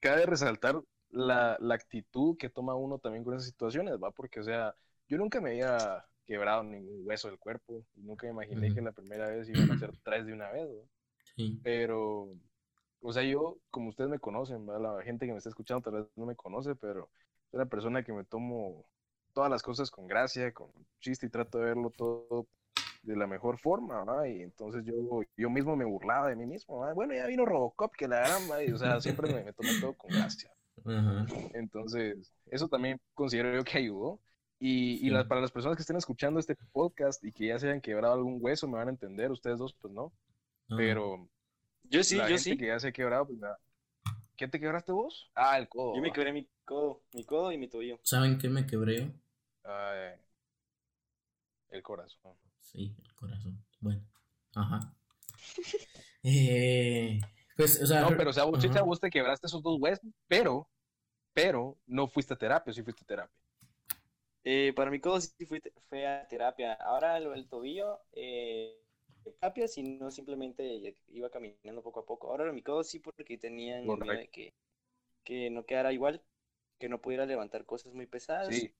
cabe 0.01 0.27
resaltar 0.27 0.83
la, 1.11 1.57
la 1.61 1.75
actitud 1.75 2.37
que 2.39 2.51
toma 2.51 2.75
uno 2.75 2.99
también 2.99 3.25
con 3.25 3.35
esas 3.35 3.47
situaciones, 3.49 3.95
¿va? 4.03 4.11
Porque, 4.13 4.41
o 4.41 4.45
sea, 4.45 4.77
yo 5.09 5.19
nunca 5.19 5.41
me 5.41 5.51
había 5.51 6.05
quebrado 6.27 6.63
ningún 6.65 7.03
hueso 7.07 7.29
del 7.29 7.39
cuerpo 7.39 7.85
y 7.97 8.03
nunca 8.03 8.27
me 8.27 8.33
imaginé 8.33 8.69
Ujú. 8.69 8.73
que 8.73 8.83
la 8.83 8.93
primera 8.93 9.29
vez 9.29 9.49
iban 9.49 9.71
a 9.71 9.77
ser 9.77 9.93
tres 10.05 10.27
de 10.27 10.33
una 10.33 10.51
vez. 10.51 10.69
Pero, 11.63 12.29
o 13.01 13.13
sea, 13.13 13.23
yo, 13.25 13.59
como 13.71 13.89
ustedes 13.91 14.11
me 14.11 14.19
conocen, 14.19 14.67
la 14.67 15.03
gente 15.05 15.27
que 15.27 15.33
me 15.33 15.39
está 15.39 15.51
escuchando 15.51 15.83
tal 15.83 16.03
vez 16.03 16.07
no 16.17 16.27
me 16.27 16.37
conoce, 16.37 16.75
pero 16.77 17.11
soy 17.51 17.59
una 17.61 17.67
persona 17.67 18.03
que 18.05 18.13
me 18.13 18.25
tomo 18.25 18.87
todas 19.35 19.51
las 19.51 19.63
cosas 19.63 19.91
con 19.91 20.07
gracia, 20.07 20.53
con 20.53 20.71
chiste 21.01 21.27
y 21.27 21.31
trato 21.31 21.59
de 21.59 21.67
verlo 21.67 21.91
todo 21.91 22.49
de 23.03 23.17
la 23.17 23.27
mejor 23.27 23.59
forma, 23.61 24.05
¿va? 24.05 24.29
Y 24.29 24.43
entonces 24.43 24.85
yo, 24.85 24.95
yo 25.37 25.51
mismo 25.51 25.77
me 25.77 25.85
burlaba 25.85 26.29
de 26.29 26.37
mí 26.37 26.47
mismo. 26.47 26.85
Bueno, 26.95 27.15
ya 27.15 27.27
vino 27.27 27.47
Robocop, 27.47 27.95
que 27.97 28.09
la 28.09 28.21
gran. 28.21 28.49
Y, 28.67 28.73
o 28.73 28.79
sea, 28.79 29.01
siempre 29.01 29.29
me, 29.29 29.45
me 29.45 29.53
tomé 29.53 29.75
todo 29.75 29.95
con 29.95 30.13
gracia. 30.13 30.51
Entonces, 31.53 32.33
eso 32.47 32.69
también 32.69 33.01
considero 33.15 33.55
yo 33.55 33.65
que 33.65 33.79
ayudó. 33.79 34.21
Y, 34.59 34.95
y 34.95 34.99
Sí. 35.01 35.11
las- 35.11 35.27
para 35.27 35.41
las 35.41 35.53
personas 35.53 35.77
que 35.77 35.83
estén 35.83 35.97
escuchando 35.97 36.41
este 36.41 36.57
podcast 36.73 37.23
y 37.25 37.33
que 37.33 37.49
ya 37.49 37.59
se 37.59 37.69
hayan 37.69 37.81
quebrado 37.81 38.15
algún 38.15 38.39
hueso, 38.41 38.67
me 38.67 38.79
van 38.79 38.89
a 38.89 38.93
entender, 38.93 39.31
ustedes 39.31 39.59
dos, 39.59 39.75
pues 39.75 39.93
no. 39.93 40.13
Pero 40.77 41.29
Yo 41.85 42.03
sí, 42.03 42.17
la 42.17 42.25
yo 42.25 42.37
gente 42.37 42.43
sí. 42.43 42.57
que 42.57 42.67
ya 42.69 42.79
se 42.81 42.89
ha 42.89 42.93
quebrado, 42.93 43.27
pues 43.27 43.39
nada. 43.39 43.59
¿Qué 44.37 44.49
te 44.49 44.59
quebraste 44.61 44.93
vos? 44.93 45.31
Ah, 45.35 45.59
el 45.59 45.69
codo. 45.69 45.95
Yo 45.95 46.03
me 46.03 46.13
quebré 46.13 46.33
mi 46.33 46.49
codo, 46.65 47.03
mi 47.13 47.25
codo 47.25 47.53
y 47.53 47.59
mi 47.59 47.69
tobillo. 47.69 47.99
¿Saben 48.03 48.39
qué 48.39 48.49
me 48.49 48.67
quebré? 48.67 49.13
Ah, 49.65 50.15
el 51.71 51.83
corazón. 51.83 52.35
Sí, 52.61 52.95
el 53.03 53.15
corazón. 53.15 53.65
Bueno, 53.81 54.03
ajá. 54.55 54.95
Eh, 56.29 57.21
pues, 57.57 57.81
o 57.81 57.87
sea, 57.87 58.01
No, 58.01 58.09
pero 58.17 58.31
o 58.31 58.33
sea, 58.33 58.43
vos, 58.45 58.59
chicha, 58.59 58.83
vos 58.83 58.99
te 58.99 59.11
quebraste 59.11 59.47
esos 59.47 59.63
dos 59.63 59.79
huesos, 59.81 60.05
pero, 60.27 60.69
pero 61.33 61.79
no 61.87 62.09
fuiste 62.09 62.35
a 62.35 62.37
terapia, 62.37 62.73
sí 62.73 62.83
fuiste 62.83 63.05
a 63.05 63.07
terapia. 63.07 63.37
Eh, 64.49 64.73
para 64.77 64.93
mi 64.93 65.01
codo 65.01 65.21
sí 65.21 65.45
fui, 65.45 65.61
fue 65.89 66.07
a 66.07 66.27
terapia. 66.29 66.75
Ahora 66.75 67.19
lo 67.19 67.31
del 67.31 67.49
tobillo, 67.49 68.01
eh, 68.13 68.81
terapia, 69.25 69.67
sino 69.67 70.09
simplemente 70.13 70.95
iba 71.09 71.29
caminando 71.31 71.83
poco 71.83 72.01
a 72.01 72.07
poco. 72.07 72.29
Ahora 72.31 72.45
lo 72.45 72.51
de 72.51 72.55
mi 72.55 72.63
codo 72.63 72.85
sí 72.85 73.01
porque 73.01 73.39
tenían 73.39 73.85
miedo 73.87 74.15
de 74.15 74.29
que, 74.29 74.55
que 75.25 75.51
no 75.51 75.67
quedara 75.67 75.93
igual, 75.93 76.23
que 76.79 76.89
no 76.89 77.01
pudiera 77.01 77.27
levantar 77.27 77.65
cosas 77.67 77.93
muy 77.93 78.07
pesadas 78.07 78.49
Sí, 78.51 78.73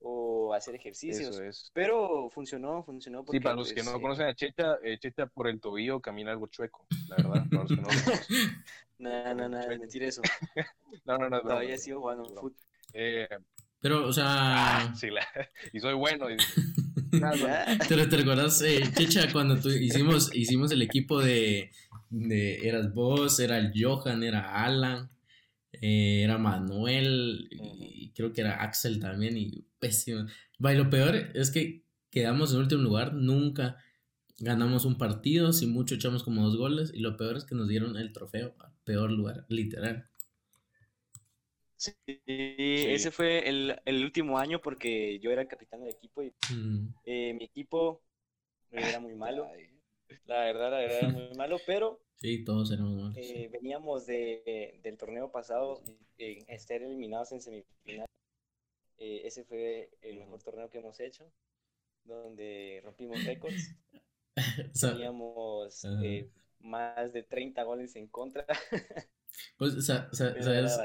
o 0.00 0.54
hacer 0.54 0.74
ejercicios. 0.74 1.30
eso 1.34 1.42
es. 1.42 1.70
Pero 1.74 2.30
funcionó, 2.30 2.82
funcionó 2.82 3.22
porque 3.22 3.38
Sí, 3.38 3.44
para 3.44 3.56
los 3.56 3.68
que 3.68 3.74
pues, 3.74 3.86
no 3.86 3.98
eh, 3.98 4.00
conocen 4.00 4.26
a 4.28 4.34
Checha, 4.34 4.78
eh, 4.82 4.98
Checha 4.98 5.26
por 5.26 5.46
el 5.48 5.60
tobillo 5.60 6.00
camina 6.00 6.30
algo 6.32 6.46
chueco, 6.46 6.86
la 7.08 7.16
verdad. 7.16 7.44
Para 7.50 7.62
los 7.64 7.72
que 7.72 7.80
no. 7.82 7.88
No, 8.98 9.34
no, 9.34 9.48
no, 9.48 9.60
es 9.60 9.78
mentir 9.78 10.02
eso. 10.04 10.22
No, 11.04 11.18
no, 11.18 11.28
no. 11.28 11.40
Todavía 11.42 11.74
es 11.74 11.82
sigo 11.82 12.00
jugando 12.00 12.24
broma. 12.24 12.40
fútbol. 12.40 12.56
Eh, 12.94 13.28
Pero, 13.86 14.04
o 14.04 14.12
sea, 14.12 14.24
ah, 14.26 14.94
sí, 14.96 15.10
la- 15.10 15.24
y 15.72 15.78
soy 15.78 15.94
bueno. 15.94 16.28
y-. 16.28 16.36
¿te, 17.88 18.06
te 18.08 18.16
recuerdas, 18.16 18.60
eh, 18.62 18.82
Checha, 18.96 19.30
cuando 19.32 19.60
tú 19.60 19.68
hicimos, 19.68 20.34
hicimos 20.34 20.72
el 20.72 20.82
equipo 20.82 21.22
de, 21.22 21.70
de, 22.10 22.66
eras 22.66 22.92
vos, 22.92 23.38
era 23.38 23.58
el 23.58 23.70
Johan, 23.72 24.24
era 24.24 24.64
Alan, 24.64 25.08
eh, 25.70 26.22
era 26.24 26.36
Manuel, 26.36 27.48
y 27.52 28.10
creo 28.10 28.32
que 28.32 28.40
era 28.40 28.60
Axel 28.60 28.98
también, 28.98 29.36
y 29.36 29.64
pésimo. 29.78 30.26
Va, 30.64 30.74
y 30.74 30.76
lo 30.76 30.90
peor 30.90 31.14
es 31.34 31.52
que 31.52 31.84
quedamos 32.10 32.52
en 32.54 32.58
último 32.58 32.82
lugar, 32.82 33.14
nunca 33.14 33.76
ganamos 34.40 34.84
un 34.84 34.98
partido, 34.98 35.52
si 35.52 35.68
mucho 35.68 35.94
echamos 35.94 36.24
como 36.24 36.42
dos 36.42 36.56
goles, 36.56 36.90
y 36.92 36.98
lo 36.98 37.16
peor 37.16 37.36
es 37.36 37.44
que 37.44 37.54
nos 37.54 37.68
dieron 37.68 37.96
el 37.96 38.12
trofeo, 38.12 38.56
al 38.58 38.72
peor 38.82 39.12
lugar, 39.12 39.46
literal. 39.48 40.08
Sí, 41.76 41.94
ese 42.88 43.10
fue 43.10 43.48
el, 43.48 43.80
el 43.84 44.04
último 44.04 44.38
año 44.38 44.60
porque 44.60 45.18
yo 45.20 45.30
era 45.30 45.42
el 45.42 45.48
capitán 45.48 45.80
del 45.80 45.90
equipo 45.90 46.22
y 46.22 46.34
Mm, 46.50 46.94
eh, 47.04 47.34
mi 47.34 47.44
equipo 47.44 48.02
era 48.70 49.00
muy 49.00 49.14
malo. 49.16 49.50
La 50.26 50.44
verdad, 50.44 50.72
la 50.72 50.78
verdad 50.78 50.98
era 51.00 51.10
muy 51.10 51.30
malo, 51.36 51.64
pero 51.66 52.00
sí, 52.16 52.44
todos 52.44 52.70
éramos 52.72 52.94
malos. 52.94 53.14
eh, 53.14 53.48
veníamos 53.52 54.06
de, 54.06 54.78
del 54.82 54.96
torneo 54.98 55.30
pasado 55.30 55.82
en 56.18 56.44
estar 56.48 56.82
eliminados 56.82 57.32
en 57.32 57.40
semifinal. 57.40 58.06
Eh, 58.98 59.22
ese 59.24 59.44
fue 59.44 59.90
el 60.02 60.18
mejor 60.18 60.42
torneo 60.42 60.70
que 60.70 60.78
hemos 60.78 61.00
hecho, 61.00 61.30
donde 62.04 62.82
rompimos 62.84 63.24
récords. 63.24 63.74
O 64.74 64.78
sea, 64.78 64.92
Teníamos 64.92 65.90
eh, 65.98 66.28
más 66.60 67.12
de 67.12 67.22
30 67.22 67.62
goles 67.64 67.96
en 67.96 68.06
contra. 68.08 68.46
Pues, 69.58 69.84
sa- 69.86 70.08
sa- 70.12 70.36
Pero 70.36 70.42
¿sabes? 70.42 70.80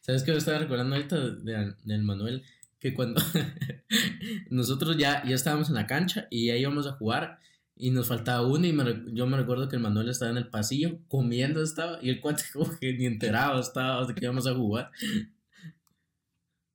¿Sabes 0.00 0.22
qué 0.22 0.32
me 0.32 0.38
estaba 0.38 0.58
recordando 0.58 0.94
ahorita 0.96 1.18
de- 1.18 1.74
del 1.84 2.02
Manuel? 2.02 2.42
Que 2.80 2.92
cuando 2.94 3.20
nosotros 4.50 4.96
ya, 4.96 5.22
ya 5.24 5.34
estábamos 5.34 5.68
en 5.68 5.76
la 5.76 5.86
cancha 5.86 6.26
y 6.30 6.46
ya 6.48 6.56
íbamos 6.56 6.86
a 6.86 6.92
jugar 6.92 7.38
y 7.76 7.90
nos 7.90 8.08
faltaba 8.08 8.46
uno 8.46 8.66
y 8.66 8.72
me 8.72 8.84
yo 9.14 9.26
me 9.26 9.36
recuerdo 9.36 9.68
que 9.68 9.76
el 9.76 9.82
Manuel 9.82 10.08
estaba 10.08 10.30
en 10.30 10.36
el 10.36 10.48
pasillo 10.48 10.98
comiendo 11.08 11.62
estaba 11.62 11.98
y 12.02 12.10
el 12.10 12.20
cuate 12.20 12.42
como 12.52 12.76
que 12.78 12.92
ni 12.94 13.06
enterado 13.06 13.60
estaba 13.60 14.04
de 14.06 14.14
que 14.14 14.24
íbamos 14.24 14.46
a 14.46 14.54
jugar. 14.54 14.90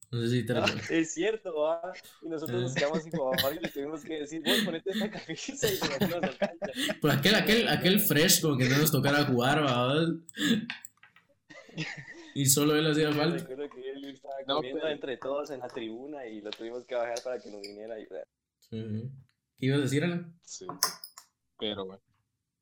No 0.10 0.22
sé 0.22 0.30
si 0.30 0.45
te 0.45 0.53
Ah, 0.53 0.66
es 0.89 1.14
cierto, 1.14 1.53
¿va? 1.53 1.82
y 2.22 2.30
nosotros 2.30 2.62
nos 2.62 2.72
Ah. 2.72 2.76
quedamos 2.80 3.03
sin 3.03 3.12
jugar 3.12 3.53
y 3.53 3.60
le 3.60 3.68
tuvimos 3.70 4.01
que 4.05 4.20
decir, 4.22 4.41
vos 4.45 4.58
ponete 4.64 4.91
esta 4.91 5.12
camisa 5.12 5.68
y 5.68 5.80
nos 6.01 6.14
a 6.16 6.22
cancha. 6.38 6.95
Pues 7.01 7.14
aquel, 7.18 7.36
aquel, 7.36 7.68
aquel 7.68 7.99
fresh 7.99 8.39
como 8.39 8.58
que 8.58 8.70
no 8.70 8.78
nos 8.78 8.89
tocara 8.91 9.26
jugar, 9.26 9.60
¿verdad? 9.62 10.08
Y 12.39 12.45
solo 12.45 12.75
él 12.75 12.85
hacía 12.91 13.09
Yo 13.09 13.15
falta. 13.17 13.38
recuerdo 13.38 13.69
que 13.73 13.89
él 13.89 14.05
estaba 14.05 14.35
No, 14.47 14.55
comiendo 14.57 14.81
pero- 14.81 14.93
entre 14.93 15.17
todos 15.17 15.49
en 15.49 15.59
la 15.59 15.67
tribuna 15.69 16.25
y 16.27 16.41
lo 16.41 16.51
tuvimos 16.51 16.85
que 16.85 16.93
bajar 16.93 17.17
para 17.23 17.39
que 17.39 17.49
nos 17.49 17.61
viniera 17.61 17.95
a 17.95 17.97
ayudar. 17.97 18.27
Sí. 18.59 19.09
¿Qué 19.57 19.65
ibas 19.65 19.79
a 19.79 19.81
decir, 19.81 20.03
Alan? 20.03 20.39
Sí. 20.43 20.67
Pero 21.57 21.85
bueno. 21.88 22.01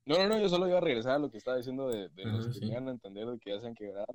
No, 0.06 0.16
no, 0.18 0.28
no, 0.28 0.38
yo 0.40 0.48
solo 0.48 0.66
iba 0.68 0.78
a 0.78 0.80
regresar 0.80 1.16
a 1.16 1.18
lo 1.18 1.30
que 1.30 1.36
estaba 1.36 1.58
diciendo 1.58 1.88
de, 1.88 2.08
de 2.08 2.24
los 2.24 2.44
Ajá, 2.46 2.52
que 2.54 2.58
sí. 2.60 2.64
llegan 2.64 2.88
a 2.88 2.92
entender 2.92 3.26
de 3.26 3.38
que 3.38 3.50
ya 3.50 3.60
se 3.60 3.66
han 3.66 3.74
quebrado. 3.74 4.06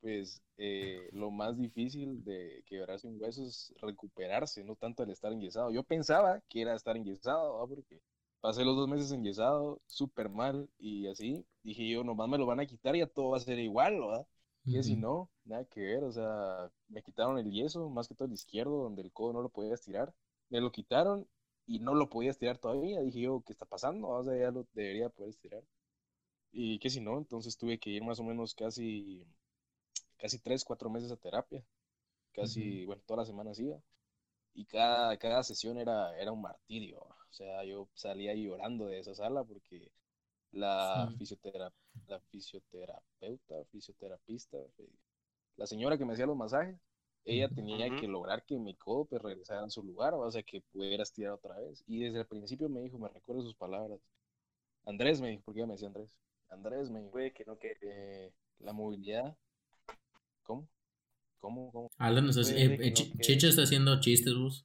Pues 0.00 0.42
eh, 0.58 1.08
lo 1.12 1.30
más 1.30 1.56
difícil 1.56 2.22
de 2.22 2.62
quebrarse 2.66 3.06
un 3.08 3.16
hueso 3.18 3.44
es 3.44 3.72
recuperarse, 3.80 4.62
no 4.62 4.76
tanto 4.76 5.04
el 5.04 5.10
estar 5.10 5.32
enyesado. 5.32 5.70
Yo 5.72 5.84
pensaba 5.84 6.42
que 6.50 6.60
era 6.60 6.74
estar 6.74 6.96
enyesado, 6.98 7.54
¿va? 7.60 7.66
porque 7.66 7.98
pasé 8.42 8.62
los 8.64 8.76
dos 8.76 8.88
meses 8.88 9.10
enyesado, 9.10 9.80
súper 9.86 10.28
mal, 10.28 10.68
y 10.78 11.06
así 11.06 11.46
dije 11.62 11.88
yo, 11.88 12.04
nomás 12.04 12.28
me 12.28 12.36
lo 12.36 12.44
van 12.46 12.60
a 12.60 12.66
quitar 12.66 12.94
y 12.94 12.98
ya 12.98 13.06
todo 13.06 13.30
va 13.30 13.38
a 13.38 13.40
ser 13.40 13.58
igual, 13.58 13.98
¿verdad? 13.98 14.26
Que 14.68 14.82
si 14.82 14.94
Ujú. 14.94 15.00
no, 15.00 15.30
nada 15.44 15.64
que 15.64 15.80
ver, 15.80 16.04
o 16.04 16.12
sea, 16.12 16.70
me 16.88 17.02
quitaron 17.02 17.38
el 17.38 17.50
yeso, 17.50 17.88
más 17.90 18.08
que 18.08 18.14
todo 18.14 18.26
el 18.28 18.34
izquierdo, 18.34 18.82
donde 18.84 19.02
el 19.02 19.12
codo 19.12 19.32
no 19.32 19.42
lo 19.42 19.48
podía 19.48 19.74
estirar, 19.74 20.12
me 20.50 20.60
lo 20.60 20.72
quitaron 20.72 21.26
y 21.66 21.78
no 21.80 21.94
lo 21.94 22.08
podía 22.08 22.30
estirar 22.30 22.58
todavía, 22.58 23.00
dije 23.00 23.20
yo, 23.20 23.42
¿qué 23.46 23.52
está 23.52 23.66
pasando? 23.66 24.08
O 24.08 24.24
sea, 24.24 24.36
ya 24.36 24.50
lo 24.50 24.66
debería 24.74 25.08
poder 25.08 25.30
estirar. 25.30 25.62
Y 26.52 26.78
que 26.80 26.90
si 26.90 27.00
no, 27.00 27.18
entonces 27.18 27.56
tuve 27.58 27.78
que 27.78 27.90
ir 27.90 28.04
más 28.04 28.20
o 28.20 28.24
menos 28.24 28.54
casi, 28.54 29.24
casi 30.18 30.38
tres, 30.40 30.64
cuatro 30.64 30.90
meses 30.90 31.12
a 31.12 31.16
terapia, 31.16 31.62
casi, 32.32 32.86
bueno, 32.86 33.02
todas 33.06 33.20
las 33.20 33.28
semanas 33.28 33.58
iba, 33.60 33.78
y 34.54 34.66
cada, 34.66 35.16
cada 35.18 35.42
sesión 35.44 35.78
era, 35.78 36.18
era 36.18 36.32
un 36.32 36.42
martirio, 36.42 37.00
o 37.00 37.16
sea, 37.32 37.64
yo 37.64 37.88
salía 37.94 38.34
llorando 38.34 38.86
de 38.88 39.00
esa 39.00 39.14
sala 39.14 39.44
porque 39.44 39.90
la, 40.56 41.08
Sí. 41.10 41.16
fisiotera- 41.18 41.72
la 42.08 42.20
fisioterapeuta, 42.30 43.64
fisioterapista, 43.70 44.56
eh, 44.78 44.88
la 45.56 45.66
señora 45.66 45.96
que 45.98 46.04
me 46.04 46.12
hacía 46.14 46.26
los 46.26 46.36
masajes, 46.36 46.76
ella 47.24 47.48
tenía 47.48 47.94
que 47.96 48.06
lograr 48.06 48.44
que 48.44 48.56
mi 48.58 48.74
codo 48.76 49.04
pues, 49.04 49.20
regresara 49.20 49.64
a 49.64 49.70
su 49.70 49.82
lugar, 49.82 50.14
o 50.14 50.30
sea, 50.30 50.42
que 50.42 50.60
pudiera 50.72 51.02
estirar 51.02 51.32
otra 51.32 51.58
vez. 51.58 51.82
Y 51.86 52.00
desde 52.04 52.20
el 52.20 52.26
principio 52.26 52.68
me 52.68 52.80
dijo, 52.82 52.98
me 52.98 53.08
recuerdo 53.08 53.42
sus 53.42 53.54
palabras. 53.54 53.98
Andrés 54.84 55.20
me 55.20 55.30
dijo, 55.30 55.42
porque 55.44 55.60
ella 55.60 55.66
me 55.66 55.72
decía 55.74 55.88
Andrés. 55.88 56.10
Andrés 56.48 56.88
me 56.90 57.00
dijo, 57.00 57.10
Puede 57.10 57.32
que 57.32 57.44
no 57.44 57.58
quede. 57.58 57.76
eh, 57.82 58.32
la 58.60 58.72
movilidad. 58.72 59.36
¿Cómo? 60.44 60.68
¿Cómo? 61.40 61.70
¿Cómo? 61.72 61.90
Alan, 61.98 62.26
no 62.26 62.32
sé 62.32 62.44
si- 62.44 62.52
eh, 62.54 62.66
Puede 62.66 62.78
que 62.78 62.86
eh, 62.86 62.90
no 62.90 62.96
Ch- 62.96 63.12
quede. 63.12 63.22
Checha 63.22 63.48
está 63.48 63.62
haciendo 63.62 64.00
chistes, 64.00 64.34
vos. 64.34 64.64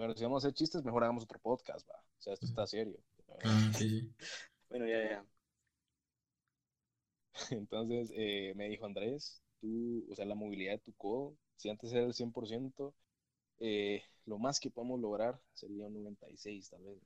Bueno, 0.00 0.14
si 0.14 0.24
vamos 0.24 0.42
a 0.42 0.48
hacer 0.48 0.54
chistes, 0.54 0.82
mejor 0.82 1.04
hagamos 1.04 1.24
otro 1.24 1.38
podcast, 1.38 1.86
va. 1.86 2.02
O 2.18 2.22
sea, 2.22 2.32
esto 2.32 2.46
está 2.46 2.66
serio. 2.66 2.98
Ah, 3.44 3.70
sí. 3.76 4.10
Bueno, 4.70 4.86
ya, 4.86 5.10
ya. 5.10 5.26
Entonces 7.50 8.10
eh, 8.14 8.54
me 8.56 8.70
dijo 8.70 8.86
Andrés, 8.86 9.42
tú, 9.60 10.06
o 10.10 10.14
sea, 10.14 10.24
la 10.24 10.34
movilidad 10.34 10.72
de 10.72 10.78
tu 10.78 10.94
codo, 10.94 11.36
si 11.56 11.68
antes 11.68 11.92
era 11.92 12.06
el 12.06 12.14
100%, 12.14 12.94
eh, 13.58 14.02
lo 14.24 14.38
más 14.38 14.58
que 14.58 14.70
podemos 14.70 14.98
lograr 14.98 15.38
sería 15.52 15.84
un 15.84 15.92
96 15.92 16.70
tal 16.70 16.82
vez. 16.82 16.96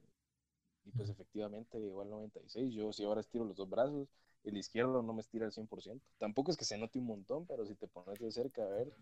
Y 0.85 0.93
pues 0.93 1.11
efectivamente 1.11 1.81
llegó 1.81 2.03
al 2.03 2.11
96. 2.11 2.73
Yo 2.75 2.93
si 2.93 3.03
ahora 3.03 3.23
estiro 3.23 3.45
los 3.45 3.57
dos 3.57 3.69
brazos, 3.69 4.07
el 4.45 4.57
izquierdo 4.57 5.03
no 5.03 5.15
me 5.15 5.23
estira 5.23 5.47
al 5.47 5.53
100%. 5.53 6.01
Tampoco 6.19 6.53
es 6.53 6.57
que 6.57 6.65
se 6.65 6.79
note 6.79 7.01
un 7.01 7.07
montón, 7.07 7.45
pero 7.45 7.67
si 7.67 7.75
te 7.75 7.89
pones 7.89 8.21
de 8.21 8.31
cerca 8.31 8.63
a 8.63 8.69
ver 8.69 8.93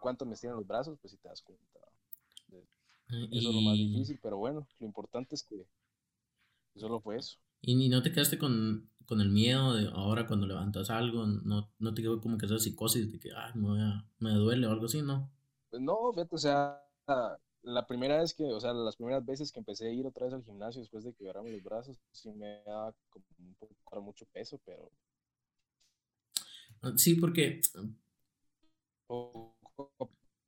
cuánto 0.00 0.24
me 0.24 0.32
estiran 0.32 0.56
los 0.56 0.66
brazos, 0.66 0.98
pues 1.02 1.10
si 1.10 1.18
te 1.18 1.28
das 1.28 1.42
cuenta. 1.42 1.80
Eso 3.30 3.50
es 3.50 3.54
lo 3.54 3.60
más 3.62 3.78
difícil, 3.78 4.18
pero 4.20 4.36
bueno, 4.38 4.66
lo 4.80 4.86
importante 4.86 5.34
es 5.36 5.44
que 5.44 5.66
solo 6.76 7.00
fue 7.00 7.16
eso. 7.16 7.38
y 7.60 7.88
no 7.90 8.02
te 8.02 8.12
quedaste 8.12 8.38
con, 8.38 8.90
con 9.06 9.20
el 9.20 9.28
miedo 9.30 9.74
de 9.74 9.88
ahora 9.92 10.26
cuando 10.26 10.46
levantas 10.46 10.88
algo, 10.90 11.26
no, 11.26 11.70
no 11.78 11.94
te 11.94 12.02
quedó 12.02 12.20
como 12.20 12.38
que 12.38 12.46
esa 12.46 12.58
psicosis 12.58 13.12
de 13.12 13.18
que 13.18 13.30
ay, 13.36 13.52
me, 13.54 13.82
a- 13.82 14.06
me 14.20 14.30
duele 14.32 14.66
o 14.66 14.70
algo 14.72 14.86
así, 14.86 15.02
¿no? 15.02 15.30
Pues 15.70 15.82
no, 15.82 16.12
fíjate, 16.12 16.34
o 16.34 16.38
sea, 16.38 16.82
la 17.62 17.86
primera 17.86 18.18
vez 18.18 18.34
que, 18.34 18.44
o 18.52 18.60
sea, 18.60 18.72
las 18.72 18.96
primeras 18.96 19.24
veces 19.24 19.52
que 19.52 19.60
empecé 19.60 19.86
a 19.88 19.92
ir 19.92 20.06
otra 20.06 20.26
vez 20.26 20.34
al 20.34 20.44
gimnasio 20.44 20.80
después 20.80 21.04
de 21.04 21.14
quebrarme 21.14 21.50
los 21.52 21.62
brazos, 21.62 21.98
sí 22.12 22.32
me 22.32 22.62
daba 22.64 22.92
como 23.10 23.24
un 23.38 23.54
poco 23.56 23.74
era 23.92 24.00
mucho 24.00 24.26
peso, 24.32 24.58
pero 24.64 24.90
Ah, 26.82 26.92
Sí, 26.96 27.14
porque 27.16 27.60
poco 29.06 29.90
a 30.00 30.06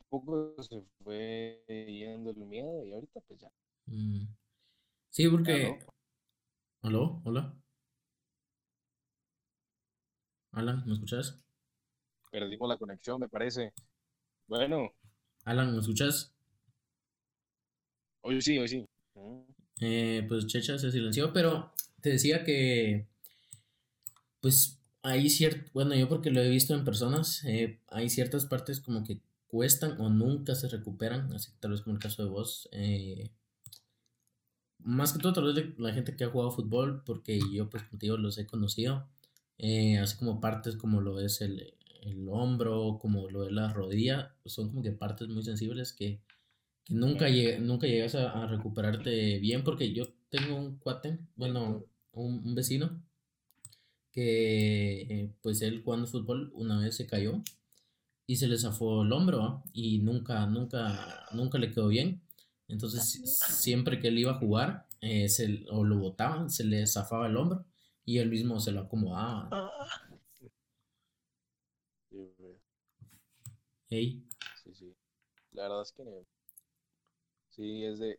poco 0.09 0.54
se 0.62 0.82
fue 1.02 1.64
yendo 1.66 2.30
el 2.30 2.44
miedo 2.46 2.84
y 2.84 2.92
ahorita 2.92 3.20
pues 3.26 3.40
ya. 3.40 3.48
mm, 3.86 4.26
sí, 5.11 5.28
porque 5.28 5.78
¿Aló? 6.82 7.20
¿Hola? 7.24 7.54
Alan, 10.52 10.84
¿me 10.86 10.94
escuchas? 10.94 11.40
Perdimos 12.30 12.68
la 12.68 12.76
conexión, 12.76 13.20
me 13.20 13.28
parece. 13.28 13.72
Bueno, 14.46 14.92
Alan, 15.44 15.72
¿me 15.72 15.80
escuchas? 15.80 16.32
hoy 18.22 18.40
sí, 18.42 18.59
hoy 18.59 18.68
sí. 18.68 18.86
Mm. 19.14 19.40
Eh, 19.80 20.24
pues 20.28 20.46
Checha 20.46 20.78
se 20.78 20.90
silenció, 20.90 21.32
pero 21.32 21.72
te 22.00 22.11
decía 22.11 22.44
que, 22.44 23.06
pues 24.40 24.78
hay 25.02 25.30
cierto, 25.30 25.70
bueno, 25.72 25.94
yo 25.94 26.09
porque 26.09 26.30
lo 26.30 26.40
he 26.40 26.48
visto 26.48 26.74
en 26.74 26.84
personas, 26.84 27.44
eh, 27.44 27.80
hay 27.88 28.11
ciertas 28.11 28.46
partes 28.46 28.80
como 28.80 29.04
que 29.04 29.20
cuestan 29.49 30.01
o 30.01 30.11
nunca 30.11 30.55
se 30.57 30.68
recuperan, 30.68 31.32
así 31.34 31.53
tal 31.61 31.72
vez 31.72 31.82
como 31.82 31.96
el 31.96 32.03
caso 32.03 32.24
de 32.24 32.30
vos. 32.30 32.68
eh, 32.72 33.30
más 34.78 35.12
que 35.12 35.18
todo 35.20 35.32
tal 35.32 35.53
vez 35.53 35.78
la 35.78 35.92
gente 35.92 36.16
que 36.16 36.24
ha 36.24 36.30
jugado 36.30 36.51
fútbol, 36.51 37.03
porque 37.05 37.38
yo 37.53 37.68
pues 37.70 37.82
contigo 37.84 38.16
los 38.16 38.38
he 38.38 38.46
conocido, 38.46 39.09
eh, 39.59 39.99
así 39.99 40.16
como 40.16 40.40
partes 40.40 40.76
como 40.76 41.01
lo 41.01 41.20
es 41.20 41.40
el, 41.40 41.74
el 42.03 42.28
hombro, 42.28 42.99
como 43.01 43.28
lo 43.30 43.44
es 43.46 43.53
la 43.53 43.72
rodilla, 43.72 44.34
son 44.44 44.68
como 44.70 44.82
que 44.82 44.92
partes 44.92 45.28
muy 45.28 45.42
sensibles 45.42 45.92
que 45.92 46.20
que 46.84 46.94
nunca, 46.94 47.28
lleg- 47.30 47.61
nunca 47.61 47.86
llegas 47.88 48.14
a, 48.16 48.44
a 48.44 48.46
recuperarte 48.49 49.38
bien 49.40 49.64
porque 49.64 49.92
yo 49.94 50.05
tengo 50.30 50.57
un 50.57 50.78
cuate, 50.78 51.18
bueno, 51.36 51.86
un, 52.12 52.42
un 52.46 52.55
vecino, 52.57 53.03
que 54.12 55.03
eh, 55.03 55.32
pues 55.42 55.62
él 55.62 55.82
jugando 55.82 56.07
fútbol 56.07 56.51
una 56.55 56.80
vez 56.80 56.96
se 56.96 57.07
cayó 57.07 57.42
y 58.28 58.36
se 58.36 58.48
le 58.48 58.58
zafó 58.58 59.02
el 59.04 59.12
hombro 59.12 59.64
y 59.74 60.00
nunca, 60.00 60.46
nunca, 60.46 61.26
nunca 61.32 61.58
le 61.58 61.72
quedó 61.72 61.88
bien. 61.88 62.22
Entonces 62.68 63.04
si- 63.10 63.26
siempre 63.26 64.00
que 64.00 64.10
él 64.10 64.20
iba 64.20 64.32
a 64.34 64.40
jugar 64.40 64.88
eh, 65.02 65.28
se, 65.30 65.66
o 65.72 65.84
lo 65.84 65.98
botaban, 65.98 66.50
se 66.50 66.64
le 66.64 66.86
zafaba 66.88 67.28
el 67.28 67.38
hombro 67.38 67.66
y 68.06 68.18
él 68.20 68.30
mismo 68.30 68.60
se 68.60 68.72
lo 68.72 68.82
acomodaba. 68.82 69.50
Sí, 72.10 72.34
güey, 72.38 72.58
Ey, 73.90 74.22
sí, 74.52 74.74
sí. 74.74 74.94
La 75.52 75.64
verdad 75.64 75.82
es 75.82 75.92
que 75.92 76.04
sí, 77.50 77.84
es 77.84 77.98
de, 77.98 78.18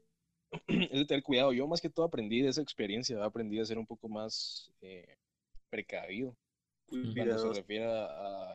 es 0.67 0.91
de 0.99 1.05
tener 1.05 1.23
cuidado. 1.23 1.53
Yo 1.53 1.67
más 1.67 1.81
que 1.81 1.89
todo 1.89 2.05
aprendí 2.07 2.41
de 2.41 2.49
esa 2.49 2.61
experiencia, 2.61 3.23
aprendí 3.23 3.59
a 3.59 3.65
ser 3.65 3.77
un 3.77 3.87
poco 3.87 4.09
más 4.09 4.71
eh, 4.81 5.17
precavido. 5.69 6.35
Cuando 7.15 7.37
se 7.37 7.51
refiere 7.53 7.85
a, 7.85 8.05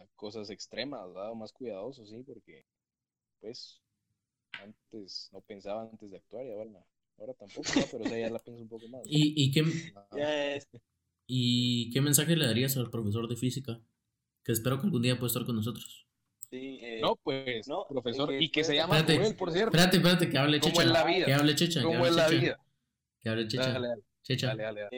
a 0.03 0.07
cosas 0.17 0.51
extremas, 0.51 1.07
¿verdad? 1.15 1.35
Más 1.35 1.53
cuidadoso, 1.53 2.05
sí, 2.07 2.23
porque 2.25 2.65
pues 3.41 3.83
antes 4.53 5.31
no 5.33 5.41
pensaba 5.43 5.83
antes 5.83 6.11
de 6.11 6.17
actuar 6.19 6.47
y 6.47 6.53
ahora, 6.53 6.71
ahora 7.19 7.35
tampoco, 7.35 7.75
¿verdad? 7.75 7.89
pero 7.91 8.05
o 8.05 8.07
sea, 8.07 8.19
ya 8.19 8.31
la 8.31 8.39
pienso 8.41 8.63
un 8.63 8.69
poco 8.69 8.89
más. 8.89 9.03
¿Y, 9.07 9.35
y, 9.45 9.51
qué, 9.53 9.63
Ah, 10.11 10.59
¿y 11.27 11.91
qué 11.91 12.01
mensaje 12.01 12.37
le 12.37 12.47
darías 12.47 12.77
al 12.77 12.91
profesor 12.91 13.29
de 13.29 13.37
física? 13.37 13.81
Que 14.45 14.53
espero 14.53 14.79
que 14.81 14.87
algún 14.87 15.03
día 15.03 15.17
pueda 15.19 15.29
estar 15.29 15.45
con 15.47 15.57
nosotros. 15.57 16.07
sí, 16.51 16.79
eh, 16.83 17.01
No, 17.03 17.17
pues, 17.17 17.67
no, 17.69 17.87
profesor, 17.89 18.29
que 18.31 18.41
y 18.41 18.51
que 18.51 18.65
se 18.65 18.75
llama 18.75 18.99
Espérate, 18.99 19.19
Joel, 19.23 19.37
por 19.37 19.53
cierto. 19.53 19.77
Espérate, 19.77 19.97
espérate, 19.99 20.31
que 20.31 20.39
hable 20.39 20.61
¿Cómo 20.61 20.73
Checha. 20.73 20.83
es 20.83 20.91
la 20.91 21.05
vida? 21.05 21.27
Que 21.27 21.35
hable 21.35 21.55
Checha. 21.55 21.87
que 21.87 21.87
¿Cómo 21.87 21.99
hable 21.99 22.11
es 22.11 22.17
la 22.17 22.27
Checha, 22.27 22.41
vida? 22.41 22.59
Que 23.23 23.29
hable 23.31 23.49
Checha. 23.49 23.73
Dale, 23.73 23.89
dale, 23.89 24.03
Checha. 24.25 24.49
dale, 24.49 24.63
dale, 24.65 24.81
dale. 24.83 24.91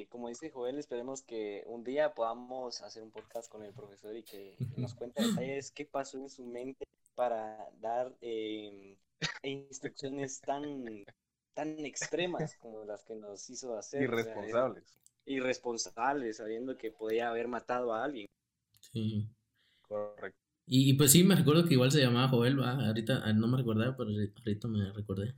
eh, 0.00 0.06
como 0.08 0.28
dice 0.28 0.50
Joel, 0.50 0.78
esperemos 0.78 1.22
que 1.22 1.62
un 1.66 1.84
día 1.84 2.14
podamos 2.14 2.80
hacer 2.82 3.02
un 3.02 3.10
podcast 3.12 3.48
con 3.50 3.62
el 3.62 3.74
profesor 3.74 4.16
y 4.16 4.22
que 4.24 4.56
nos 4.76 4.94
cuente 4.94 5.22
detalles 5.22 5.70
qué 5.70 5.84
pasó 5.84 6.18
en 6.18 6.30
su 6.30 6.44
mente 6.46 6.84
para 7.14 7.68
dar 7.80 8.16
eh, 8.22 8.96
instrucciones 9.42 10.40
tan, 10.40 11.04
tan 11.54 11.78
extremas 11.84 12.56
como 12.56 12.84
las 12.84 13.04
que 13.04 13.14
nos 13.16 13.48
hizo 13.50 13.76
hacer. 13.76 14.08
o 14.08 14.16
sea, 14.16 14.20
es- 14.20 14.26
Irresponsables. 14.26 14.98
irresponsables, 15.26 16.36
sabiendo 16.38 16.76
que 16.78 16.90
podía 16.90 17.28
haber 17.28 17.48
matado 17.48 17.92
a 17.94 18.04
alguien. 18.04 18.26
Sí. 18.80 19.28
Correcto. 19.86 20.38
Y, 20.66 20.90
y 20.90 20.94
pues 20.94 21.12
sí, 21.12 21.22
me 21.24 21.34
recuerdo 21.36 21.66
que 21.66 21.74
igual 21.74 21.92
se 21.92 22.00
llamaba 22.00 22.28
Joel, 22.28 22.58
¿va? 22.58 22.86
Ahorita 22.86 23.20
ah, 23.24 23.32
no 23.34 23.46
me 23.46 23.58
recordaba, 23.58 23.94
pero 23.96 24.10
ahorita 24.10 24.68
me 24.68 24.90
recordé. 24.92 25.34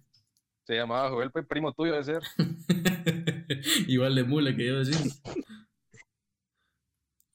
Se 0.67 0.75
llamaba 0.75 1.11
Joel, 1.11 1.31
pues, 1.31 1.47
primo 1.47 1.73
tuyo 1.73 1.95
de 1.95 2.03
ser. 2.03 2.23
igual 3.87 4.17
de 4.17 4.25
mula 4.25 4.55
que 4.55 4.67
yo 4.67 4.79
decía. 4.79 4.99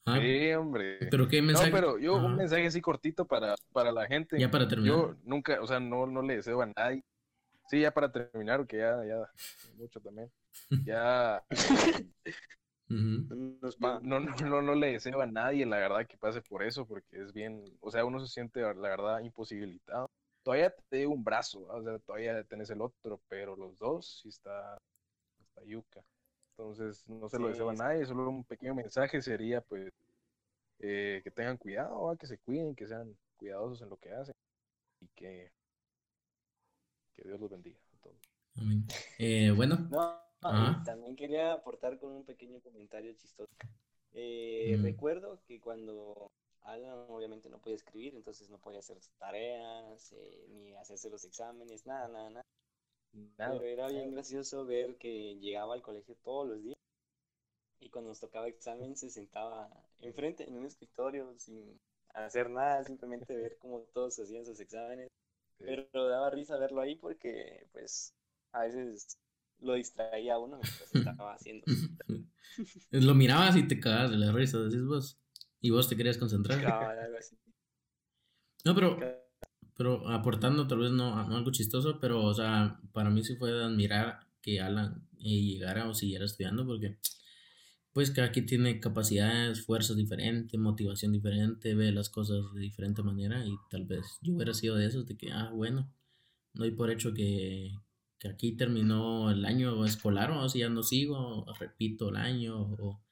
Ah, 0.04 0.18
Sí, 0.20 0.52
hombre. 0.52 0.98
pero 1.10 1.26
qué 1.28 1.40
mensaje. 1.40 1.70
No, 1.70 1.74
pero 1.74 1.98
yo 1.98 2.16
un 2.16 2.36
mensaje 2.36 2.66
así 2.66 2.82
cortito 2.82 3.24
para, 3.24 3.54
para 3.72 3.90
la 3.90 4.06
gente. 4.06 4.38
Ya 4.38 4.50
para 4.50 4.68
terminar. 4.68 4.94
Yo 4.94 5.16
nunca, 5.24 5.62
o 5.62 5.66
sea, 5.66 5.80
no, 5.80 6.06
no 6.06 6.20
le 6.20 6.36
deseo 6.36 6.60
a 6.60 6.66
nadie. 6.66 7.02
Sí, 7.70 7.80
ya 7.80 7.90
para 7.90 8.12
terminar, 8.12 8.58
porque 8.58 8.78
ya, 8.78 9.02
ya, 9.06 9.30
mucho 9.76 9.98
también. 10.00 10.30
Ya, 10.84 11.42
no, 12.88 14.00
no, 14.02 14.20
no, 14.20 14.60
no 14.62 14.74
le 14.74 14.92
deseo 14.92 15.22
a 15.22 15.26
nadie, 15.26 15.64
la 15.64 15.78
verdad, 15.78 16.06
que 16.06 16.18
pase 16.18 16.42
por 16.42 16.62
eso, 16.62 16.86
porque 16.86 17.22
es 17.22 17.32
bien, 17.32 17.64
o 17.80 17.90
sea, 17.90 18.04
uno 18.04 18.20
se 18.20 18.26
siente, 18.30 18.60
la 18.60 18.74
verdad, 18.74 19.20
imposibilitado. 19.20 20.10
Todavía 20.42 20.74
te 20.88 20.96
digo 20.98 21.12
un 21.12 21.24
brazo, 21.24 21.66
o 21.68 21.82
sea, 21.82 21.98
todavía 22.00 22.42
tenés 22.44 22.70
el 22.70 22.80
otro, 22.80 23.20
pero 23.28 23.56
los 23.56 23.78
dos 23.78 24.20
sí 24.22 24.28
está, 24.28 24.78
está 25.40 25.64
yuca. 25.64 26.02
Entonces, 26.52 27.08
no 27.08 27.28
se 27.28 27.38
lo 27.38 27.48
Sí, 27.48 27.50
deseo 27.50 27.70
a 27.70 27.74
nadie, 27.74 28.06
solo 28.06 28.28
un 28.30 28.44
pequeño 28.44 28.74
mensaje 28.74 29.22
sería, 29.22 29.60
pues, 29.62 29.92
eh, 30.80 31.20
que 31.24 31.30
tengan 31.30 31.56
cuidado, 31.58 32.02
¿va? 32.04 32.16
que 32.16 32.26
se 32.26 32.38
cuiden, 32.38 32.74
que 32.74 32.86
sean 32.88 33.16
cuidadosos 33.38 33.82
en 33.82 33.90
lo 33.90 33.96
que 33.98 34.12
hacen 34.12 34.34
y 35.00 35.08
que, 35.14 35.52
que 37.16 37.22
Dios 37.28 37.40
los 37.40 37.50
bendiga 37.50 37.78
a 37.78 37.96
todos. 38.02 38.16
Amén. 38.56 38.84
Eh, 39.18 39.50
bueno, 39.54 39.78
No, 39.88 40.20
también 40.84 41.16
quería 41.16 41.52
aportar 41.52 41.98
con 41.98 42.12
un 42.12 42.24
pequeño 42.24 42.60
comentario 42.60 43.12
chistoso. 43.14 43.50
Eh, 44.12 44.78
Mm. 44.78 44.82
Recuerdo 44.82 45.40
que 45.46 45.60
cuando 45.60 46.30
Alan 46.64 47.06
obviamente 47.08 47.48
no 47.48 47.58
podía 47.58 47.76
escribir, 47.76 48.14
entonces 48.14 48.48
no 48.50 48.58
podía 48.58 48.80
hacer 48.80 49.00
sus 49.00 49.14
tareas, 49.14 50.12
eh, 50.12 50.46
ni 50.50 50.74
hacerse 50.74 51.10
los 51.10 51.24
exámenes, 51.24 51.86
nada, 51.86 52.08
nada, 52.08 52.30
nada. 52.30 52.44
Pero 53.36 53.62
era 53.62 53.88
bien 53.88 54.12
gracioso 54.12 54.64
ver 54.64 54.96
que 54.96 55.36
llegaba 55.38 55.74
al 55.74 55.82
colegio 55.82 56.16
todos 56.22 56.48
los 56.48 56.62
días 56.62 56.78
y 57.80 57.90
cuando 57.90 58.10
nos 58.10 58.20
tocaba 58.20 58.48
examen 58.48 58.96
se 58.96 59.10
sentaba 59.10 59.68
enfrente 60.00 60.48
en 60.48 60.56
un 60.56 60.64
escritorio 60.64 61.34
sin 61.38 61.78
hacer 62.14 62.48
nada, 62.48 62.84
simplemente 62.84 63.36
ver 63.36 63.58
cómo 63.58 63.80
todos 63.92 64.18
hacían 64.18 64.46
sus 64.46 64.60
exámenes. 64.60 65.10
Sí. 65.58 65.64
Pero 65.66 66.08
daba 66.08 66.30
risa 66.30 66.56
verlo 66.58 66.80
ahí 66.80 66.96
porque 66.96 67.66
pues 67.72 68.14
a 68.52 68.62
veces 68.62 69.18
lo 69.60 69.74
distraía 69.74 70.34
a 70.34 70.38
uno 70.38 70.58
mientras 70.58 70.94
estaba 70.94 71.34
haciendo. 71.34 71.64
lo 72.90 73.14
mirabas 73.14 73.56
y 73.56 73.66
te 73.66 73.80
cagabas 73.80 74.10
de 74.10 74.18
la 74.18 74.32
risa, 74.32 74.58
decís 74.58 74.84
vos. 74.84 75.21
Y 75.62 75.70
vos 75.70 75.88
te 75.88 75.96
querías 75.96 76.18
concentrar. 76.18 76.62
así. 77.18 77.38
No, 78.64 78.74
pero, 78.74 78.98
pero 79.74 80.08
aportando 80.08 80.66
tal 80.66 80.80
vez 80.80 80.90
no, 80.90 81.26
no 81.26 81.36
algo 81.36 81.50
chistoso, 81.50 81.98
pero 82.00 82.22
o 82.22 82.34
sea, 82.34 82.80
para 82.92 83.08
mí 83.08 83.24
sí 83.24 83.36
fue 83.36 83.52
de 83.52 83.64
admirar 83.64 84.26
que 84.42 84.60
Alan 84.60 85.08
eh, 85.18 85.40
llegara 85.40 85.88
o 85.88 85.94
siguiera 85.94 86.24
estudiando 86.24 86.66
porque 86.66 86.98
pues 87.92 88.10
cada 88.10 88.32
quien 88.32 88.46
tiene 88.46 88.80
capacidades, 88.80 89.64
fuerzas 89.64 89.96
diferentes, 89.96 90.58
motivación 90.58 91.12
diferente, 91.12 91.74
ve 91.74 91.92
las 91.92 92.08
cosas 92.08 92.42
de 92.54 92.60
diferente 92.60 93.02
manera 93.02 93.46
y 93.46 93.54
tal 93.70 93.84
vez 93.84 94.18
yo 94.22 94.34
hubiera 94.34 94.54
sido 94.54 94.76
de 94.76 94.86
esos 94.86 95.06
de 95.06 95.16
que, 95.16 95.30
ah, 95.30 95.50
bueno, 95.54 95.92
doy 96.54 96.70
por 96.72 96.90
hecho 96.90 97.12
que, 97.12 97.72
que 98.18 98.28
aquí 98.28 98.56
terminó 98.56 99.30
el 99.30 99.44
año 99.44 99.84
escolar 99.84 100.30
o 100.30 100.48
si 100.48 100.60
ya 100.60 100.70
no 100.70 100.82
sigo, 100.82 101.46
repito 101.58 102.08
el 102.08 102.16
año 102.16 102.60
o... 102.62 103.02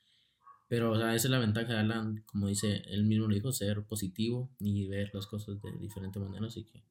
Pero, 0.70 0.92
o 0.92 0.98
sea, 0.98 1.14
esa 1.16 1.28
es 1.28 1.32
la 1.32 1.40
ventaja 1.40 1.74
de 1.74 1.80
Alan, 1.80 2.24
como 2.26 2.48
dice, 2.48 2.82
él 2.88 3.04
mismo 3.04 3.28
lo 3.28 3.34
dijo, 3.36 3.52
ser 3.52 3.84
positivo 3.84 4.50
y 4.60 4.88
ver 4.88 5.10
las 5.14 5.28
cosas 5.28 5.62
de 5.62 5.72
diferente 5.80 6.20
manera. 6.20 6.46
Así 6.48 6.64
que, 6.66 6.84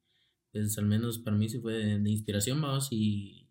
pues, 0.53 0.77
al 0.79 0.85
menos 0.87 1.19
para 1.19 1.37
mí 1.37 1.49
sí 1.49 1.59
fue 1.59 1.73
de, 1.73 1.99
de 1.99 2.11
inspiración, 2.11 2.61
vamos, 2.61 2.89
y, 2.91 3.49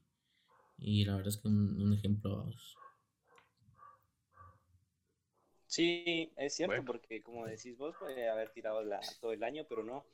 y 0.78 1.04
la 1.06 1.16
verdad 1.16 1.28
es 1.30 1.38
que 1.38 1.48
un, 1.48 1.80
un 1.82 1.94
ejemplo, 1.94 2.38
vamos. 2.38 2.76
Sí, 5.66 6.32
es 6.36 6.54
cierto, 6.54 6.82
Bueno. 6.82 6.84
porque 6.84 7.22
como 7.22 7.46
decís 7.46 7.76
vos, 7.76 7.94
puede 7.98 8.28
haber 8.28 8.50
tirado 8.50 8.82
la, 8.82 9.00
todo 9.20 9.32
el 9.32 9.42
año, 9.44 9.64
pero 9.68 9.82
no. 9.84 10.04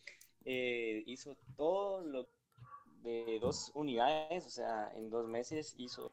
Eh, 0.44 1.02
hizo 1.06 1.36
todo 1.56 2.02
lo 2.02 2.28
de 3.02 3.38
dos 3.40 3.70
unidades, 3.74 4.46
o 4.46 4.50
sea, 4.50 4.92
en 4.96 5.10
dos 5.10 5.28
meses 5.28 5.74
hizo 5.78 6.10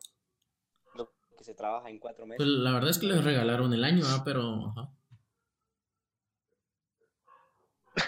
que 1.41 1.45
se 1.45 1.55
trabaja 1.55 1.89
en 1.89 1.97
cuatro 1.97 2.27
meses. 2.27 2.37
Pues 2.37 2.49
la 2.49 2.71
verdad 2.71 2.91
es 2.91 2.99
que 2.99 3.07
les 3.07 3.23
regalaron 3.23 3.73
el 3.73 3.83
año, 3.83 4.03
¿ah? 4.05 4.21
pero 4.23 4.67
ajá. 4.67 4.89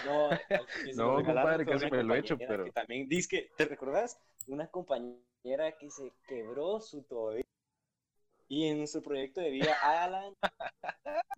No, 0.06 0.28
No, 0.94 1.24
compadre, 1.24 1.66
casi 1.66 1.90
me 1.90 2.02
lo 2.04 2.14
he 2.14 2.20
hecho, 2.20 2.38
pero- 2.38 2.64
que 2.64 2.70
también, 2.72 3.08
dice 3.08 3.28
que, 3.28 3.50
¿te 3.56 3.64
recordás? 3.64 4.18
Una 4.46 4.68
compañera 4.68 5.72
que 5.78 5.90
se 5.90 6.12
quebró 6.28 6.80
su 6.80 7.02
tobillo. 7.02 7.42
Y 8.46 8.68
en 8.68 8.86
su 8.86 9.02
proyecto 9.02 9.40
de 9.40 9.50
vida, 9.50 9.74
Alan, 9.82 10.32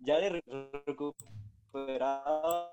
ya 0.01 0.19
de 0.19 0.29
re- 0.29 0.43
recuperado, 0.85 2.71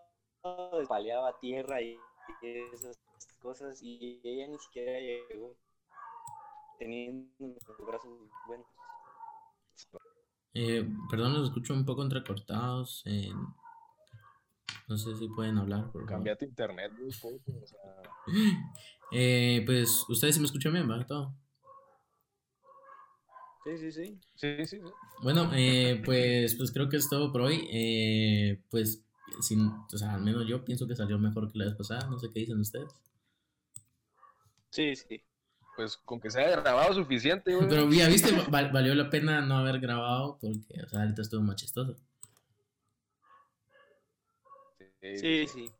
paleaba 0.89 1.39
tierra 1.41 1.81
y 1.81 1.97
esas 2.43 2.99
cosas, 3.41 3.81
y 3.81 4.21
ella 4.25 4.49
ni 4.49 4.59
siquiera 4.59 4.99
llegó 4.99 5.55
teniendo 6.79 7.31
los 7.41 7.87
brazos 7.87 8.11
buenos. 8.47 8.67
Eh, 10.55 10.89
perdón, 11.11 11.35
los 11.35 11.49
escucho 11.49 11.75
un 11.75 11.85
poco 11.85 12.03
entrecortados. 12.03 13.03
eh, 13.07 13.33
no 14.89 14.99
sé 14.99 15.17
si 15.17 15.29
pueden 15.29 15.59
hablar, 15.59 15.91
por. 15.91 16.05
Cambia 16.07 16.37
tu 16.37 16.45
internet, 16.45 16.93
puto, 17.21 17.53
o 17.63 17.67
sea, 17.67 18.03
Eh, 19.13 19.63
pues 19.65 20.05
ustedes 20.09 20.35
sí 20.35 20.41
me 20.41 20.47
escuchan 20.47 20.73
bien. 20.73 20.89
Todo. 21.07 21.35
Sí, 23.65 23.79
sí, 23.79 23.93
sí. 23.93 24.21
sí, 24.35 24.57
sí, 24.59 24.67
sí. 24.67 24.81
Bueno, 25.23 25.51
eh, 25.55 26.03
pues, 26.05 26.55
pues 26.57 26.73
creo 26.73 26.89
que 26.89 26.97
es 26.97 27.09
todo 27.09 27.33
por 27.33 27.43
hoy. 27.43 27.67
Eh, 27.71 28.61
pues, 28.71 29.05
sin, 29.41 29.69
o 29.69 29.97
sea, 29.97 30.15
al 30.15 30.23
menos 30.23 30.47
yo 30.47 30.65
pienso 30.65 30.87
que 30.87 30.97
salió 30.97 31.19
mejor 31.19 31.51
que 31.51 31.59
la 31.59 31.67
vez 31.67 31.75
pasada. 31.75 32.09
No 32.09 32.19
sé 32.19 32.31
qué 32.33 32.41
dicen 32.41 32.61
ustedes. 32.61 32.93
Sí, 34.71 34.95
sí. 34.97 35.23
Pues 35.77 35.97
con 35.97 36.21
que 36.21 36.31
se 36.31 36.41
haya 36.41 36.61
grabado 36.61 36.95
suficiente, 36.95 37.55
güey. 37.55 37.69
Pero 37.69 37.91
ya 37.91 38.09
viste, 38.09 38.31
val- 38.49 38.71
valió 38.73 38.95
la 38.95 39.11
pena 39.11 39.41
no 39.41 39.59
haber 39.59 39.81
grabado 39.81 40.39
porque, 40.41 40.83
o 40.85 40.89
sea, 40.89 41.01
ahorita 41.01 41.23
estuvo 41.23 41.43
más 41.43 41.57
chistoso. 41.57 41.97
Sí, 45.01 45.47
sí. 45.49 45.71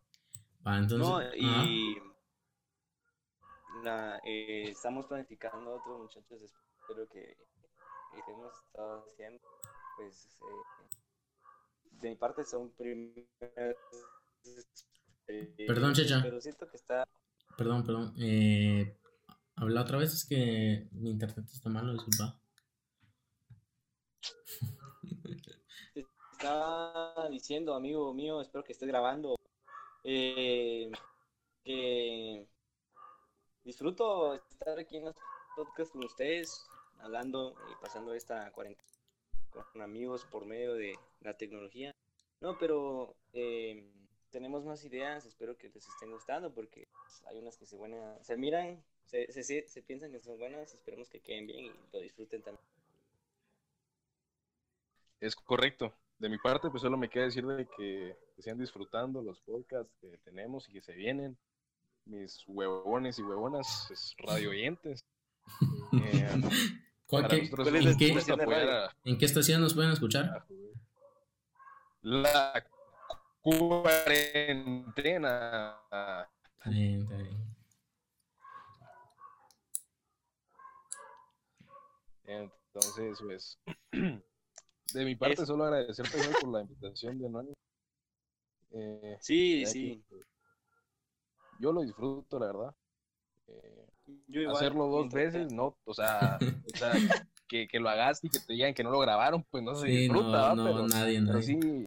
Entonces. 0.67 0.99
No, 0.99 1.23
y 1.35 1.97
eh, 4.25 4.69
estamos 4.71 5.07
planificando 5.07 5.75
otros 5.75 6.01
muchachos, 6.01 6.41
espero 6.43 7.07
que 7.09 7.37
que 8.25 8.31
hemos 8.31 8.55
estado 8.67 9.05
haciendo, 9.05 9.41
pues 9.97 10.39
eh, 10.41 10.91
de 12.01 12.11
mi 12.11 12.15
parte 12.17 12.45
son 12.45 12.71
primeras 12.71 13.27
eh, 15.27 15.55
Perdón, 15.67 15.95
Checha. 15.95 16.21
Pero 16.23 16.41
siento 16.41 16.69
que 16.71 16.77
está, 16.77 17.09
Perdón, 17.57 17.85
perdón. 17.85 18.15
Eh, 18.19 18.97
habla 19.57 19.83
otra 19.83 19.99
vez, 19.99 20.13
es 20.13 20.25
que 20.27 20.89
mi 20.93 21.11
internet 21.11 21.47
está 21.53 21.69
malo, 21.69 21.93
disculpa. 21.93 22.41
te 26.39 27.31
diciendo, 27.31 27.75
amigo 27.75 28.13
mío, 28.13 28.41
espero 28.41 28.65
que 28.65 28.73
estés 28.73 28.89
grabando, 28.89 29.37
eh, 30.05 30.91
que 31.65 32.47
disfruto 33.65 34.35
estar 34.35 34.79
aquí 34.79 34.99
en 34.99 35.07
los 35.07 35.17
podcasts 35.57 35.93
con 35.93 36.05
ustedes, 36.05 36.67
hablando 36.99 37.55
y 37.71 37.83
pasando 37.83 38.13
esta 38.15 38.51
cuarentena 38.53 38.95
con 39.73 39.83
amigos 39.83 40.25
por 40.25 40.47
medio 40.47 40.75
de 40.75 40.99
la 41.21 41.37
tecnología. 41.37 41.95
No, 42.41 42.59
pero 42.59 43.17
eh, 43.33 43.89
tenemos 44.31 44.65
más 44.65 44.85
ideas, 44.85 45.25
espero 45.27 45.57
que 45.57 45.69
les 45.69 45.87
estén 45.87 46.11
gustando 46.11 46.53
porque 46.53 46.89
hay 47.27 47.39
unas 47.39 47.57
que 47.57 47.67
se, 47.67 47.77
buena, 47.77 48.23
se 48.23 48.37
miran, 48.37 48.85
se, 49.07 49.31
se, 49.33 49.43
se- 49.43 49.67
se 49.69 49.83
piensan 49.83 50.13
que 50.13 50.21
son 50.21 50.39
buenas, 50.39 50.73
esperemos 50.75 51.09
que 51.09 51.21
queden 51.21 51.47
bien 51.47 51.65
y 51.67 51.73
lo 51.93 52.01
disfruten 52.01 52.43
también. 52.43 52.65
Es 55.21 55.35
correcto. 55.37 55.93
De 56.19 56.29
mi 56.29 56.39
parte, 56.39 56.69
pues 56.71 56.83
solo 56.83 56.97
me 56.97 57.09
queda 57.09 57.25
decir 57.25 57.45
de 57.47 57.67
que, 57.77 58.17
que 58.37 58.43
sigan 58.43 58.59
disfrutando 58.59 59.23
los 59.23 59.41
podcasts 59.41 59.93
que 60.01 60.17
tenemos 60.19 60.69
y 60.69 60.73
que 60.73 60.81
se 60.83 60.93
vienen. 60.93 61.37
Mis 62.07 62.45
huevones 62.47 63.19
y 63.19 63.23
huevonas, 63.23 63.85
pues, 63.89 64.15
radio 64.19 64.51
oyentes. 64.51 65.05
Eh, 65.93 66.27
¿Cuál- 67.07 67.25
para 67.25 67.35
qué- 67.37 67.43
nosotros 67.43 67.69
¿cuál 67.69 67.77
es 67.77 67.83
es 67.83 67.87
un 67.87 67.93
¿En, 67.93 67.99
qué, 67.99 68.07
a- 68.55 68.91
¿En 69.05 69.19
qué 69.19 69.25
estación 69.27 69.61
nos 69.61 69.75
pueden 69.75 69.93
escuchar? 69.93 70.45
la 72.03 72.65
cuarentena. 73.43 74.97
Está 75.91 76.71
bien, 76.71 77.03
está 77.03 77.17
bien. 77.17 77.44
Entonces, 82.27 83.19
pues, 83.23 83.59
de 84.95 85.05
mi 85.05 85.15
parte, 85.17 85.43
Es- 85.43 85.49
solo 85.49 85.65
agradecerte 85.65 86.19
Joel, 86.19 86.35
por 86.41 86.49
la 86.53 86.61
invitación 86.63 87.19
de 87.19 87.29
nuevo. 87.29 87.53
Eh, 88.71 89.17
Sí, 89.21 89.65
sí. 89.67 89.97
que, 89.99 90.03
pues, 90.09 90.27
yo 91.61 91.73
lo 91.73 91.83
disfruto, 91.83 92.39
la 92.39 92.47
verdad. 92.47 92.75
Eh, 93.49 93.87
Yo 94.29 94.41
igual, 94.41 94.57
hacerlo 94.57 94.87
dos 94.89 95.13
veces, 95.13 95.53
no, 95.53 95.77
o 95.85 95.95
sea, 95.95 96.39
o 96.39 96.77
sea, 96.77 96.93
que, 97.49 97.69
que 97.69 97.79
lo 97.79 97.89
hagas 97.89 98.23
y 98.25 98.31
que 98.31 98.41
te 98.41 98.53
digan 98.55 98.75
que 98.75 98.83
no 98.85 98.91
lo 98.91 99.01
grabaron, 99.01 99.45
pues 99.51 99.63
no 99.63 99.75
se 99.75 99.87
Sí, 99.87 100.09
no, 100.09 100.23
disfruta, 100.23 100.41
¿va? 100.41 100.57
no, 100.57 100.65
pero, 100.65 100.89
nadie, 100.89 101.21
pero 101.27 101.39
nadie. 101.39 101.47
sí. 101.47 101.87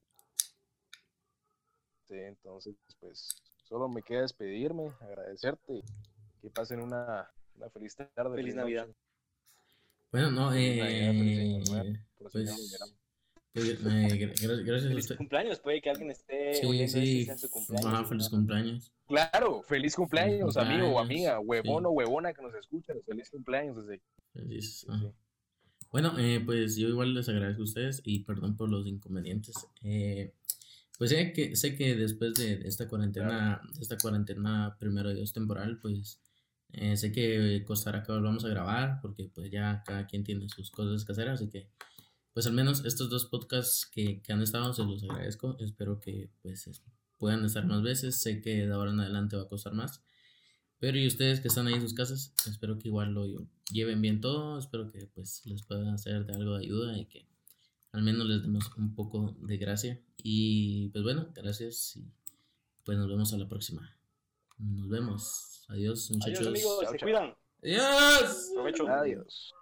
Sí, 2.07 2.15
entonces, 2.15 2.75
pues, 2.99 3.35
solo 3.63 3.89
me 3.89 4.01
queda 4.01 4.21
despedirme, 4.21 4.91
agradecerte 5.01 5.83
que 6.41 6.49
pasen 6.49 6.79
una, 6.79 7.29
una 7.55 7.69
feliz 7.69 7.95
tarde. 7.95 8.35
Feliz 8.35 8.55
Navidad. 8.55 8.87
Bueno, 10.11 10.31
no, 10.31 10.53
eh, 10.53 11.61
pues, 12.21 12.31
pues, 12.31 12.49
eh, 13.55 13.63
gra- 13.63 14.33
gra- 14.35 14.63
gracias 14.63 14.85
a 14.85 14.87
Feliz 14.89 15.03
usted. 15.05 15.17
cumpleaños, 15.17 15.59
puede 15.59 15.81
que 15.81 15.89
alguien 15.89 16.11
esté 16.11 16.53
Sí, 16.53 16.87
sí, 16.87 17.25
sea 17.25 17.37
su 17.37 17.49
cumpleaños. 17.49 17.85
ajá, 17.93 18.05
feliz 18.05 18.29
cumpleaños. 18.29 18.91
Claro, 19.07 19.63
feliz 19.63 19.95
cumpleaños, 19.95 20.57
amigo 20.57 20.87
o 20.89 20.99
amiga, 20.99 21.39
huevón 21.39 21.83
sí. 21.83 21.87
o 21.87 21.91
huevona 21.91 22.33
que 22.33 22.41
nos 22.41 22.53
escucha, 22.55 22.93
feliz 23.05 23.29
cumpleaños 23.29 23.75
desde 23.77 24.01
Feliz, 24.33 24.79
sí, 24.81 24.87
ajá. 24.89 24.99
sí. 25.01 25.13
Bueno, 25.91 26.17
eh, 26.19 26.41
pues 26.45 26.75
yo 26.75 26.89
igual 26.89 27.13
les 27.13 27.29
agradezco 27.29 27.61
a 27.61 27.65
ustedes 27.65 28.01
y 28.03 28.19
perdón 28.19 28.57
por 28.57 28.69
los 28.69 28.85
inconvenientes. 28.85 29.55
Eh, 29.81 30.33
pues 30.97 31.11
sé 31.11 31.31
que, 31.31 31.55
sé 31.55 31.75
que 31.75 31.95
después 31.95 32.33
de 32.35 32.61
esta 32.67 32.87
cuarentena, 32.87 33.61
esta 33.79 33.97
cuarentena 33.97 34.75
primero 34.79 35.09
de 35.09 35.15
Dios 35.15 35.31
temporal, 35.33 35.79
pues 35.81 36.19
eh, 36.77 36.97
sé 36.97 37.11
que 37.11 37.63
costará 37.65 38.03
que 38.03 38.11
volvamos 38.11 38.45
a 38.45 38.49
grabar 38.49 38.99
porque 39.01 39.29
pues 39.33 39.51
ya 39.51 39.83
cada 39.85 40.07
quien 40.07 40.23
tiene 40.23 40.47
sus 40.49 40.71
cosas 40.71 41.03
que 41.05 41.11
hacer, 41.11 41.29
así 41.29 41.49
que 41.49 41.69
pues 42.33 42.45
al 42.47 42.53
menos 42.53 42.85
estos 42.85 43.09
dos 43.09 43.25
podcasts 43.25 43.85
que, 43.91 44.21
que 44.21 44.31
han 44.33 44.41
estado 44.41 44.71
se 44.73 44.83
los 44.83 45.03
agradezco. 45.03 45.57
Espero 45.59 45.99
que 45.99 46.29
pues 46.43 46.67
es- 46.67 46.83
puedan 47.17 47.43
estar 47.45 47.65
más 47.65 47.81
veces. 47.81 48.21
Sé 48.21 48.41
que 48.41 48.67
de 48.67 48.71
ahora 48.73 48.91
en 48.91 48.99
adelante 48.99 49.35
va 49.35 49.43
a 49.43 49.47
costar 49.47 49.73
más. 49.73 50.03
Pero 50.79 50.99
y 50.99 51.07
ustedes 51.07 51.39
que 51.39 51.47
están 51.47 51.65
ahí 51.65 51.73
en 51.73 51.81
sus 51.81 51.95
casas, 51.95 52.35
espero 52.45 52.77
que 52.77 52.89
igual 52.89 53.11
lo 53.13 53.25
lleven 53.71 53.99
bien 54.01 54.21
todo, 54.21 54.59
espero 54.59 54.91
que 54.91 55.07
pues 55.07 55.41
les 55.45 55.63
pueda 55.63 55.97
ser 55.97 56.27
de 56.27 56.33
algo 56.35 56.55
de 56.57 56.65
ayuda 56.65 56.95
y 56.95 57.05
que 57.07 57.27
al 57.91 58.03
menos 58.03 58.27
les 58.27 58.43
demos 58.43 58.69
un 58.77 58.93
poco 58.93 59.35
de 59.41 59.57
gracia. 59.57 59.99
Y 60.21 60.89
pues 60.89 61.03
bueno, 61.03 61.29
gracias 61.33 61.95
y 61.97 62.05
pues 62.83 62.99
nos 62.99 63.07
vemos 63.09 63.33
a 63.33 63.37
la 63.39 63.49
próxima. 63.49 63.97
Nos 64.59 64.87
vemos. 64.87 65.56
Adiós, 65.69 66.09
muchachos. 66.09 66.39
Adiós, 66.39 66.47
amigos, 66.47 66.89
se 66.89 66.97
cuidan. 66.99 67.35
Adiós. 67.63 68.49
Provecho. 68.53 68.87
Adiós. 68.87 69.56